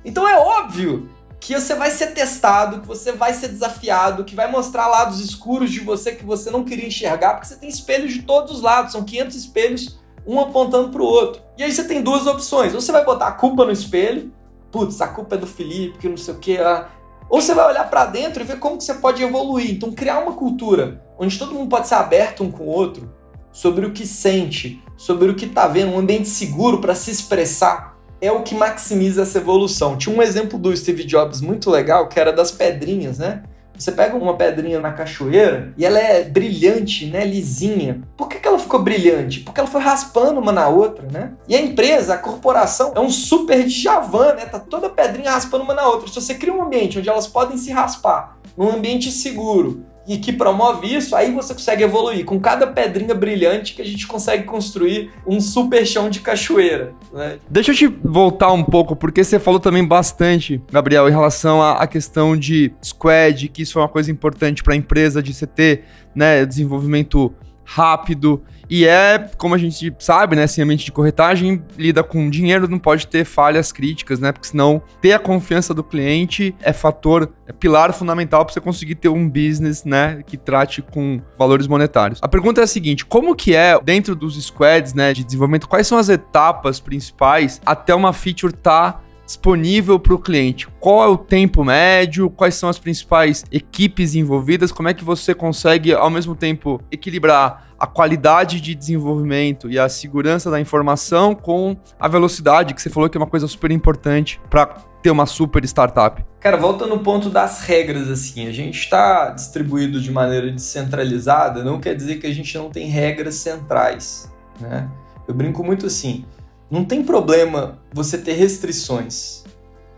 Então 0.04 0.26
é 0.26 0.36
óbvio 0.36 1.08
que 1.42 1.54
você 1.54 1.74
vai 1.74 1.90
ser 1.90 2.08
testado, 2.08 2.80
que 2.80 2.86
você 2.86 3.12
vai 3.12 3.34
ser 3.34 3.48
desafiado, 3.48 4.24
que 4.24 4.34
vai 4.34 4.50
mostrar 4.50 4.86
lados 4.86 5.20
escuros 5.20 5.70
de 5.70 5.80
você 5.80 6.12
que 6.12 6.24
você 6.24 6.50
não 6.50 6.64
queria 6.64 6.86
enxergar, 6.86 7.34
porque 7.34 7.48
você 7.48 7.56
tem 7.56 7.68
espelhos 7.68 8.12
de 8.12 8.22
todos 8.22 8.52
os 8.52 8.62
lados, 8.62 8.92
são 8.92 9.02
500 9.02 9.36
espelhos, 9.36 9.98
um 10.24 10.38
apontando 10.38 10.90
para 10.90 11.02
o 11.02 11.04
outro. 11.04 11.42
E 11.58 11.64
aí 11.64 11.72
você 11.72 11.82
tem 11.84 12.00
duas 12.00 12.26
opções: 12.26 12.74
ou 12.74 12.80
você 12.80 12.92
vai 12.92 13.04
botar 13.04 13.26
a 13.26 13.32
culpa 13.32 13.64
no 13.64 13.72
espelho, 13.72 14.32
putz, 14.70 15.00
a 15.00 15.08
culpa 15.08 15.34
é 15.34 15.38
do 15.38 15.46
Felipe, 15.46 15.98
que 15.98 16.08
não 16.08 16.16
sei 16.16 16.34
o 16.34 16.38
que, 16.38 16.58
ah. 16.58 16.88
ou 17.28 17.40
você 17.40 17.54
vai 17.54 17.66
olhar 17.66 17.90
para 17.90 18.06
dentro 18.06 18.42
e 18.42 18.46
ver 18.46 18.60
como 18.60 18.78
que 18.78 18.84
você 18.84 18.94
pode 18.94 19.22
evoluir. 19.22 19.72
Então 19.72 19.90
criar 19.90 20.20
uma 20.20 20.34
cultura 20.34 21.02
onde 21.18 21.38
todo 21.38 21.54
mundo 21.54 21.68
pode 21.68 21.88
ser 21.88 21.96
aberto 21.96 22.44
um 22.44 22.52
com 22.52 22.64
o 22.64 22.68
outro, 22.68 23.12
sobre 23.52 23.86
o 23.86 23.92
que 23.92 24.06
sente, 24.06 24.82
sobre 24.96 25.30
o 25.30 25.34
que 25.34 25.44
está 25.44 25.68
vendo, 25.68 25.92
um 25.92 25.98
ambiente 25.98 26.28
seguro 26.28 26.80
para 26.80 26.94
se 26.94 27.10
expressar, 27.10 27.98
é 28.20 28.30
o 28.30 28.42
que 28.42 28.54
maximiza 28.54 29.22
essa 29.22 29.38
evolução. 29.38 29.96
Tinha 29.96 30.16
um 30.16 30.22
exemplo 30.22 30.58
do 30.58 30.74
Steve 30.76 31.04
Jobs 31.04 31.40
muito 31.40 31.70
legal, 31.70 32.08
que 32.08 32.18
era 32.18 32.32
das 32.32 32.52
pedrinhas, 32.52 33.18
né? 33.18 33.42
Você 33.76 33.90
pega 33.90 34.16
uma 34.16 34.36
pedrinha 34.36 34.78
na 34.78 34.92
cachoeira 34.92 35.74
e 35.76 35.84
ela 35.84 35.98
é 35.98 36.22
brilhante, 36.22 37.06
né, 37.06 37.24
lisinha. 37.24 38.00
Por 38.16 38.28
que, 38.28 38.38
que 38.38 38.46
ela 38.46 38.58
ficou 38.58 38.80
brilhante? 38.80 39.40
Porque 39.40 39.58
ela 39.58 39.68
foi 39.68 39.80
raspando 39.80 40.38
uma 40.38 40.52
na 40.52 40.68
outra, 40.68 41.08
né? 41.10 41.32
E 41.48 41.56
a 41.56 41.60
empresa, 41.60 42.14
a 42.14 42.18
corporação, 42.18 42.92
é 42.94 43.00
um 43.00 43.10
super 43.10 43.64
Djavan, 43.64 44.34
né? 44.34 44.46
Tá 44.46 44.60
toda 44.60 44.88
pedrinha 44.88 45.32
raspando 45.32 45.64
uma 45.64 45.74
na 45.74 45.86
outra. 45.88 46.06
Se 46.06 46.14
você 46.14 46.34
cria 46.34 46.54
um 46.54 46.62
ambiente 46.62 46.98
onde 46.98 47.08
elas 47.08 47.26
podem 47.26 47.56
se 47.56 47.72
raspar, 47.72 48.38
num 48.56 48.70
ambiente 48.70 49.10
seguro, 49.10 49.84
e 50.06 50.18
que 50.18 50.32
promove 50.32 50.94
isso, 50.94 51.14
aí 51.14 51.32
você 51.32 51.54
consegue 51.54 51.84
evoluir. 51.84 52.24
Com 52.24 52.40
cada 52.40 52.66
pedrinha 52.66 53.14
brilhante 53.14 53.74
que 53.74 53.82
a 53.82 53.84
gente 53.84 54.06
consegue 54.06 54.44
construir 54.44 55.10
um 55.26 55.40
super 55.40 55.86
chão 55.86 56.10
de 56.10 56.20
cachoeira. 56.20 56.92
Né? 57.12 57.38
Deixa 57.48 57.70
eu 57.70 57.74
te 57.74 57.86
voltar 57.86 58.52
um 58.52 58.64
pouco, 58.64 58.96
porque 58.96 59.22
você 59.22 59.38
falou 59.38 59.60
também 59.60 59.86
bastante, 59.86 60.60
Gabriel, 60.70 61.08
em 61.08 61.12
relação 61.12 61.62
à, 61.62 61.86
questão 61.86 62.36
de 62.36 62.72
squad, 62.82 63.48
que 63.48 63.62
isso 63.62 63.78
é 63.78 63.82
uma 63.82 63.88
coisa 63.88 64.10
importante 64.10 64.62
para 64.62 64.74
a 64.74 64.76
empresa, 64.76 65.22
de 65.22 65.32
ter 65.46 65.84
né, 66.14 66.44
desenvolvimento 66.46 67.32
rápido. 67.64 68.42
E 68.74 68.86
é, 68.86 69.28
como 69.36 69.54
a 69.54 69.58
gente 69.58 69.94
sabe, 69.98 70.34
né, 70.34 70.44
assim, 70.44 70.62
ambiente 70.62 70.86
de 70.86 70.92
corretagem 70.92 71.62
lida 71.76 72.02
com 72.02 72.30
dinheiro, 72.30 72.66
não 72.66 72.78
pode 72.78 73.06
ter 73.06 73.22
falhas 73.22 73.70
críticas, 73.70 74.18
né? 74.18 74.32
Porque 74.32 74.48
senão 74.48 74.80
ter 74.98 75.12
a 75.12 75.18
confiança 75.18 75.74
do 75.74 75.84
cliente 75.84 76.54
é 76.62 76.72
fator, 76.72 77.30
é 77.46 77.52
pilar 77.52 77.92
fundamental 77.92 78.46
para 78.46 78.54
você 78.54 78.62
conseguir 78.62 78.94
ter 78.94 79.10
um 79.10 79.28
business, 79.28 79.84
né, 79.84 80.22
que 80.26 80.38
trate 80.38 80.80
com 80.80 81.20
valores 81.38 81.66
monetários. 81.66 82.18
A 82.22 82.28
pergunta 82.28 82.62
é 82.62 82.64
a 82.64 82.66
seguinte: 82.66 83.04
como 83.04 83.36
que 83.36 83.54
é 83.54 83.78
dentro 83.78 84.16
dos 84.16 84.42
squads, 84.42 84.94
né, 84.94 85.12
de 85.12 85.22
desenvolvimento, 85.22 85.68
quais 85.68 85.86
são 85.86 85.98
as 85.98 86.08
etapas 86.08 86.80
principais 86.80 87.60
até 87.66 87.94
uma 87.94 88.14
feature 88.14 88.54
estar 88.54 88.92
tá 88.92 89.00
disponível 89.32 89.98
para 89.98 90.14
o 90.14 90.18
cliente? 90.18 90.68
Qual 90.78 91.02
é 91.02 91.06
o 91.06 91.16
tempo 91.16 91.64
médio? 91.64 92.28
Quais 92.28 92.54
são 92.54 92.68
as 92.68 92.78
principais 92.78 93.44
equipes 93.50 94.14
envolvidas? 94.14 94.70
Como 94.70 94.88
é 94.88 94.94
que 94.94 95.02
você 95.02 95.34
consegue, 95.34 95.94
ao 95.94 96.10
mesmo 96.10 96.34
tempo, 96.34 96.80
equilibrar 96.90 97.68
a 97.78 97.86
qualidade 97.86 98.60
de 98.60 98.74
desenvolvimento 98.74 99.70
e 99.70 99.78
a 99.78 99.88
segurança 99.88 100.50
da 100.50 100.60
informação 100.60 101.34
com 101.34 101.76
a 101.98 102.06
velocidade, 102.06 102.74
que 102.74 102.82
você 102.82 102.90
falou 102.90 103.08
que 103.08 103.16
é 103.16 103.20
uma 103.20 103.26
coisa 103.26 103.48
super 103.48 103.70
importante 103.70 104.40
para 104.50 104.66
ter 105.02 105.10
uma 105.10 105.26
super 105.26 105.64
startup? 105.64 106.24
Cara, 106.38 106.56
volta 106.56 106.86
no 106.86 106.98
ponto 107.00 107.30
das 107.30 107.62
regras, 107.62 108.08
assim, 108.08 108.46
a 108.46 108.52
gente 108.52 108.78
está 108.78 109.30
distribuído 109.30 110.00
de 110.00 110.12
maneira 110.12 110.50
descentralizada, 110.52 111.64
não 111.64 111.80
quer 111.80 111.96
dizer 111.96 112.16
que 112.20 112.26
a 112.26 112.34
gente 112.34 112.56
não 112.56 112.70
tem 112.70 112.86
regras 112.86 113.36
centrais, 113.36 114.30
né? 114.60 114.88
Eu 115.26 115.34
brinco 115.34 115.64
muito 115.64 115.86
assim, 115.86 116.24
não 116.72 116.86
tem 116.86 117.04
problema 117.04 117.78
você 117.92 118.16
ter 118.16 118.32
restrições, 118.32 119.44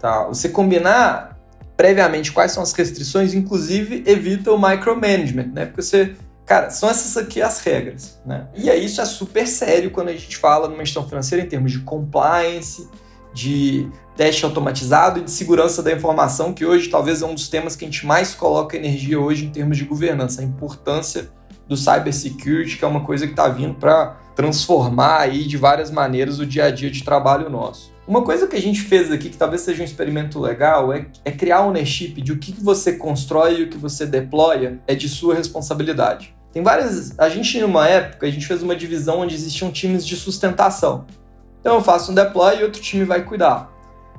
tá? 0.00 0.26
Você 0.26 0.48
combinar 0.48 1.38
previamente 1.76 2.32
quais 2.32 2.50
são 2.50 2.64
as 2.64 2.72
restrições, 2.72 3.32
inclusive 3.32 4.02
evita 4.04 4.50
o 4.50 4.60
micromanagement, 4.60 5.52
né? 5.52 5.66
Porque 5.66 5.82
você, 5.82 6.16
cara, 6.44 6.70
são 6.70 6.90
essas 6.90 7.16
aqui 7.16 7.40
as 7.40 7.60
regras, 7.60 8.20
né? 8.26 8.48
E 8.56 8.68
aí 8.68 8.84
isso 8.84 9.00
é 9.00 9.04
super 9.04 9.46
sério 9.46 9.92
quando 9.92 10.08
a 10.08 10.12
gente 10.14 10.36
fala 10.36 10.66
numa 10.66 10.84
gestão 10.84 11.08
financeira 11.08 11.44
em 11.44 11.48
termos 11.48 11.70
de 11.70 11.78
compliance, 11.78 12.88
de 13.32 13.88
teste 14.16 14.44
automatizado 14.44 15.20
e 15.20 15.22
de 15.22 15.30
segurança 15.30 15.80
da 15.80 15.92
informação, 15.92 16.52
que 16.52 16.66
hoje 16.66 16.88
talvez 16.88 17.22
é 17.22 17.26
um 17.26 17.34
dos 17.34 17.46
temas 17.46 17.76
que 17.76 17.84
a 17.84 17.88
gente 17.88 18.04
mais 18.04 18.34
coloca 18.34 18.76
energia 18.76 19.20
hoje 19.20 19.44
em 19.44 19.50
termos 19.50 19.78
de 19.78 19.84
governança, 19.84 20.40
a 20.40 20.44
importância 20.44 21.30
do 21.68 21.76
cybersecurity, 21.76 22.76
que 22.76 22.84
é 22.84 22.88
uma 22.88 23.04
coisa 23.04 23.26
que 23.26 23.32
está 23.32 23.48
vindo 23.48 23.74
para 23.74 24.16
transformar 24.34 25.20
aí 25.20 25.44
de 25.44 25.56
várias 25.56 25.90
maneiras 25.90 26.38
o 26.38 26.46
dia 26.46 26.64
a 26.64 26.70
dia 26.70 26.90
de 26.90 27.02
trabalho 27.04 27.48
nosso. 27.48 27.92
Uma 28.06 28.22
coisa 28.22 28.46
que 28.46 28.56
a 28.56 28.60
gente 28.60 28.82
fez 28.82 29.10
aqui, 29.10 29.30
que 29.30 29.36
talvez 29.36 29.62
seja 29.62 29.80
um 29.80 29.84
experimento 29.84 30.38
legal, 30.38 30.92
é, 30.92 31.06
é 31.24 31.30
criar 31.30 31.62
ownership 31.62 32.20
de 32.20 32.32
o 32.32 32.38
que 32.38 32.52
você 32.52 32.94
constrói 32.94 33.60
e 33.60 33.62
o 33.62 33.68
que 33.68 33.78
você 33.78 34.04
deploya 34.04 34.78
é 34.86 34.94
de 34.94 35.08
sua 35.08 35.34
responsabilidade. 35.34 36.34
Tem 36.52 36.62
várias. 36.62 37.18
A 37.18 37.28
gente, 37.28 37.58
em 37.58 37.64
uma 37.64 37.88
época, 37.88 38.26
a 38.26 38.30
gente 38.30 38.46
fez 38.46 38.62
uma 38.62 38.76
divisão 38.76 39.20
onde 39.20 39.34
existiam 39.34 39.72
times 39.72 40.06
de 40.06 40.16
sustentação. 40.16 41.06
Então 41.60 41.76
eu 41.76 41.80
faço 41.82 42.12
um 42.12 42.14
deploy 42.14 42.58
e 42.58 42.62
outro 42.62 42.80
time 42.80 43.04
vai 43.04 43.24
cuidar. 43.24 43.72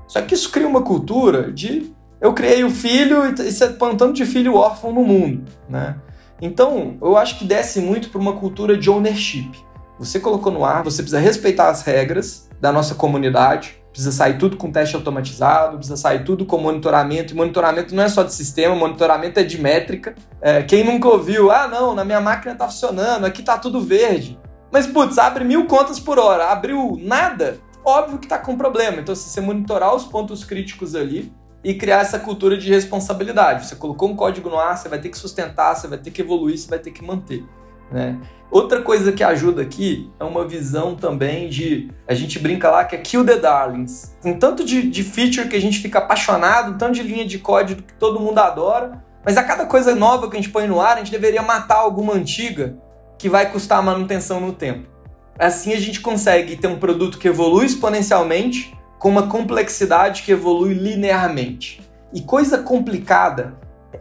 Só 0.07 0.21
que 0.21 0.33
isso 0.33 0.51
cria 0.51 0.67
uma 0.67 0.81
cultura 0.81 1.51
de 1.51 1.93
eu 2.19 2.33
criei 2.33 2.63
o 2.63 2.71
filho 2.71 3.23
e 3.25 3.51
você 3.51 3.69
plantando 3.69 4.13
de 4.13 4.25
filho 4.25 4.55
órfão 4.55 4.91
no 4.91 5.03
mundo, 5.03 5.43
né? 5.69 5.95
Então, 6.41 6.97
eu 7.01 7.17
acho 7.17 7.39
que 7.39 7.45
desce 7.45 7.79
muito 7.79 8.09
para 8.09 8.19
uma 8.19 8.33
cultura 8.33 8.77
de 8.77 8.89
ownership. 8.89 9.51
Você 9.97 10.19
colocou 10.19 10.51
no 10.51 10.65
ar, 10.65 10.83
você 10.83 11.01
precisa 11.01 11.19
respeitar 11.19 11.69
as 11.69 11.81
regras 11.81 12.49
da 12.59 12.71
nossa 12.71 12.95
comunidade, 12.95 13.81
precisa 13.91 14.11
sair 14.11 14.37
tudo 14.37 14.57
com 14.57 14.69
teste 14.69 14.93
automatizado, 14.95 15.77
precisa 15.77 15.95
sair 15.95 16.25
tudo 16.25 16.45
com 16.45 16.57
monitoramento. 16.57 17.33
E 17.33 17.35
monitoramento 17.35 17.95
não 17.95 18.03
é 18.03 18.09
só 18.09 18.23
de 18.23 18.33
sistema, 18.33 18.75
monitoramento 18.75 19.39
é 19.39 19.43
de 19.43 19.59
métrica. 19.61 20.13
É, 20.41 20.61
quem 20.63 20.83
nunca 20.83 21.07
ouviu, 21.07 21.49
ah, 21.49 21.67
não, 21.67 21.95
na 21.95 22.03
minha 22.03 22.19
máquina 22.19 22.51
está 22.51 22.67
funcionando, 22.67 23.25
aqui 23.25 23.39
está 23.39 23.57
tudo 23.57 23.79
verde. 23.79 24.37
Mas, 24.69 24.85
putz, 24.85 25.17
abre 25.17 25.45
mil 25.45 25.65
contas 25.65 25.97
por 25.97 26.19
hora, 26.19 26.51
abriu 26.51 26.97
nada, 27.01 27.57
óbvio 27.85 28.17
que 28.17 28.25
está 28.25 28.37
com 28.37 28.57
problema. 28.57 28.99
Então, 28.99 29.15
se 29.15 29.29
você 29.29 29.39
monitorar 29.39 29.95
os 29.95 30.03
pontos 30.03 30.43
críticos 30.43 30.93
ali, 30.93 31.31
e 31.65 31.73
criar 31.73 32.01
essa 32.01 32.19
cultura 32.19 32.55
de 32.55 32.69
responsabilidade. 32.69 33.65
Você 33.65 33.75
colocou 33.75 34.07
um 34.07 34.15
código 34.15 34.47
no 34.51 34.59
ar, 34.59 34.77
você 34.77 34.87
vai 34.87 34.99
ter 34.99 35.09
que 35.09 35.17
sustentar, 35.17 35.75
você 35.75 35.87
vai 35.87 35.97
ter 35.97 36.11
que 36.11 36.21
evoluir, 36.21 36.59
você 36.59 36.69
vai 36.69 36.77
ter 36.77 36.91
que 36.91 37.03
manter. 37.03 37.43
Né? 37.91 38.19
Outra 38.51 38.83
coisa 38.83 39.11
que 39.11 39.23
ajuda 39.23 39.63
aqui 39.63 40.11
é 40.19 40.23
uma 40.23 40.47
visão 40.47 40.95
também 40.95 41.49
de. 41.49 41.89
A 42.07 42.13
gente 42.13 42.37
brinca 42.37 42.69
lá 42.69 42.85
que 42.85 42.95
é 42.95 42.99
kill 42.99 43.25
the 43.25 43.37
darlings. 43.37 44.15
Tem 44.21 44.37
tanto 44.37 44.63
de, 44.63 44.83
de 44.83 45.01
feature 45.01 45.47
que 45.47 45.55
a 45.55 45.59
gente 45.59 45.79
fica 45.79 45.97
apaixonado, 45.97 46.77
tanto 46.77 46.93
de 46.93 47.01
linha 47.01 47.25
de 47.25 47.39
código 47.39 47.81
que 47.81 47.93
todo 47.95 48.19
mundo 48.19 48.37
adora, 48.37 49.03
mas 49.25 49.35
a 49.35 49.43
cada 49.43 49.65
coisa 49.65 49.95
nova 49.95 50.29
que 50.29 50.37
a 50.37 50.39
gente 50.39 50.51
põe 50.51 50.67
no 50.67 50.79
ar, 50.79 50.93
a 50.93 50.99
gente 50.99 51.11
deveria 51.11 51.41
matar 51.41 51.77
alguma 51.77 52.13
antiga 52.13 52.77
que 53.17 53.27
vai 53.27 53.51
custar 53.51 53.81
manutenção 53.81 54.39
no 54.39 54.53
tempo. 54.53 54.87
Assim 55.39 55.73
a 55.73 55.79
gente 55.79 55.99
consegue 55.99 56.55
ter 56.57 56.67
um 56.67 56.77
produto 56.77 57.17
que 57.17 57.27
evolui 57.27 57.65
exponencialmente, 57.65 58.77
com 58.99 59.09
uma 59.09 59.27
complexidade 59.27 60.23
que 60.23 60.31
evolui 60.31 60.73
linearmente. 60.73 61.81
E 62.13 62.21
coisa 62.21 62.59
complicada, 62.59 63.55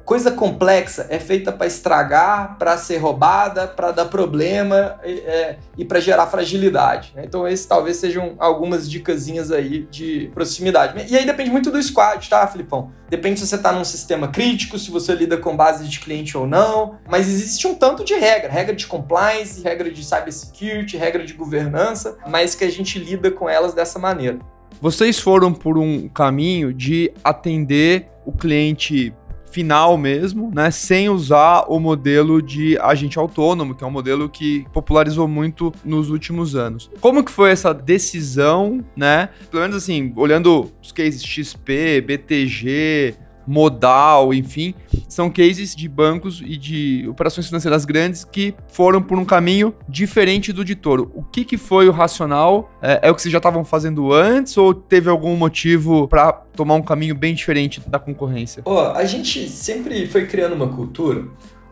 coisa 0.05 0.31
complexa 0.31 1.07
é 1.09 1.19
feita 1.19 1.53
para 1.53 1.67
estragar, 1.67 2.57
para 2.59 2.77
ser 2.77 2.99
roubada, 2.99 3.67
para 3.67 3.91
dar 3.91 4.07
problema 4.07 4.99
é, 5.03 5.57
e 5.77 5.85
para 5.85 6.01
gerar 6.01 6.27
fragilidade. 6.27 7.13
Né? 7.15 7.23
Então, 7.25 7.47
esses 7.47 7.67
talvez 7.67 7.97
sejam 7.97 8.35
algumas 8.39 8.89
dicasinhas 8.91 9.51
aí 9.51 9.87
de 9.91 10.31
proximidade. 10.35 11.11
E 11.11 11.17
aí 11.17 11.25
depende 11.25 11.51
muito 11.51 11.71
do 11.71 11.83
squad, 11.83 12.29
tá, 12.29 12.47
Filipão? 12.47 12.93
Depende 13.09 13.41
se 13.41 13.47
você 13.47 13.57
está 13.57 13.73
num 13.73 13.85
sistema 13.85 14.29
crítico, 14.29 14.79
se 14.79 14.91
você 14.91 15.15
lida 15.15 15.37
com 15.37 15.57
base 15.57 15.87
de 15.87 16.01
cliente 16.01 16.37
ou 16.37 16.47
não. 16.47 16.99
Mas 17.09 17.29
existe 17.29 17.67
um 17.67 17.75
tanto 17.75 18.05
de 18.05 18.15
regra: 18.15 18.51
regra 18.51 18.75
de 18.75 18.87
compliance, 18.87 19.63
regra 19.63 19.91
de 19.91 20.05
cybersecurity, 20.05 20.97
regra 20.97 21.25
de 21.25 21.33
governança, 21.33 22.17
mas 22.27 22.55
que 22.55 22.65
a 22.65 22.71
gente 22.71 22.99
lida 22.99 23.31
com 23.31 23.49
elas 23.49 23.75
dessa 23.75 23.99
maneira. 23.99 24.39
Vocês 24.81 25.19
foram 25.19 25.53
por 25.53 25.79
um 25.79 26.09
caminho 26.09 26.73
de 26.73 27.11
atender 27.23 28.09
o 28.27 28.33
cliente 28.33 29.13
final 29.55 29.97
mesmo, 29.97 30.51
né, 30.53 30.69
sem 30.73 31.09
usar 31.09 31.67
o 31.69 31.79
modelo 31.79 32.43
de 32.43 32.77
agente 32.79 33.21
autônomo, 33.21 33.73
que 33.73 33.85
é 33.85 33.87
um 33.87 33.91
modelo 33.91 34.29
que 34.29 34.67
popularizou 34.73 35.29
muito 35.29 35.73
nos 35.85 36.11
últimos 36.11 36.57
anos. 36.57 36.91
Como 37.01 37.23
que 37.23 37.31
foi 37.31 37.53
essa 37.53 37.73
decisão, 37.73 38.85
né? 38.97 39.29
Pelo 39.53 39.63
menos 39.63 39.77
assim, 39.77 40.13
olhando 40.17 40.73
os 40.83 40.91
cases 40.91 41.25
XP, 41.25 42.01
BTG, 42.01 43.15
modal, 43.47 44.33
enfim, 44.33 44.75
são 45.09 45.31
cases 45.31 45.75
de 45.75 45.89
bancos 45.89 46.43
e 46.45 46.57
de 46.57 47.07
operações 47.09 47.47
financeiras 47.47 47.85
grandes 47.85 48.25
que 48.25 48.55
foram 48.69 49.03
por 49.03 49.19
um 49.19 49.25
caminho 49.25 49.75
diferente 49.89 50.53
do 50.53 50.65
de 50.65 50.75
Toro. 50.75 51.11
O 51.15 51.23
que, 51.23 51.45
que 51.45 51.57
foi 51.57 51.89
o 51.89 51.93
racional? 51.93 52.71
É, 52.83 53.01
é 53.09 53.11
o 53.11 53.15
que 53.15 53.23
vocês 53.23 53.33
já 53.33 53.39
estavam 53.39 53.65
fazendo 53.65 54.13
antes 54.13 54.57
ou 54.57 54.75
teve 54.75 55.09
algum 55.09 55.37
motivo 55.37 56.09
para 56.09 56.33
tomar 56.33 56.75
um 56.75 56.83
caminho 56.83 57.15
bem 57.15 57.35
diferente 57.35 57.81
da 57.87 57.99
concorrência? 57.99 58.63
oh, 58.65 58.79
a 58.79 59.05
gente 59.05 59.49
sempre 59.49 60.07
foi 60.07 60.27
criando 60.27 60.55
uma 60.55 60.69
cultura 60.69 61.25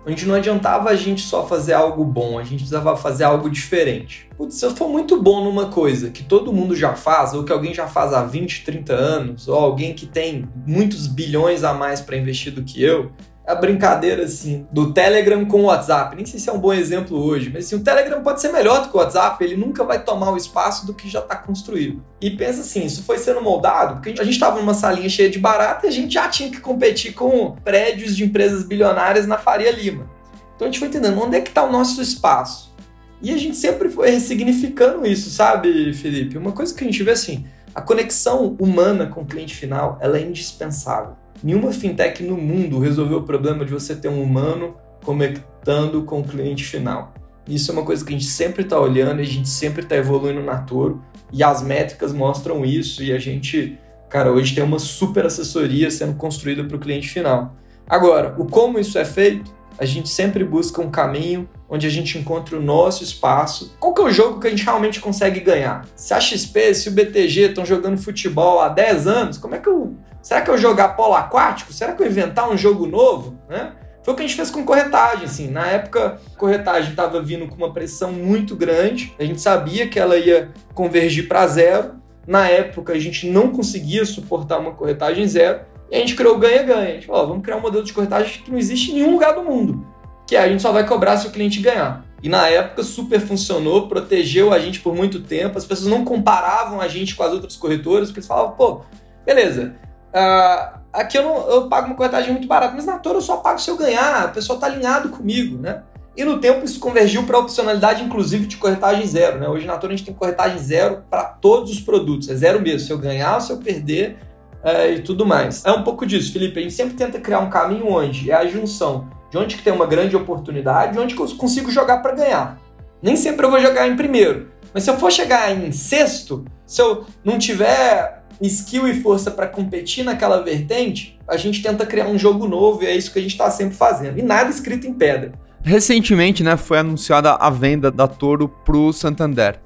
onde 0.07 0.27
não 0.27 0.35
adiantava 0.35 0.91
a 0.91 0.97
gente 0.97 1.23
só 1.23 1.47
fazer 1.47 1.73
algo 1.73 2.05
bom, 2.05 2.39
a 2.39 2.43
gente 2.43 2.57
precisava 2.57 2.97
fazer 2.97 3.25
algo 3.25 3.49
diferente. 3.49 4.29
Putz, 4.37 4.57
se 4.57 4.65
eu 4.65 4.75
for 4.75 4.89
muito 4.89 5.21
bom 5.23 5.45
numa 5.45 5.67
coisa 5.67 6.11
que 6.11 6.23
todo 6.23 6.53
mundo 6.53 6.75
já 6.75 6.95
faz, 6.95 7.35
ou 7.35 7.45
que 7.45 7.53
alguém 7.53 7.73
já 7.73 7.87
faz 7.87 8.13
há 8.13 8.25
20, 8.25 8.65
30 8.65 8.93
anos, 8.93 9.49
ou 9.49 9.57
alguém 9.57 9.95
que 9.95 10.07
tem 10.07 10.49
muitos 10.67 11.07
bilhões 11.07 11.63
a 11.65 11.73
mais 11.73 12.01
para 12.01 12.17
investir 12.17 12.53
do 12.53 12.65
que 12.65 12.83
eu, 12.83 13.13
a 13.47 13.55
brincadeira 13.55 14.25
assim 14.25 14.67
do 14.71 14.93
Telegram 14.93 15.45
com 15.45 15.63
o 15.63 15.65
WhatsApp. 15.65 16.15
Nem 16.17 16.25
sei 16.25 16.39
se 16.39 16.49
é 16.49 16.53
um 16.53 16.59
bom 16.59 16.73
exemplo 16.73 17.19
hoje, 17.23 17.51
mas 17.53 17.67
assim, 17.67 17.77
o 17.77 17.81
Telegram 17.81 18.23
pode 18.23 18.41
ser 18.41 18.53
melhor 18.53 18.83
do 18.83 18.89
que 18.89 18.97
o 18.97 19.01
WhatsApp, 19.01 19.43
ele 19.43 19.57
nunca 19.57 19.85
vai 19.85 20.03
tomar 20.03 20.31
o 20.31 20.37
espaço 20.37 20.87
do 20.87 20.95
que 20.95 21.09
já 21.09 21.19
está 21.19 21.37
construído. 21.37 22.03
E 22.21 22.31
pensa 22.31 22.61
assim, 22.61 22.85
isso 22.85 23.03
foi 23.03 23.19
sendo 23.19 23.43
moldado 23.43 23.95
porque 23.95 24.21
a 24.21 24.25
gente 24.25 24.35
estava 24.35 24.59
numa 24.59 24.75
salinha 24.75 25.09
cheia 25.09 25.29
de 25.29 25.39
barata 25.39 25.87
e 25.87 25.89
a 25.89 25.93
gente 25.93 26.15
já 26.15 26.29
tinha 26.29 26.51
que 26.51 26.61
competir 26.61 27.15
com 27.15 27.57
prédios 27.65 28.17
de 28.17 28.25
empresas 28.25 28.65
bilionárias 28.65 29.27
na 29.27 29.39
Faria 29.39 29.71
Lima. 29.71 30.09
Então 30.55 30.69
a 30.69 30.71
gente 30.71 30.79
foi 30.79 30.89
entendendo 30.89 31.21
onde 31.21 31.37
é 31.37 31.41
que 31.41 31.49
está 31.49 31.65
o 31.65 31.73
nosso 31.73 32.01
espaço. 32.01 32.73
E 33.21 33.33
a 33.33 33.37
gente 33.39 33.57
sempre 33.57 33.89
foi 33.89 34.11
ressignificando 34.11 35.07
isso, 35.07 35.31
sabe, 35.31 35.93
Felipe? 35.95 36.37
Uma 36.37 36.51
coisa 36.51 36.75
que 36.75 36.83
a 36.83 36.87
gente 36.87 37.03
vê 37.05 37.13
assim, 37.13 37.47
a 37.75 37.81
conexão 37.81 38.57
humana 38.59 39.07
com 39.07 39.23
o 39.23 39.27
cliente 39.27 39.55
final, 39.55 39.99
ela 40.01 40.19
é 40.19 40.23
indispensável. 40.23 41.17
Nenhuma 41.43 41.73
fintech 41.73 42.23
no 42.23 42.37
mundo 42.37 42.79
resolveu 42.79 43.19
o 43.19 43.23
problema 43.23 43.65
de 43.65 43.73
você 43.73 43.97
ter 43.97 44.09
um 44.09 44.23
humano 44.23 44.77
conectando 45.05 46.03
com 46.03 46.21
o 46.21 46.25
cliente 46.25 46.65
final. 46.65 47.15
Isso 47.49 47.71
é 47.71 47.75
uma 47.75 47.85
coisa 47.85 48.05
que 48.05 48.15
a 48.15 48.17
gente 48.17 48.29
sempre 48.29 48.63
está 48.63 48.79
olhando 48.79 49.21
e 49.21 49.23
a 49.23 49.29
gente 49.29 49.49
sempre 49.49 49.83
está 49.83 49.97
evoluindo 49.97 50.43
na 50.43 50.59
Toro. 50.59 51.03
E 51.33 51.43
as 51.43 51.63
métricas 51.63 52.13
mostram 52.13 52.65
isso 52.65 53.03
e 53.03 53.13
a 53.13 53.19
gente, 53.19 53.79
cara, 54.09 54.31
hoje 54.31 54.55
tem 54.55 54.63
uma 54.63 54.79
super 54.79 55.27
assessoria 55.27 55.91
sendo 55.91 56.15
construída 56.15 56.63
para 56.63 56.77
o 56.77 56.81
cliente 56.81 57.09
final. 57.09 57.57
Agora, 57.89 58.35
o 58.39 58.45
como 58.45 58.79
isso 58.79 58.99
é 58.99 59.05
feito, 59.05 59.53
a 59.79 59.85
gente 59.85 60.09
sempre 60.09 60.45
busca 60.45 60.81
um 60.81 60.91
caminho 60.91 61.49
onde 61.69 61.87
a 61.87 61.91
gente 61.91 62.19
encontra 62.19 62.57
o 62.57 62.63
nosso 62.63 63.03
espaço. 63.03 63.77
Qual 63.81 63.95
que 63.95 64.01
é 64.01 64.05
o 64.05 64.11
jogo 64.11 64.41
que 64.41 64.47
a 64.47 64.51
gente 64.51 64.65
realmente 64.65 65.01
consegue 65.01 65.41
ganhar? 65.41 65.87
Se 65.97 66.13
a 66.13 66.21
XP, 66.21 66.75
se 66.75 66.89
o 66.89 66.93
BTG 66.93 67.49
estão 67.49 67.65
jogando 67.65 67.99
futebol 67.99 68.61
há 68.61 68.69
10 68.69 69.07
anos, 69.07 69.39
como 69.39 69.55
é 69.55 69.59
que 69.59 69.69
eu 69.69 69.97
Será 70.23 70.41
que 70.41 70.51
eu 70.51 70.57
jogar 70.57 70.91
polo 70.91 71.15
aquático? 71.15 71.73
Será 71.73 71.93
que 71.93 72.03
eu 72.03 72.07
inventar 72.07 72.49
um 72.49 72.57
jogo 72.57 72.87
novo? 72.87 73.37
Né? 73.49 73.73
Foi 74.05 74.15
o 74.15 74.17
que 74.17 74.23
a 74.23 74.27
gente 74.27 74.37
fez 74.37 74.51
com 74.51 74.65
corretagem, 74.65 75.25
assim. 75.25 75.49
Na 75.49 75.67
época, 75.67 76.21
corretagem 76.37 76.91
estava 76.91 77.21
vindo 77.21 77.49
com 77.49 77.57
uma 77.57 77.73
pressão 77.73 78.13
muito 78.13 78.55
grande. 78.55 79.13
A 79.19 79.25
gente 79.25 79.41
sabia 79.41 79.89
que 79.89 79.99
ela 79.99 80.17
ia 80.17 80.51
convergir 80.75 81.27
para 81.27 81.47
zero. 81.49 81.95
Na 82.25 82.49
época, 82.49 82.93
a 82.93 82.99
gente 83.01 83.29
não 83.29 83.51
conseguia 83.51 84.05
suportar 84.05 84.61
uma 84.61 84.73
corretagem 84.73 85.27
zero. 85.27 85.61
E 85.93 85.97
a 85.97 85.99
gente 86.01 86.17
criou 86.17 86.39
ganha-ganha. 86.39 87.01
Falou, 87.03 87.29
vamos 87.29 87.45
criar 87.45 87.59
um 87.59 87.61
modelo 87.61 87.85
de 87.85 87.93
corretagem 87.93 88.43
que 88.43 88.51
não 88.51 88.59
existe 88.59 88.91
em 88.91 88.95
nenhum 88.95 89.13
lugar 89.13 89.35
do 89.35 89.43
mundo. 89.45 89.87
Que 90.27 90.35
é, 90.35 90.41
a 90.41 90.49
gente 90.49 90.63
só 90.63 90.73
vai 90.73 90.85
cobrar 90.85 91.19
se 91.19 91.29
o 91.29 91.31
cliente 91.31 91.61
ganhar. 91.61 92.05
E 92.23 92.29
na 92.29 92.49
época 92.49 92.83
super 92.83 93.21
funcionou, 93.21 93.87
protegeu 93.87 94.53
a 94.53 94.59
gente 94.59 94.81
por 94.81 94.95
muito 94.95 95.21
tempo. 95.21 95.59
As 95.59 95.65
pessoas 95.65 95.89
não 95.89 96.05
comparavam 96.05 96.81
a 96.81 96.89
gente 96.89 97.15
com 97.15 97.23
as 97.23 97.33
outras 97.33 97.57
corretoras, 97.57 98.09
porque 98.09 98.21
eles 98.21 98.27
falavam, 98.27 98.53
pô, 98.53 98.81
beleza, 99.25 99.77
Uh, 100.13 100.79
aqui 100.93 101.17
eu, 101.17 101.23
não, 101.23 101.49
eu 101.49 101.69
pago 101.69 101.87
uma 101.87 101.97
corretagem 101.97 102.33
muito 102.33 102.47
barata, 102.47 102.75
mas 102.75 102.85
na 102.85 102.99
Toro 102.99 103.17
eu 103.17 103.23
só 103.23 103.39
pago 103.39 103.59
se 103.59 103.71
eu 103.71 103.79
ganhar, 103.79 104.29
o 104.29 104.33
pessoal 104.33 104.59
está 104.59 104.67
alinhado 104.67 105.09
comigo, 105.09 105.57
né? 105.57 105.83
E 106.15 106.23
no 106.23 106.39
tempo 106.39 106.63
isso 106.63 106.79
convergiu 106.79 107.23
para 107.23 107.39
a 107.39 107.41
opcionalidade, 107.41 108.05
inclusive, 108.05 108.47
de 108.47 108.59
corretagem 108.59 109.07
zero, 109.07 109.41
né? 109.41 109.49
Hoje 109.49 109.67
na 109.67 109.79
Toro 109.79 109.95
a 109.95 109.97
gente 109.97 110.05
tem 110.05 110.15
corretagem 110.15 110.59
zero 110.59 111.03
para 111.09 111.25
todos 111.25 111.73
os 111.73 111.81
produtos, 111.81 112.29
é 112.29 112.35
zero 112.35 112.61
mesmo, 112.61 112.81
se 112.81 112.93
eu 112.93 112.99
ganhar 112.99 113.37
ou 113.37 113.41
se 113.41 113.51
eu 113.51 113.57
perder 113.57 114.19
é, 114.63 114.95
e 114.95 115.01
tudo 115.01 115.27
mais. 115.27 115.65
É 115.65 115.73
um 115.73 115.83
pouco 115.83 116.07
disso, 116.07 116.33
Felipe, 116.33 116.59
a 116.59 116.63
gente 116.63 116.75
sempre 116.75 116.95
tenta 116.95 117.19
criar 117.21 117.41
um 117.41 117.51
caminho 117.51 117.89
onde 117.89 118.31
é 118.31 118.35
a 118.35 118.47
junção 118.47 119.09
de 119.33 119.39
onde 119.39 119.57
que 119.57 119.63
tem 119.63 119.73
uma 119.73 119.87
grande 119.87 120.15
oportunidade, 120.15 120.93
de 120.93 120.99
onde 120.99 121.15
que 121.15 121.23
eu 121.23 121.29
consigo 121.37 121.71
jogar 121.71 122.03
para 122.03 122.15
ganhar. 122.15 122.61
Nem 123.03 123.17
sempre 123.17 123.47
eu 123.47 123.51
vou 123.51 123.59
jogar 123.59 123.89
em 123.89 123.97
primeiro, 123.97 124.49
mas 124.75 124.85
se 124.85 124.91
eu 124.91 124.99
for 124.99 125.11
chegar 125.11 125.51
em 125.51 125.73
sexto, 125.73 126.45
se 126.67 126.83
eu 126.83 127.07
não 127.25 127.39
tiver 127.39 128.23
skill 128.43 128.87
e 128.87 129.01
força 129.01 129.31
para 129.31 129.47
competir 129.47 130.05
naquela 130.05 130.43
vertente, 130.43 131.19
a 131.27 131.39
gente 131.39 131.63
tenta 131.63 131.87
criar 131.87 132.09
um 132.09 132.19
jogo 132.19 132.47
novo 132.47 132.83
e 132.83 132.87
é 132.87 132.95
isso 132.95 133.11
que 133.11 133.19
a 133.19 133.23
gente 133.23 133.33
está 133.33 133.51
sempre 133.51 133.75
fazendo. 133.75 134.19
E 134.19 134.23
nada 134.23 134.51
escrito 134.51 134.87
em 134.87 134.93
pedra. 134.93 135.33
Recentemente, 135.63 136.43
né, 136.43 136.57
foi 136.57 136.79
anunciada 136.79 137.33
a 137.33 137.49
venda 137.49 137.91
da 137.91 138.07
Toro 138.07 138.49
para 138.49 138.77
o 138.77 138.93
Santander. 138.93 139.61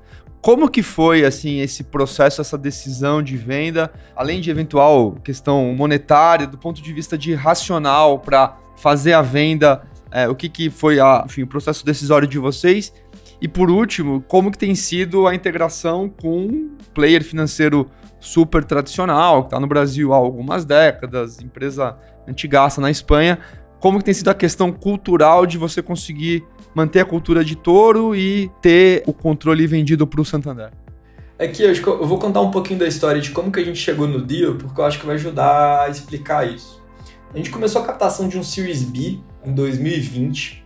Como 0.47 0.70
que 0.70 0.80
foi 0.80 1.24
assim 1.24 1.59
esse 1.59 1.82
processo, 1.82 2.40
essa 2.40 2.57
decisão 2.57 3.20
de 3.20 3.36
venda, 3.36 3.92
além 4.14 4.40
de 4.40 4.49
eventual 4.49 5.16
questão 5.24 5.74
monetária, 5.74 6.47
do 6.47 6.57
ponto 6.57 6.80
de 6.80 6.92
vista 6.92 7.18
de 7.18 7.34
racional 7.34 8.20
para 8.20 8.57
fazer 8.76 9.14
a 9.14 9.22
venda, 9.22 9.82
é, 10.09 10.28
o 10.28 10.36
que, 10.36 10.49
que 10.49 10.70
foi 10.70 11.01
a, 11.01 11.24
enfim, 11.26 11.42
o 11.42 11.49
processo 11.49 11.84
decisório 11.84 12.28
de 12.28 12.38
vocês? 12.38 12.92
E 13.42 13.49
por 13.49 13.68
último, 13.68 14.22
como 14.28 14.53
que 14.53 14.57
tem 14.57 14.72
sido 14.76 15.26
a 15.26 15.34
integração 15.34 16.09
com 16.09 16.47
um 16.47 16.76
player 16.94 17.24
financeiro 17.24 17.90
super 18.20 18.62
tradicional, 18.62 19.42
que 19.42 19.47
está 19.49 19.59
no 19.59 19.66
Brasil 19.66 20.12
há 20.12 20.16
algumas 20.16 20.64
décadas, 20.64 21.40
empresa 21.40 21.97
antigaça 22.24 22.80
na 22.80 22.88
Espanha. 22.88 23.40
Como 23.87 24.01
que 24.01 24.05
tem 24.05 24.14
sido 24.14 24.30
a 24.30 24.34
questão 24.34 24.72
cultural 24.72 25.47
de 25.47 25.57
você 25.57 25.80
conseguir 25.80 26.45
manter 26.74 26.99
a 26.99 27.05
cultura 27.05 27.45
de 27.45 27.55
touro 27.55 28.16
e 28.16 28.51
ter 28.61 29.05
o 29.07 29.12
controle 29.12 29.64
vendido 29.64 30.05
para 30.09 30.20
o 30.20 30.24
Santander? 30.24 30.72
Aqui 31.39 31.62
eu 31.62 32.05
vou 32.05 32.18
contar 32.18 32.41
um 32.41 32.51
pouquinho 32.51 32.80
da 32.80 32.89
história 32.89 33.20
de 33.20 33.30
como 33.30 33.53
que 33.53 33.61
a 33.61 33.64
gente 33.64 33.78
chegou 33.78 34.09
no 34.09 34.20
deal, 34.20 34.57
porque 34.57 34.80
eu 34.80 34.84
acho 34.84 34.99
que 34.99 35.07
vai 35.07 35.14
ajudar 35.14 35.82
a 35.82 35.89
explicar 35.89 36.53
isso. 36.53 36.82
A 37.32 37.37
gente 37.37 37.49
começou 37.49 37.80
a 37.80 37.84
captação 37.84 38.26
de 38.26 38.37
um 38.37 38.43
Series 38.43 38.82
B 38.82 39.20
em 39.45 39.55
2020, 39.55 40.64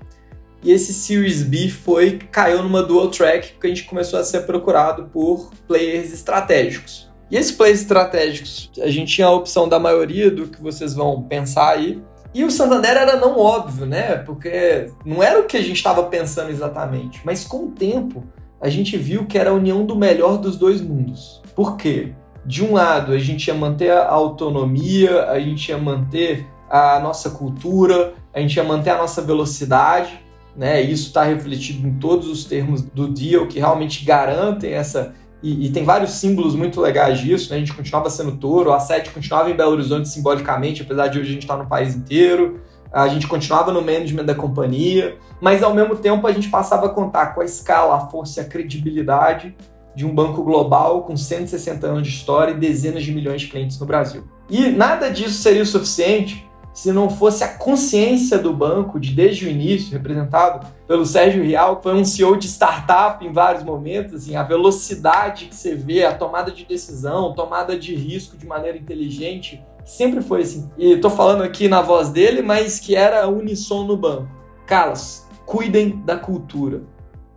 e 0.63 0.73
esse 0.73 0.95
Series 0.95 1.43
B 1.43 1.69
foi 1.69 2.19
caiu 2.33 2.63
numa 2.63 2.83
dual 2.83 3.11
track, 3.11 3.53
porque 3.53 3.67
a 3.67 3.71
gente 3.71 3.85
começou 3.85 4.19
a 4.19 4.25
ser 4.25 4.47
procurado 4.47 5.11
por 5.13 5.51
players 5.69 6.11
estratégicos. 6.11 7.11
E 7.31 7.37
esses 7.37 7.53
plays 7.53 7.83
estratégicos, 7.83 8.71
a 8.81 8.89
gente 8.89 9.15
tinha 9.15 9.27
a 9.27 9.31
opção 9.31 9.69
da 9.69 9.79
maioria 9.79 10.31
do 10.31 10.49
que 10.49 10.61
vocês 10.61 10.95
vão 10.95 11.23
pensar 11.23 11.75
aí. 11.75 12.03
E 12.33 12.45
o 12.45 12.51
Santander 12.51 12.97
era 12.97 13.17
não 13.17 13.39
óbvio, 13.39 13.87
né? 13.87 14.17
Porque 14.17 14.91
não 15.05 15.23
era 15.23 15.41
o 15.41 15.45
que 15.45 15.57
a 15.57 15.63
gente 15.63 15.77
estava 15.77 16.05
pensando 16.05 16.51
exatamente. 16.51 17.21
Mas 17.25 17.45
com 17.45 17.65
o 17.65 17.71
tempo, 17.71 18.25
a 18.61 18.69
gente 18.69 18.97
viu 18.97 19.27
que 19.27 19.39
era 19.39 19.51
a 19.51 19.55
união 19.55 19.85
do 19.85 19.97
melhor 19.97 20.39
dos 20.39 20.57
dois 20.57 20.81
mundos. 20.81 21.43
Por 21.57 21.77
quê? 21.77 22.13
De 22.47 22.65
um 22.65 22.75
lado, 22.75 23.13
a 23.13 23.19
gente 23.19 23.49
ia 23.49 23.55
manter 23.55 23.91
a 23.91 24.09
autonomia, 24.09 25.25
a 25.25 25.41
gente 25.41 25.69
ia 25.69 25.79
manter 25.79 26.47
a 26.71 27.01
nossa 27.01 27.31
cultura, 27.31 28.15
a 28.33 28.41
gente 28.41 28.55
ia 28.57 28.65
manter 28.65 28.91
a 28.91 28.99
nossa 28.99 29.21
velocidade, 29.21 30.21
né? 30.57 30.81
Isso 30.81 31.09
está 31.09 31.25
refletido 31.25 31.87
em 31.87 31.95
todos 31.95 32.29
os 32.29 32.45
termos 32.45 32.83
do 32.83 33.09
deal 33.09 33.47
que 33.47 33.59
realmente 33.59 34.05
garantem 34.05 34.73
essa 34.73 35.15
e, 35.43 35.67
e, 35.67 35.71
tem 35.71 35.85
vários 35.85 36.13
símbolos 36.13 36.55
muito 36.55 36.81
legais 36.81 37.19
disso, 37.19 37.51
né? 37.51 37.57
A 37.57 37.59
gente 37.61 37.73
continuava 37.73 38.11
sendo 38.11 38.33
touro, 38.33 38.73
a 38.73 38.81
sede 38.81 39.11
continuava 39.11 39.51
em 39.51 39.57
Belo 39.57 39.73
Horizonte 39.73 40.09
simbolicamente, 40.09 40.83
apesar 40.83 41.09
de 41.09 41.19
hoje 41.19 41.31
a 41.31 41.33
gente 41.33 41.43
estar 41.43 41.57
no 41.57 41.67
país 41.67 41.95
inteiro. 41.95 42.61
A 42.93 43.07
gente 43.09 43.27
continuava 43.27 43.73
no 43.73 43.81
management 43.81 44.25
da 44.25 44.35
companhia, 44.35 45.17
mas 45.41 45.63
ao 45.63 45.73
mesmo 45.73 45.95
tempo 45.97 46.27
a 46.27 46.33
gente 46.33 46.49
passava 46.49 46.87
a 46.87 46.89
contar 46.89 47.35
com 47.35 47.41
a 47.41 47.45
escala, 47.45 47.97
a 47.97 48.01
força 48.09 48.41
e 48.41 48.45
a 48.45 48.49
credibilidade 48.49 49.55
de 49.95 50.05
um 50.05 50.15
banco 50.15 50.43
global 50.43 51.03
com 51.03 51.17
160 51.17 51.87
anos 51.87 52.03
de 52.03 52.13
história 52.13 52.53
e 52.53 52.57
dezenas 52.57 53.05
de 53.05 53.13
milhões 53.13 53.43
de 53.43 53.49
clientes 53.49 53.79
no 53.79 53.87
Brasil. 53.87 54.25
E 54.49 54.69
nada 54.69 55.09
disso 55.09 55.41
seria 55.41 55.63
o 55.63 55.67
suficiente 55.67 56.50
se 56.81 56.93
não 56.93 57.11
fosse 57.11 57.45
a 57.45 57.49
consciência 57.49 58.39
do 58.39 58.55
banco 58.55 58.99
de 58.99 59.13
desde 59.13 59.45
o 59.45 59.51
início, 59.51 59.93
representado 59.93 60.67
pelo 60.89 61.05
Sérgio 61.05 61.45
Rial, 61.45 61.77
que 61.77 61.83
foi 61.83 61.95
um 61.95 62.07
CEO 62.07 62.39
de 62.39 62.47
startup 62.47 63.23
em 63.23 63.31
vários 63.31 63.63
momentos, 63.63 64.15
assim, 64.15 64.35
a 64.35 64.43
velocidade 64.43 65.45
que 65.45 65.55
você 65.55 65.75
vê, 65.75 66.07
a 66.07 66.15
tomada 66.15 66.51
de 66.51 66.65
decisão, 66.65 67.35
tomada 67.35 67.79
de 67.79 67.95
risco 67.95 68.35
de 68.35 68.47
maneira 68.47 68.79
inteligente, 68.79 69.63
sempre 69.85 70.23
foi 70.23 70.41
assim. 70.41 70.71
E 70.79 70.93
estou 70.93 71.11
falando 71.11 71.43
aqui 71.43 71.69
na 71.69 71.83
voz 71.83 72.09
dele, 72.09 72.41
mas 72.41 72.81
que 72.81 72.97
era 72.97 73.29
unissono 73.29 73.89
no 73.89 73.97
banco. 73.99 74.31
Carlos, 74.67 75.27
cuidem 75.45 76.03
da 76.07 76.17
cultura. 76.17 76.81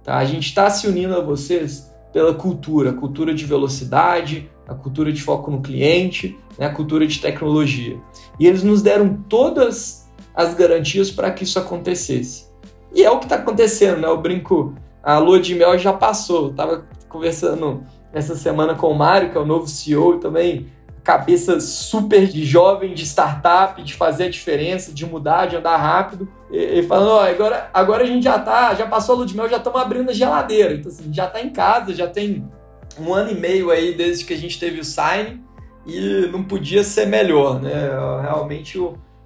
Tá? 0.05 0.19
A 0.19 0.23
gente 0.23 0.47
está 0.47 0.69
se 0.69 0.87
unindo 0.87 1.17
a 1.17 1.21
vocês 1.21 1.93
pela 2.13 2.33
cultura, 2.33 2.93
cultura 2.93 3.33
de 3.33 3.43
velocidade, 3.43 4.49
a 4.67 4.73
cultura 4.73 5.11
de 5.11 5.21
foco 5.21 5.51
no 5.51 5.61
cliente, 5.61 6.37
né, 6.57 6.65
a 6.65 6.73
cultura 6.73 7.05
de 7.05 7.19
tecnologia. 7.19 7.99
E 8.39 8.47
eles 8.47 8.63
nos 8.63 8.81
deram 8.81 9.23
todas 9.29 10.09
as 10.33 10.53
garantias 10.53 11.11
para 11.11 11.31
que 11.31 11.43
isso 11.43 11.59
acontecesse. 11.59 12.47
E 12.93 13.03
é 13.03 13.09
o 13.09 13.19
que 13.19 13.25
está 13.25 13.35
acontecendo, 13.35 13.99
né? 13.99 14.07
Eu 14.07 14.17
brinco, 14.17 14.75
a 15.01 15.17
lua 15.17 15.39
de 15.39 15.55
mel 15.55 15.77
já 15.77 15.93
passou. 15.93 16.47
Eu 16.47 16.53
tava 16.53 16.85
conversando 17.09 17.83
essa 18.11 18.35
semana 18.35 18.75
com 18.75 18.87
o 18.87 18.95
Mário, 18.95 19.31
que 19.31 19.37
é 19.37 19.41
o 19.41 19.45
novo 19.45 19.67
CEO 19.67 20.19
também, 20.19 20.67
cabeça 21.03 21.59
super 21.59 22.27
de 22.27 22.45
jovem, 22.45 22.93
de 22.93 23.03
startup, 23.03 23.81
de 23.81 23.93
fazer 23.93 24.25
a 24.25 24.29
diferença, 24.29 24.93
de 24.93 25.05
mudar, 25.05 25.47
de 25.47 25.55
andar 25.55 25.75
rápido. 25.77 26.27
E, 26.51 26.79
e 26.79 26.83
falando, 26.83 27.09
ó, 27.09 27.23
agora, 27.27 27.69
agora 27.73 28.03
a 28.03 28.07
gente 28.07 28.23
já 28.23 28.39
tá, 28.39 28.73
já 28.75 28.87
passou 28.87 29.13
a 29.13 29.17
lua 29.17 29.27
de 29.27 29.35
mel, 29.35 29.49
já 29.49 29.57
estamos 29.57 29.81
abrindo 29.81 30.09
a 30.09 30.13
geladeira. 30.13 30.75
Então, 30.75 30.91
assim, 30.91 31.11
já 31.11 31.27
tá 31.27 31.41
em 31.41 31.49
casa, 31.49 31.93
já 31.93 32.07
tem 32.07 32.47
um 32.99 33.13
ano 33.13 33.31
e 33.31 33.35
meio 33.35 33.71
aí 33.71 33.93
desde 33.93 34.25
que 34.25 34.33
a 34.33 34.37
gente 34.37 34.59
teve 34.59 34.79
o 34.79 34.85
sign 34.85 35.41
e 35.85 36.27
não 36.31 36.43
podia 36.43 36.83
ser 36.83 37.07
melhor, 37.07 37.61
né? 37.61 37.89
Realmente 38.21 38.77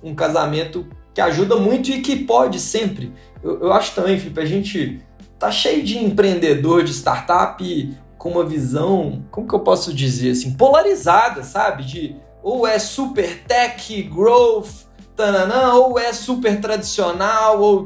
um 0.04 0.16
casamento 0.16 0.88
que 1.14 1.22
ajuda 1.22 1.56
muito 1.56 1.90
e 1.90 2.02
que 2.02 2.16
pode 2.16 2.60
sempre. 2.60 3.12
Eu, 3.44 3.62
eu 3.62 3.74
acho 3.74 3.94
também, 3.94 4.20
Felipe, 4.20 4.40
a 4.40 4.46
gente 4.46 5.02
tá 5.40 5.52
cheio 5.52 5.84
de 5.84 5.98
empreendedor, 5.98 6.84
de 6.84 6.94
startup 6.94 7.98
com 8.18 8.32
uma 8.32 8.46
visão, 8.46 9.24
como 9.30 9.48
que 9.48 9.54
eu 9.54 9.60
posso 9.60 9.94
dizer 9.94 10.32
assim, 10.32 10.54
polarizada, 10.54 11.44
sabe? 11.44 11.84
De 11.84 12.16
ou 12.42 12.66
é 12.66 12.80
super 12.80 13.44
tech, 13.44 14.04
growth, 14.04 14.88
tananã, 15.16 15.74
ou 15.74 16.00
é 16.00 16.14
super 16.14 16.62
tradicional, 16.62 17.62
ou 17.62 17.86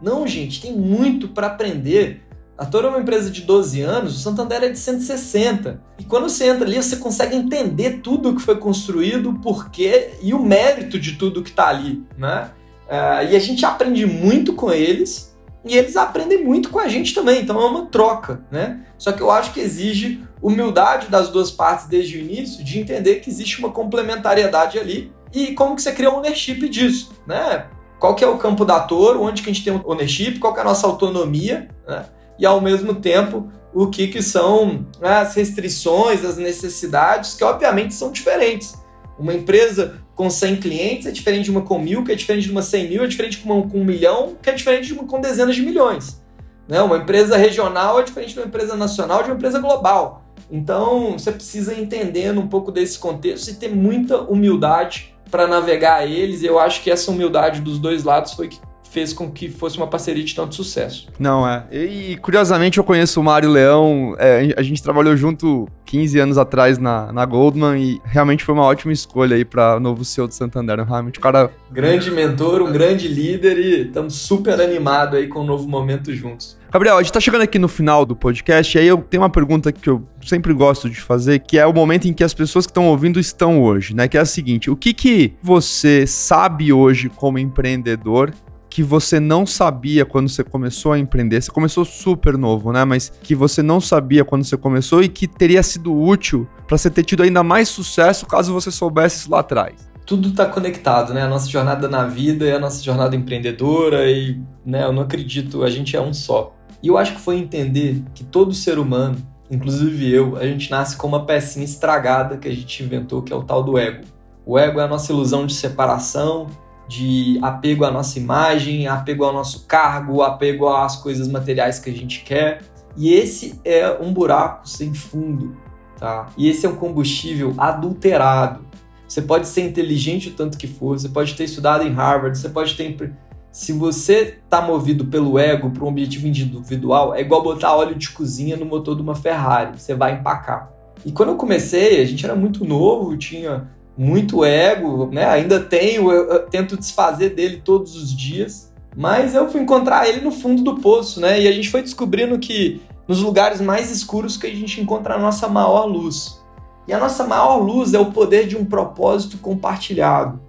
não, 0.00 0.26
gente, 0.26 0.60
tem 0.60 0.72
muito 0.72 1.28
para 1.28 1.48
aprender. 1.48 2.22
A 2.58 2.66
Toro 2.66 2.88
é 2.88 2.90
uma 2.90 2.98
empresa 2.98 3.30
de 3.30 3.42
12 3.42 3.80
anos, 3.82 4.16
o 4.16 4.20
Santander 4.20 4.64
é 4.64 4.68
de 4.68 4.78
160. 4.78 5.80
E 5.96 6.02
quando 6.02 6.28
você 6.28 6.48
entra 6.48 6.66
ali, 6.66 6.74
você 6.76 6.96
consegue 6.96 7.36
entender 7.36 8.00
tudo 8.02 8.30
o 8.30 8.34
que 8.34 8.42
foi 8.42 8.56
construído, 8.56 9.30
o 9.30 9.38
porquê 9.38 10.14
e 10.20 10.34
o 10.34 10.42
mérito 10.42 10.98
de 10.98 11.12
tudo 11.12 11.40
que 11.40 11.50
está 11.50 11.68
ali, 11.68 12.04
né? 12.18 12.50
Uh, 12.88 13.30
e 13.30 13.36
a 13.36 13.38
gente 13.38 13.64
aprende 13.64 14.04
muito 14.04 14.54
com 14.54 14.72
eles 14.72 15.38
e 15.64 15.76
eles 15.76 15.96
aprendem 15.96 16.44
muito 16.44 16.70
com 16.70 16.80
a 16.80 16.88
gente 16.88 17.14
também, 17.14 17.42
então 17.42 17.60
é 17.60 17.64
uma 17.64 17.86
troca, 17.86 18.42
né? 18.50 18.80
Só 18.98 19.12
que 19.12 19.20
eu 19.20 19.30
acho 19.30 19.52
que 19.52 19.60
exige 19.60 20.20
humildade 20.42 21.06
das 21.06 21.28
duas 21.28 21.52
partes 21.52 21.86
desde 21.86 22.16
o 22.16 22.20
início, 22.20 22.64
de 22.64 22.80
entender 22.80 23.16
que 23.16 23.30
existe 23.30 23.60
uma 23.60 23.70
complementariedade 23.70 24.80
ali 24.80 25.12
e 25.32 25.54
como 25.54 25.76
que 25.76 25.82
você 25.82 25.92
cria 25.92 26.10
ownership 26.10 26.68
disso, 26.68 27.12
né? 27.24 27.66
Qual 28.00 28.16
que 28.16 28.24
é 28.24 28.28
o 28.28 28.38
campo 28.38 28.64
da 28.64 28.80
Toro, 28.80 29.22
onde 29.22 29.42
que 29.42 29.50
a 29.50 29.52
gente 29.52 29.64
tem 29.64 29.80
ownership, 29.84 30.40
qual 30.40 30.52
que 30.52 30.58
é 30.58 30.62
a 30.62 30.66
nossa 30.66 30.88
autonomia, 30.88 31.68
né? 31.86 32.06
E 32.38 32.46
ao 32.46 32.60
mesmo 32.60 32.94
tempo, 32.94 33.50
o 33.74 33.88
que 33.88 34.08
que 34.08 34.22
são 34.22 34.86
as 35.02 35.34
restrições, 35.34 36.24
as 36.24 36.36
necessidades, 36.36 37.34
que 37.34 37.44
obviamente 37.44 37.94
são 37.94 38.10
diferentes. 38.10 38.74
Uma 39.18 39.34
empresa 39.34 40.00
com 40.14 40.30
100 40.30 40.56
clientes 40.56 41.06
é 41.06 41.10
diferente 41.10 41.44
de 41.44 41.50
uma 41.50 41.62
com 41.62 41.78
mil, 41.78 42.04
que 42.04 42.12
é 42.12 42.14
diferente 42.14 42.44
de 42.44 42.52
uma 42.52 42.62
100 42.62 42.88
mil, 42.88 43.04
é 43.04 43.06
diferente 43.06 43.38
de 43.38 43.44
uma 43.44 43.62
com 43.68 43.78
um 43.78 43.84
milhão, 43.84 44.36
que 44.40 44.50
é 44.50 44.52
diferente 44.52 44.86
de 44.86 44.94
uma 44.94 45.04
com 45.04 45.20
dezenas 45.20 45.56
de 45.56 45.62
milhões. 45.62 46.22
Né? 46.68 46.80
Uma 46.82 46.98
empresa 46.98 47.36
regional 47.36 47.98
é 47.98 48.02
diferente 48.02 48.34
de 48.34 48.40
uma 48.40 48.46
empresa 48.46 48.76
nacional, 48.76 49.22
de 49.22 49.30
uma 49.30 49.36
empresa 49.36 49.58
global. 49.58 50.22
Então, 50.50 51.12
você 51.12 51.32
precisa 51.32 51.78
entender 51.78 52.36
um 52.36 52.46
pouco 52.46 52.70
desse 52.70 52.98
contexto 52.98 53.48
e 53.48 53.54
ter 53.54 53.68
muita 53.68 54.18
humildade 54.22 55.14
para 55.30 55.46
navegar 55.46 56.06
eles. 56.06 56.42
Eu 56.42 56.58
acho 56.58 56.82
que 56.82 56.90
essa 56.90 57.10
humildade 57.10 57.60
dos 57.60 57.78
dois 57.78 58.04
lados 58.04 58.32
foi 58.32 58.48
que 58.48 58.60
fez 58.90 59.12
com 59.12 59.30
que 59.30 59.48
fosse 59.48 59.76
uma 59.76 59.86
parceria 59.86 60.24
de 60.24 60.34
tanto 60.34 60.54
sucesso. 60.54 61.08
Não, 61.18 61.46
é. 61.46 61.64
E, 61.70 62.16
curiosamente 62.16 62.78
eu 62.78 62.84
conheço 62.84 63.20
o 63.20 63.24
Mário 63.24 63.50
Leão, 63.50 64.14
é, 64.18 64.54
a 64.56 64.62
gente 64.62 64.82
trabalhou 64.82 65.16
junto 65.16 65.68
15 65.84 66.18
anos 66.18 66.38
atrás 66.38 66.78
na, 66.78 67.12
na 67.12 67.24
Goldman 67.24 67.80
e 67.80 68.00
realmente 68.04 68.44
foi 68.44 68.54
uma 68.54 68.64
ótima 68.64 68.92
escolha 68.92 69.36
aí 69.36 69.44
para 69.44 69.80
novo 69.80 70.04
CEO 70.04 70.28
do 70.28 70.34
Santander. 70.34 70.84
Realmente 70.84 71.18
o 71.18 71.22
cara. 71.22 71.50
Grande 71.70 72.10
mentor, 72.10 72.62
um 72.62 72.72
grande 72.72 73.08
líder 73.08 73.58
e 73.58 73.82
estamos 73.86 74.14
super 74.14 74.60
animados 74.60 75.18
aí 75.18 75.28
com 75.28 75.40
o 75.40 75.42
um 75.42 75.46
novo 75.46 75.68
momento 75.68 76.12
juntos. 76.12 76.58
Gabriel, 76.70 76.98
a 76.98 77.02
gente 77.02 77.12
tá 77.12 77.20
chegando 77.20 77.40
aqui 77.40 77.58
no 77.58 77.68
final 77.68 78.04
do 78.04 78.14
podcast 78.14 78.76
e 78.76 78.80
aí 78.80 78.86
eu 78.86 78.98
tenho 78.98 79.22
uma 79.22 79.30
pergunta 79.30 79.72
que 79.72 79.88
eu 79.88 80.06
sempre 80.20 80.52
gosto 80.52 80.90
de 80.90 81.00
fazer, 81.00 81.38
que 81.38 81.58
é 81.58 81.66
o 81.66 81.72
momento 81.72 82.06
em 82.06 82.12
que 82.12 82.22
as 82.22 82.34
pessoas 82.34 82.66
que 82.66 82.70
estão 82.70 82.86
ouvindo 82.88 83.18
estão 83.18 83.62
hoje, 83.62 83.94
né? 83.94 84.06
Que 84.06 84.18
é 84.18 84.20
a 84.20 84.26
seguinte: 84.26 84.70
o 84.70 84.76
que 84.76 84.92
que 84.92 85.32
você 85.42 86.06
sabe 86.06 86.70
hoje 86.70 87.08
como 87.08 87.38
empreendedor 87.38 88.34
que 88.78 88.82
você 88.84 89.18
não 89.18 89.44
sabia 89.44 90.06
quando 90.06 90.28
você 90.28 90.44
começou 90.44 90.92
a 90.92 90.98
empreender? 91.00 91.42
Você 91.42 91.50
começou 91.50 91.84
super 91.84 92.38
novo, 92.38 92.70
né? 92.70 92.84
Mas 92.84 93.10
que 93.24 93.34
você 93.34 93.60
não 93.60 93.80
sabia 93.80 94.24
quando 94.24 94.44
você 94.44 94.56
começou 94.56 95.02
e 95.02 95.08
que 95.08 95.26
teria 95.26 95.64
sido 95.64 95.92
útil 95.92 96.48
para 96.64 96.78
você 96.78 96.88
ter 96.88 97.02
tido 97.02 97.24
ainda 97.24 97.42
mais 97.42 97.68
sucesso 97.68 98.24
caso 98.24 98.52
você 98.52 98.70
soubesse 98.70 99.16
isso 99.16 99.32
lá 99.32 99.40
atrás. 99.40 99.90
Tudo 100.06 100.28
está 100.28 100.46
conectado, 100.46 101.12
né? 101.12 101.22
A 101.22 101.28
nossa 101.28 101.50
jornada 101.50 101.88
na 101.88 102.04
vida 102.04 102.44
e 102.44 102.52
a 102.52 102.58
nossa 102.60 102.80
jornada 102.80 103.16
empreendedora 103.16 104.08
e, 104.08 104.40
né, 104.64 104.84
eu 104.84 104.92
não 104.92 105.02
acredito, 105.02 105.64
a 105.64 105.70
gente 105.70 105.96
é 105.96 106.00
um 106.00 106.14
só. 106.14 106.54
E 106.80 106.86
eu 106.86 106.96
acho 106.96 107.16
que 107.16 107.20
foi 107.20 107.36
entender 107.36 108.04
que 108.14 108.22
todo 108.22 108.54
ser 108.54 108.78
humano, 108.78 109.16
inclusive 109.50 110.08
eu, 110.08 110.36
a 110.36 110.46
gente 110.46 110.70
nasce 110.70 110.96
com 110.96 111.08
uma 111.08 111.26
pecinha 111.26 111.64
estragada 111.64 112.36
que 112.36 112.46
a 112.46 112.54
gente 112.54 112.80
inventou, 112.84 113.22
que 113.22 113.32
é 113.32 113.36
o 113.36 113.42
tal 113.42 113.60
do 113.60 113.76
ego. 113.76 114.04
O 114.46 114.56
ego 114.56 114.78
é 114.78 114.84
a 114.84 114.88
nossa 114.88 115.10
ilusão 115.10 115.46
de 115.46 115.54
separação, 115.54 116.46
de 116.88 117.38
apego 117.42 117.84
à 117.84 117.90
nossa 117.90 118.18
imagem, 118.18 118.88
apego 118.88 119.24
ao 119.24 119.32
nosso 119.32 119.66
cargo, 119.66 120.22
apego 120.22 120.68
às 120.68 120.96
coisas 120.96 121.28
materiais 121.28 121.78
que 121.78 121.90
a 121.90 121.92
gente 121.92 122.24
quer. 122.24 122.62
E 122.96 123.12
esse 123.12 123.60
é 123.64 123.96
um 124.00 124.12
buraco 124.12 124.68
sem 124.68 124.94
fundo, 124.94 125.54
tá? 125.98 126.26
E 126.36 126.48
esse 126.48 126.64
é 126.64 126.68
um 126.68 126.74
combustível 126.74 127.54
adulterado. 127.58 128.66
Você 129.06 129.22
pode 129.22 129.46
ser 129.46 129.62
inteligente 129.62 130.30
o 130.30 130.32
tanto 130.32 130.58
que 130.58 130.66
for, 130.66 130.98
você 130.98 131.08
pode 131.08 131.34
ter 131.34 131.44
estudado 131.44 131.84
em 131.84 131.92
Harvard, 131.92 132.36
você 132.36 132.48
pode 132.48 132.74
ter. 132.74 133.12
Se 133.52 133.72
você 133.72 134.38
está 134.42 134.60
movido 134.60 135.06
pelo 135.06 135.38
ego 135.38 135.70
para 135.70 135.84
um 135.84 135.88
objetivo 135.88 136.26
individual, 136.26 137.14
é 137.14 137.20
igual 137.20 137.42
botar 137.42 137.74
óleo 137.74 137.94
de 137.94 138.10
cozinha 138.10 138.56
no 138.56 138.66
motor 138.66 138.94
de 138.96 139.02
uma 139.02 139.14
Ferrari, 139.14 139.80
você 139.80 139.94
vai 139.94 140.14
empacar. 140.14 140.70
E 141.04 141.12
quando 141.12 141.30
eu 141.30 141.36
comecei, 141.36 142.02
a 142.02 142.04
gente 142.04 142.24
era 142.24 142.34
muito 142.34 142.64
novo, 142.64 143.16
tinha 143.16 143.68
muito 143.98 144.44
ego, 144.44 145.10
né? 145.12 145.24
Ainda 145.24 145.58
tenho, 145.58 146.12
eu, 146.12 146.28
eu 146.28 146.46
tento 146.46 146.76
desfazer 146.76 147.30
dele 147.30 147.60
todos 147.64 147.96
os 147.96 148.16
dias, 148.16 148.72
mas 148.96 149.34
eu 149.34 149.50
fui 149.50 149.60
encontrar 149.60 150.08
ele 150.08 150.20
no 150.20 150.30
fundo 150.30 150.62
do 150.62 150.76
poço, 150.76 151.20
né? 151.20 151.40
E 151.40 151.48
a 151.48 151.52
gente 151.52 151.68
foi 151.68 151.82
descobrindo 151.82 152.38
que 152.38 152.80
nos 153.08 153.20
lugares 153.20 153.60
mais 153.60 153.90
escuros 153.90 154.36
que 154.36 154.46
a 154.46 154.54
gente 154.54 154.80
encontra 154.80 155.14
a 155.14 155.18
nossa 155.18 155.48
maior 155.48 155.86
luz. 155.86 156.40
E 156.86 156.92
a 156.92 156.98
nossa 156.98 157.24
maior 157.24 157.56
luz 157.56 157.92
é 157.92 157.98
o 157.98 158.12
poder 158.12 158.46
de 158.46 158.56
um 158.56 158.64
propósito 158.64 159.36
compartilhado. 159.38 160.40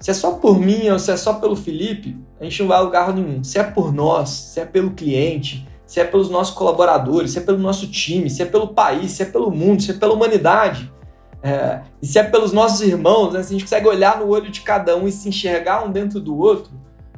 Se 0.00 0.10
é 0.10 0.14
só 0.14 0.32
por 0.32 0.58
mim 0.58 0.88
ou 0.88 0.98
se 0.98 1.12
é 1.12 1.16
só 1.16 1.34
pelo 1.34 1.54
Felipe, 1.54 2.18
a 2.40 2.44
gente 2.44 2.60
não 2.60 2.68
vai 2.68 2.78
a 2.78 2.80
lugar 2.80 3.14
nenhum. 3.14 3.44
Se 3.44 3.58
é 3.58 3.62
por 3.62 3.92
nós, 3.92 4.30
se 4.30 4.58
é 4.58 4.66
pelo 4.66 4.90
cliente, 4.90 5.66
se 5.86 6.00
é 6.00 6.04
pelos 6.04 6.28
nossos 6.28 6.52
colaboradores, 6.54 7.30
se 7.30 7.38
é 7.38 7.42
pelo 7.42 7.58
nosso 7.58 7.86
time, 7.86 8.28
se 8.28 8.42
é 8.42 8.44
pelo 8.44 8.68
país, 8.68 9.12
se 9.12 9.22
é 9.22 9.26
pelo 9.26 9.50
mundo, 9.52 9.80
se 9.82 9.92
é 9.92 9.94
pela 9.94 10.12
humanidade, 10.12 10.92
é, 11.42 11.80
e 12.00 12.06
se 12.06 12.18
é 12.18 12.22
pelos 12.22 12.52
nossos 12.52 12.80
irmãos, 12.82 13.32
né, 13.32 13.42
se 13.42 13.48
a 13.48 13.52
gente 13.52 13.64
consegue 13.64 13.88
olhar 13.88 14.20
no 14.20 14.28
olho 14.28 14.50
de 14.50 14.60
cada 14.60 14.96
um 14.96 15.08
e 15.08 15.12
se 15.12 15.28
enxergar 15.28 15.84
um 15.84 15.90
dentro 15.90 16.20
do 16.20 16.36
outro, 16.38 16.72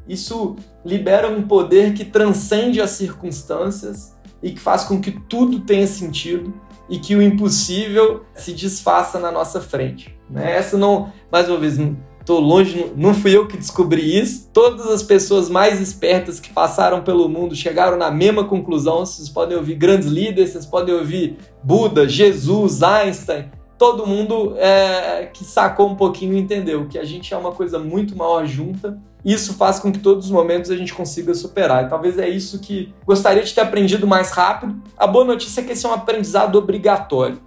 isso 0.09 0.57
libera 0.85 1.29
um 1.29 1.43
poder 1.43 1.95
que 1.95 2.05
transcende 2.05 2.81
as 2.81 2.91
circunstâncias 2.91 4.15
e 4.43 4.51
que 4.51 4.61
faz 4.61 4.85
com 4.85 5.01
que 5.01 5.11
tudo 5.11 5.61
tenha 5.61 5.87
sentido 5.87 6.53
e 6.89 6.99
que 6.99 7.15
o 7.17 7.23
impossível 7.23 8.25
se 8.35 8.53
desfaça 8.53 9.19
na 9.19 9.31
nossa 9.31 9.61
frente. 9.61 10.15
Né? 10.29 10.57
Essa 10.57 10.77
não, 10.77 11.13
mais 11.33 11.49
uma 11.49 11.59
vez, 11.59 11.79
estou 12.21 12.41
longe, 12.41 12.93
não 12.97 13.15
fui 13.15 13.35
eu 13.35 13.47
que 13.47 13.57
descobri 13.57 14.19
isso. 14.19 14.51
Todas 14.53 14.87
as 14.87 15.03
pessoas 15.03 15.49
mais 15.49 15.81
espertas 15.81 16.39
que 16.39 16.51
passaram 16.51 17.03
pelo 17.03 17.29
mundo 17.29 17.55
chegaram 17.55 17.97
na 17.97 18.11
mesma 18.11 18.45
conclusão. 18.45 19.05
Vocês 19.05 19.31
podem 19.31 19.57
ouvir 19.57 19.77
grandes 19.77 20.09
líderes, 20.09 20.51
vocês 20.51 20.67
podem 20.67 20.95
ouvir 20.95 21.39
Buda, 21.63 22.07
Jesus, 22.07 22.83
Einstein, 22.83 23.51
todo 23.79 24.07
mundo 24.07 24.55
é, 24.57 25.27
que 25.33 25.45
sacou 25.45 25.89
um 25.89 25.95
pouquinho 25.95 26.37
entendeu 26.37 26.87
que 26.87 26.99
a 26.99 27.05
gente 27.05 27.33
é 27.33 27.37
uma 27.37 27.53
coisa 27.53 27.79
muito 27.79 28.17
maior 28.17 28.47
junta. 28.47 28.99
Isso 29.25 29.55
faz 29.55 29.79
com 29.79 29.91
que 29.91 29.99
todos 29.99 30.27
os 30.27 30.31
momentos 30.31 30.71
a 30.71 30.77
gente 30.77 30.93
consiga 30.93 31.35
superar. 31.35 31.85
E 31.85 31.89
talvez 31.89 32.19
é 32.19 32.29
isso 32.29 32.59
que 32.61 32.93
gostaria 33.07 33.43
de 33.43 33.55
ter 33.55 33.63
aprendido 33.63 34.07
mais 34.07 34.31
rápido. 34.31 34.83
A 34.97 35.07
boa 35.07 35.25
notícia 35.25 35.61
é 35.61 35.65
que 35.65 35.73
esse 35.73 35.87
é 35.87 35.89
um 35.89 35.95
aprendizado 35.95 36.57
obrigatório. 36.57 37.41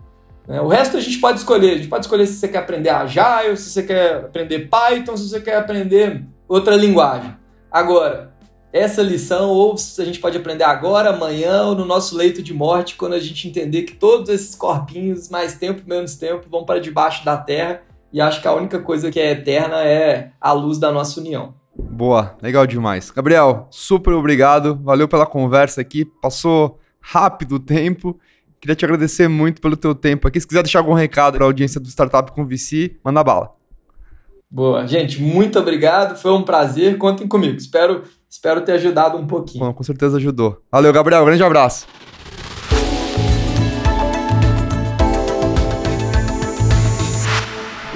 Né? 0.47 0.59
O 0.59 0.67
resto 0.67 0.97
a 0.97 0.99
gente 0.99 1.19
pode 1.19 1.39
escolher. 1.39 1.71
A 1.71 1.78
gente 1.78 1.88
pode 1.88 2.05
escolher 2.05 2.25
se 2.25 2.34
você 2.34 2.47
quer 2.47 2.59
aprender 2.59 2.89
Agile, 2.89 3.55
se 3.57 3.69
você 3.69 3.84
quer 3.84 4.15
aprender 4.15 4.69
Python, 4.69 5.15
se 5.15 5.30
você 5.30 5.39
quer 5.39 5.57
aprender 5.57 6.25
outra 6.47 6.75
linguagem. 6.75 7.36
Agora, 7.69 8.34
essa 8.72 9.01
lição, 9.01 9.49
ou 9.49 9.76
a 9.76 10.03
gente 10.03 10.20
pode 10.20 10.38
aprender 10.38 10.63
agora, 10.63 11.09
amanhã, 11.09 11.63
ou 11.63 11.76
no 11.76 11.86
nosso 11.86 12.15
leito 12.15 12.43
de 12.43 12.53
morte, 12.53 12.95
quando 12.95 13.13
a 13.13 13.20
gente 13.20 13.47
entender 13.47 13.84
que 13.84 13.95
todos 13.95 14.30
esses 14.30 14.55
corpinhos, 14.55 15.30
mais 15.30 15.55
tempo, 15.55 15.82
menos 15.88 16.15
tempo, 16.15 16.47
vão 16.49 16.65
para 16.65 16.80
debaixo 16.80 17.24
da 17.24 17.38
terra. 17.38 17.82
E 18.11 18.22
acho 18.22 18.41
que 18.41 18.47
a 18.47 18.53
única 18.53 18.80
coisa 18.80 19.11
que 19.11 19.20
é 19.20 19.32
eterna 19.32 19.84
é 19.84 20.32
a 20.39 20.51
luz 20.51 20.78
da 20.78 20.91
nossa 20.91 21.20
união. 21.20 21.53
Boa, 21.76 22.36
legal 22.41 22.65
demais. 22.65 23.11
Gabriel, 23.11 23.68
super 23.70 24.13
obrigado, 24.13 24.80
valeu 24.82 25.07
pela 25.07 25.26
conversa 25.26 25.82
aqui, 25.82 26.05
passou 26.05 26.80
rápido 26.99 27.55
o 27.55 27.59
tempo. 27.59 28.20
Queria 28.59 28.76
te 28.76 28.84
agradecer 28.84 29.28
muito 29.28 29.61
pelo 29.61 29.78
teu 29.78 29.93
tempo 29.93 30.28
aqui. 30.28 30.39
Se 30.39 30.47
quiser 30.47 30.63
deixar 30.63 30.80
algum 30.80 30.93
recado 30.93 31.36
para 31.36 31.45
a 31.45 31.47
audiência 31.47 31.80
do 31.80 31.88
Startup 31.88 32.32
com 32.32 32.45
VC, 32.45 32.97
manda 33.03 33.24
bala. 33.24 33.55
Boa. 34.49 34.88
Gente, 34.88 35.22
muito 35.22 35.59
obrigado. 35.59 36.18
Foi 36.18 36.32
um 36.32 36.41
prazer. 36.41 36.97
Contem 36.97 37.28
comigo. 37.28 37.57
Espero, 37.57 38.03
espero 38.30 38.61
ter 38.61 38.73
ajudado 38.73 39.17
um 39.17 39.28
pouquinho. 39.28 39.65
Bom, 39.65 39.73
com 39.73 39.84
certeza 39.84 40.17
ajudou. 40.17 40.61
Valeu, 40.71 40.91
Gabriel. 40.93 41.25
Grande 41.25 41.43
abraço. 41.43 41.88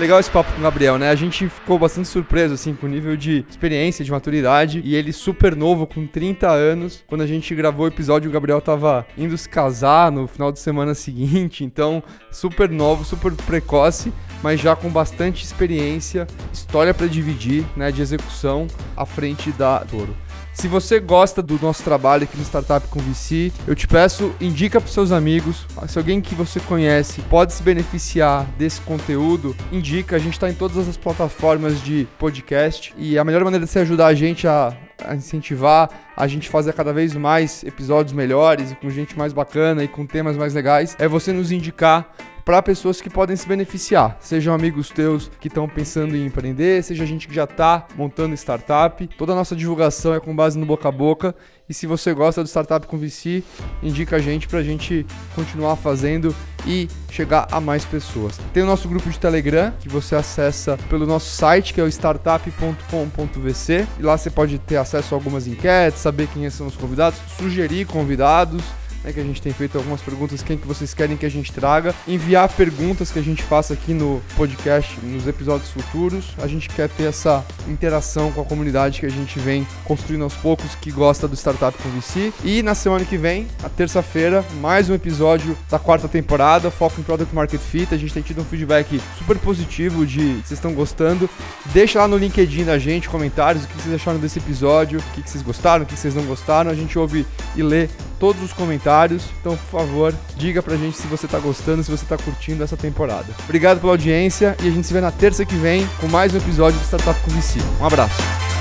Legal 0.01 0.19
esse 0.19 0.31
papo 0.31 0.51
com 0.53 0.57
o 0.57 0.63
Gabriel, 0.63 0.97
né? 0.97 1.11
A 1.11 1.15
gente 1.15 1.47
ficou 1.47 1.77
bastante 1.77 2.07
surpreso, 2.07 2.55
assim, 2.55 2.73
com 2.73 2.87
o 2.87 2.89
nível 2.89 3.15
de 3.15 3.45
experiência, 3.47 4.03
de 4.03 4.09
maturidade. 4.09 4.81
E 4.83 4.95
ele 4.95 5.13
super 5.13 5.55
novo, 5.55 5.85
com 5.85 6.07
30 6.07 6.49
anos. 6.49 7.03
Quando 7.05 7.21
a 7.21 7.27
gente 7.27 7.53
gravou 7.53 7.85
o 7.85 7.87
episódio, 7.87 8.27
o 8.27 8.33
Gabriel 8.33 8.59
tava 8.59 9.05
indo 9.15 9.37
se 9.37 9.47
casar 9.47 10.11
no 10.11 10.25
final 10.25 10.51
de 10.51 10.59
semana 10.59 10.95
seguinte. 10.95 11.63
Então, 11.63 12.01
super 12.31 12.67
novo, 12.67 13.05
super 13.05 13.31
precoce, 13.31 14.11
mas 14.41 14.59
já 14.59 14.75
com 14.75 14.89
bastante 14.89 15.45
experiência, 15.45 16.25
história 16.51 16.95
para 16.95 17.05
dividir, 17.05 17.63
né? 17.77 17.91
De 17.91 18.01
execução 18.01 18.65
à 18.97 19.05
frente 19.05 19.51
da 19.51 19.81
Toro. 19.81 20.15
Se 20.53 20.67
você 20.67 20.99
gosta 20.99 21.41
do 21.41 21.57
nosso 21.61 21.81
trabalho 21.81 22.23
aqui 22.23 22.37
no 22.37 22.43
Startup 22.43 22.85
com 22.87 22.99
VC, 22.99 23.51
eu 23.65 23.73
te 23.73 23.87
peço, 23.87 24.33
indica 24.39 24.81
para 24.81 24.91
seus 24.91 25.11
amigos. 25.11 25.65
Se 25.87 25.97
alguém 25.97 26.19
que 26.21 26.35
você 26.35 26.59
conhece 26.59 27.21
pode 27.21 27.53
se 27.53 27.63
beneficiar 27.63 28.45
desse 28.57 28.81
conteúdo, 28.81 29.55
indica. 29.71 30.17
A 30.17 30.19
gente 30.19 30.33
está 30.33 30.49
em 30.49 30.53
todas 30.53 30.87
as 30.87 30.97
plataformas 30.97 31.81
de 31.81 32.07
podcast 32.19 32.93
e 32.97 33.17
a 33.17 33.23
melhor 33.23 33.43
maneira 33.43 33.65
de 33.65 33.71
você 33.71 33.79
ajudar 33.79 34.07
a 34.07 34.13
gente 34.13 34.45
a, 34.47 34.75
a 35.03 35.15
incentivar 35.15 35.89
a 36.21 36.27
gente 36.27 36.49
fazer 36.49 36.71
cada 36.73 36.93
vez 36.93 37.15
mais 37.15 37.63
episódios 37.63 38.13
melhores, 38.13 38.75
com 38.79 38.91
gente 38.91 39.17
mais 39.17 39.33
bacana 39.33 39.83
e 39.83 39.87
com 39.87 40.05
temas 40.05 40.37
mais 40.37 40.53
legais, 40.53 40.95
é 40.99 41.07
você 41.07 41.33
nos 41.33 41.51
indicar 41.51 42.13
para 42.45 42.61
pessoas 42.61 43.01
que 43.01 43.09
podem 43.09 43.35
se 43.35 43.47
beneficiar, 43.47 44.17
sejam 44.19 44.53
amigos 44.53 44.89
teus 44.89 45.31
que 45.39 45.47
estão 45.47 45.67
pensando 45.67 46.15
em 46.15 46.25
empreender, 46.25 46.83
seja 46.83 47.07
gente 47.07 47.27
que 47.27 47.33
já 47.33 47.45
está 47.45 47.87
montando 47.95 48.35
startup. 48.35 49.07
Toda 49.17 49.31
a 49.31 49.35
nossa 49.35 49.55
divulgação 49.55 50.13
é 50.13 50.19
com 50.19 50.35
base 50.35 50.59
no 50.59 50.65
boca 50.65 50.89
a 50.89 50.91
boca. 50.91 51.35
E 51.71 51.73
se 51.73 51.87
você 51.87 52.13
gosta 52.13 52.43
do 52.43 52.49
Startup 52.49 52.85
com 52.85 52.97
VC, 52.97 53.41
indica 53.81 54.17
a 54.17 54.19
gente 54.19 54.45
para 54.45 54.59
a 54.59 54.63
gente 54.63 55.05
continuar 55.33 55.77
fazendo 55.77 56.35
e 56.67 56.89
chegar 57.09 57.47
a 57.49 57.61
mais 57.61 57.85
pessoas. 57.85 58.37
Tem 58.53 58.61
o 58.61 58.65
nosso 58.65 58.89
grupo 58.89 59.09
de 59.09 59.17
Telegram 59.17 59.71
que 59.79 59.87
você 59.87 60.15
acessa 60.15 60.77
pelo 60.89 61.05
nosso 61.05 61.33
site 61.33 61.73
que 61.73 61.79
é 61.79 61.83
o 61.85 61.87
startup.com.vc 61.87 63.87
e 63.97 64.03
lá 64.03 64.17
você 64.17 64.29
pode 64.29 64.59
ter 64.59 64.75
acesso 64.75 65.15
a 65.15 65.17
algumas 65.17 65.47
enquetes, 65.47 66.01
saber 66.11 66.27
quem 66.27 66.49
são 66.49 66.67
os 66.67 66.75
convidados, 66.75 67.17
sugerir 67.37 67.85
convidados 67.85 68.61
né, 69.03 69.11
que 69.11 69.19
a 69.19 69.23
gente 69.23 69.41
tem 69.41 69.53
feito 69.53 69.77
algumas 69.77 70.01
perguntas, 70.01 70.41
quem 70.41 70.57
que 70.57 70.67
vocês 70.67 70.93
querem 70.93 71.17
que 71.17 71.25
a 71.25 71.29
gente 71.29 71.51
traga, 71.51 71.93
enviar 72.07 72.49
perguntas 72.49 73.11
que 73.11 73.19
a 73.19 73.21
gente 73.21 73.43
faça 73.43 73.73
aqui 73.73 73.93
no 73.93 74.21
podcast, 74.35 74.99
nos 75.03 75.27
episódios 75.27 75.69
futuros. 75.69 76.25
A 76.41 76.47
gente 76.47 76.69
quer 76.69 76.89
ter 76.89 77.03
essa 77.03 77.45
interação 77.67 78.31
com 78.31 78.41
a 78.41 78.45
comunidade 78.45 78.99
que 78.99 79.05
a 79.05 79.09
gente 79.09 79.39
vem 79.39 79.65
construindo 79.85 80.23
aos 80.23 80.33
poucos, 80.35 80.75
que 80.75 80.91
gosta 80.91 81.27
do 81.27 81.35
Startup 81.35 81.77
com 81.81 81.89
VC. 81.89 82.31
E 82.43 82.61
na 82.63 82.75
semana 82.75 83.05
que 83.05 83.17
vem, 83.17 83.47
a 83.63 83.69
terça-feira, 83.69 84.45
mais 84.59 84.89
um 84.89 84.93
episódio 84.93 85.57
da 85.69 85.79
quarta 85.79 86.07
temporada, 86.07 86.71
foco 86.71 86.99
em 86.99 87.03
Product 87.03 87.33
Market 87.33 87.61
Fit. 87.61 87.93
A 87.93 87.97
gente 87.97 88.13
tem 88.13 88.23
tido 88.23 88.41
um 88.41 88.45
feedback 88.45 89.01
super 89.17 89.37
positivo 89.37 90.05
de 90.05 90.33
vocês 90.33 90.51
estão 90.51 90.73
gostando. 90.73 91.29
Deixa 91.67 91.99
lá 91.99 92.07
no 92.07 92.17
LinkedIn 92.17 92.65
da 92.65 92.77
gente 92.77 93.09
comentários 93.09 93.63
o 93.63 93.67
que 93.67 93.81
vocês 93.81 93.95
acharam 93.95 94.19
desse 94.19 94.39
episódio, 94.39 94.99
o 94.99 95.21
que 95.21 95.29
vocês 95.29 95.43
gostaram, 95.43 95.83
o 95.83 95.87
que 95.87 95.95
vocês 95.95 96.15
não 96.15 96.23
gostaram. 96.23 96.69
A 96.69 96.75
gente 96.75 96.97
ouve 96.97 97.25
e 97.55 97.63
lê 97.63 97.87
todos 98.19 98.41
os 98.43 98.53
comentários. 98.91 99.23
Então, 99.39 99.55
por 99.55 99.79
favor, 99.79 100.13
diga 100.35 100.61
pra 100.61 100.75
gente 100.75 100.97
se 100.97 101.07
você 101.07 101.27
tá 101.27 101.39
gostando, 101.39 101.83
se 101.83 101.89
você 101.89 102.05
tá 102.05 102.17
curtindo 102.17 102.63
essa 102.63 102.75
temporada. 102.75 103.27
Obrigado 103.45 103.79
pela 103.79 103.93
audiência 103.93 104.55
e 104.61 104.67
a 104.67 104.71
gente 104.71 104.85
se 104.85 104.93
vê 104.93 104.99
na 104.99 105.11
terça 105.11 105.45
que 105.45 105.55
vem 105.55 105.87
com 105.99 106.07
mais 106.07 106.33
um 106.33 106.37
episódio 106.37 106.77
do 106.79 106.85
Startup 106.85 107.19
com 107.21 107.31
VC. 107.31 107.59
Um 107.79 107.85
abraço. 107.85 108.60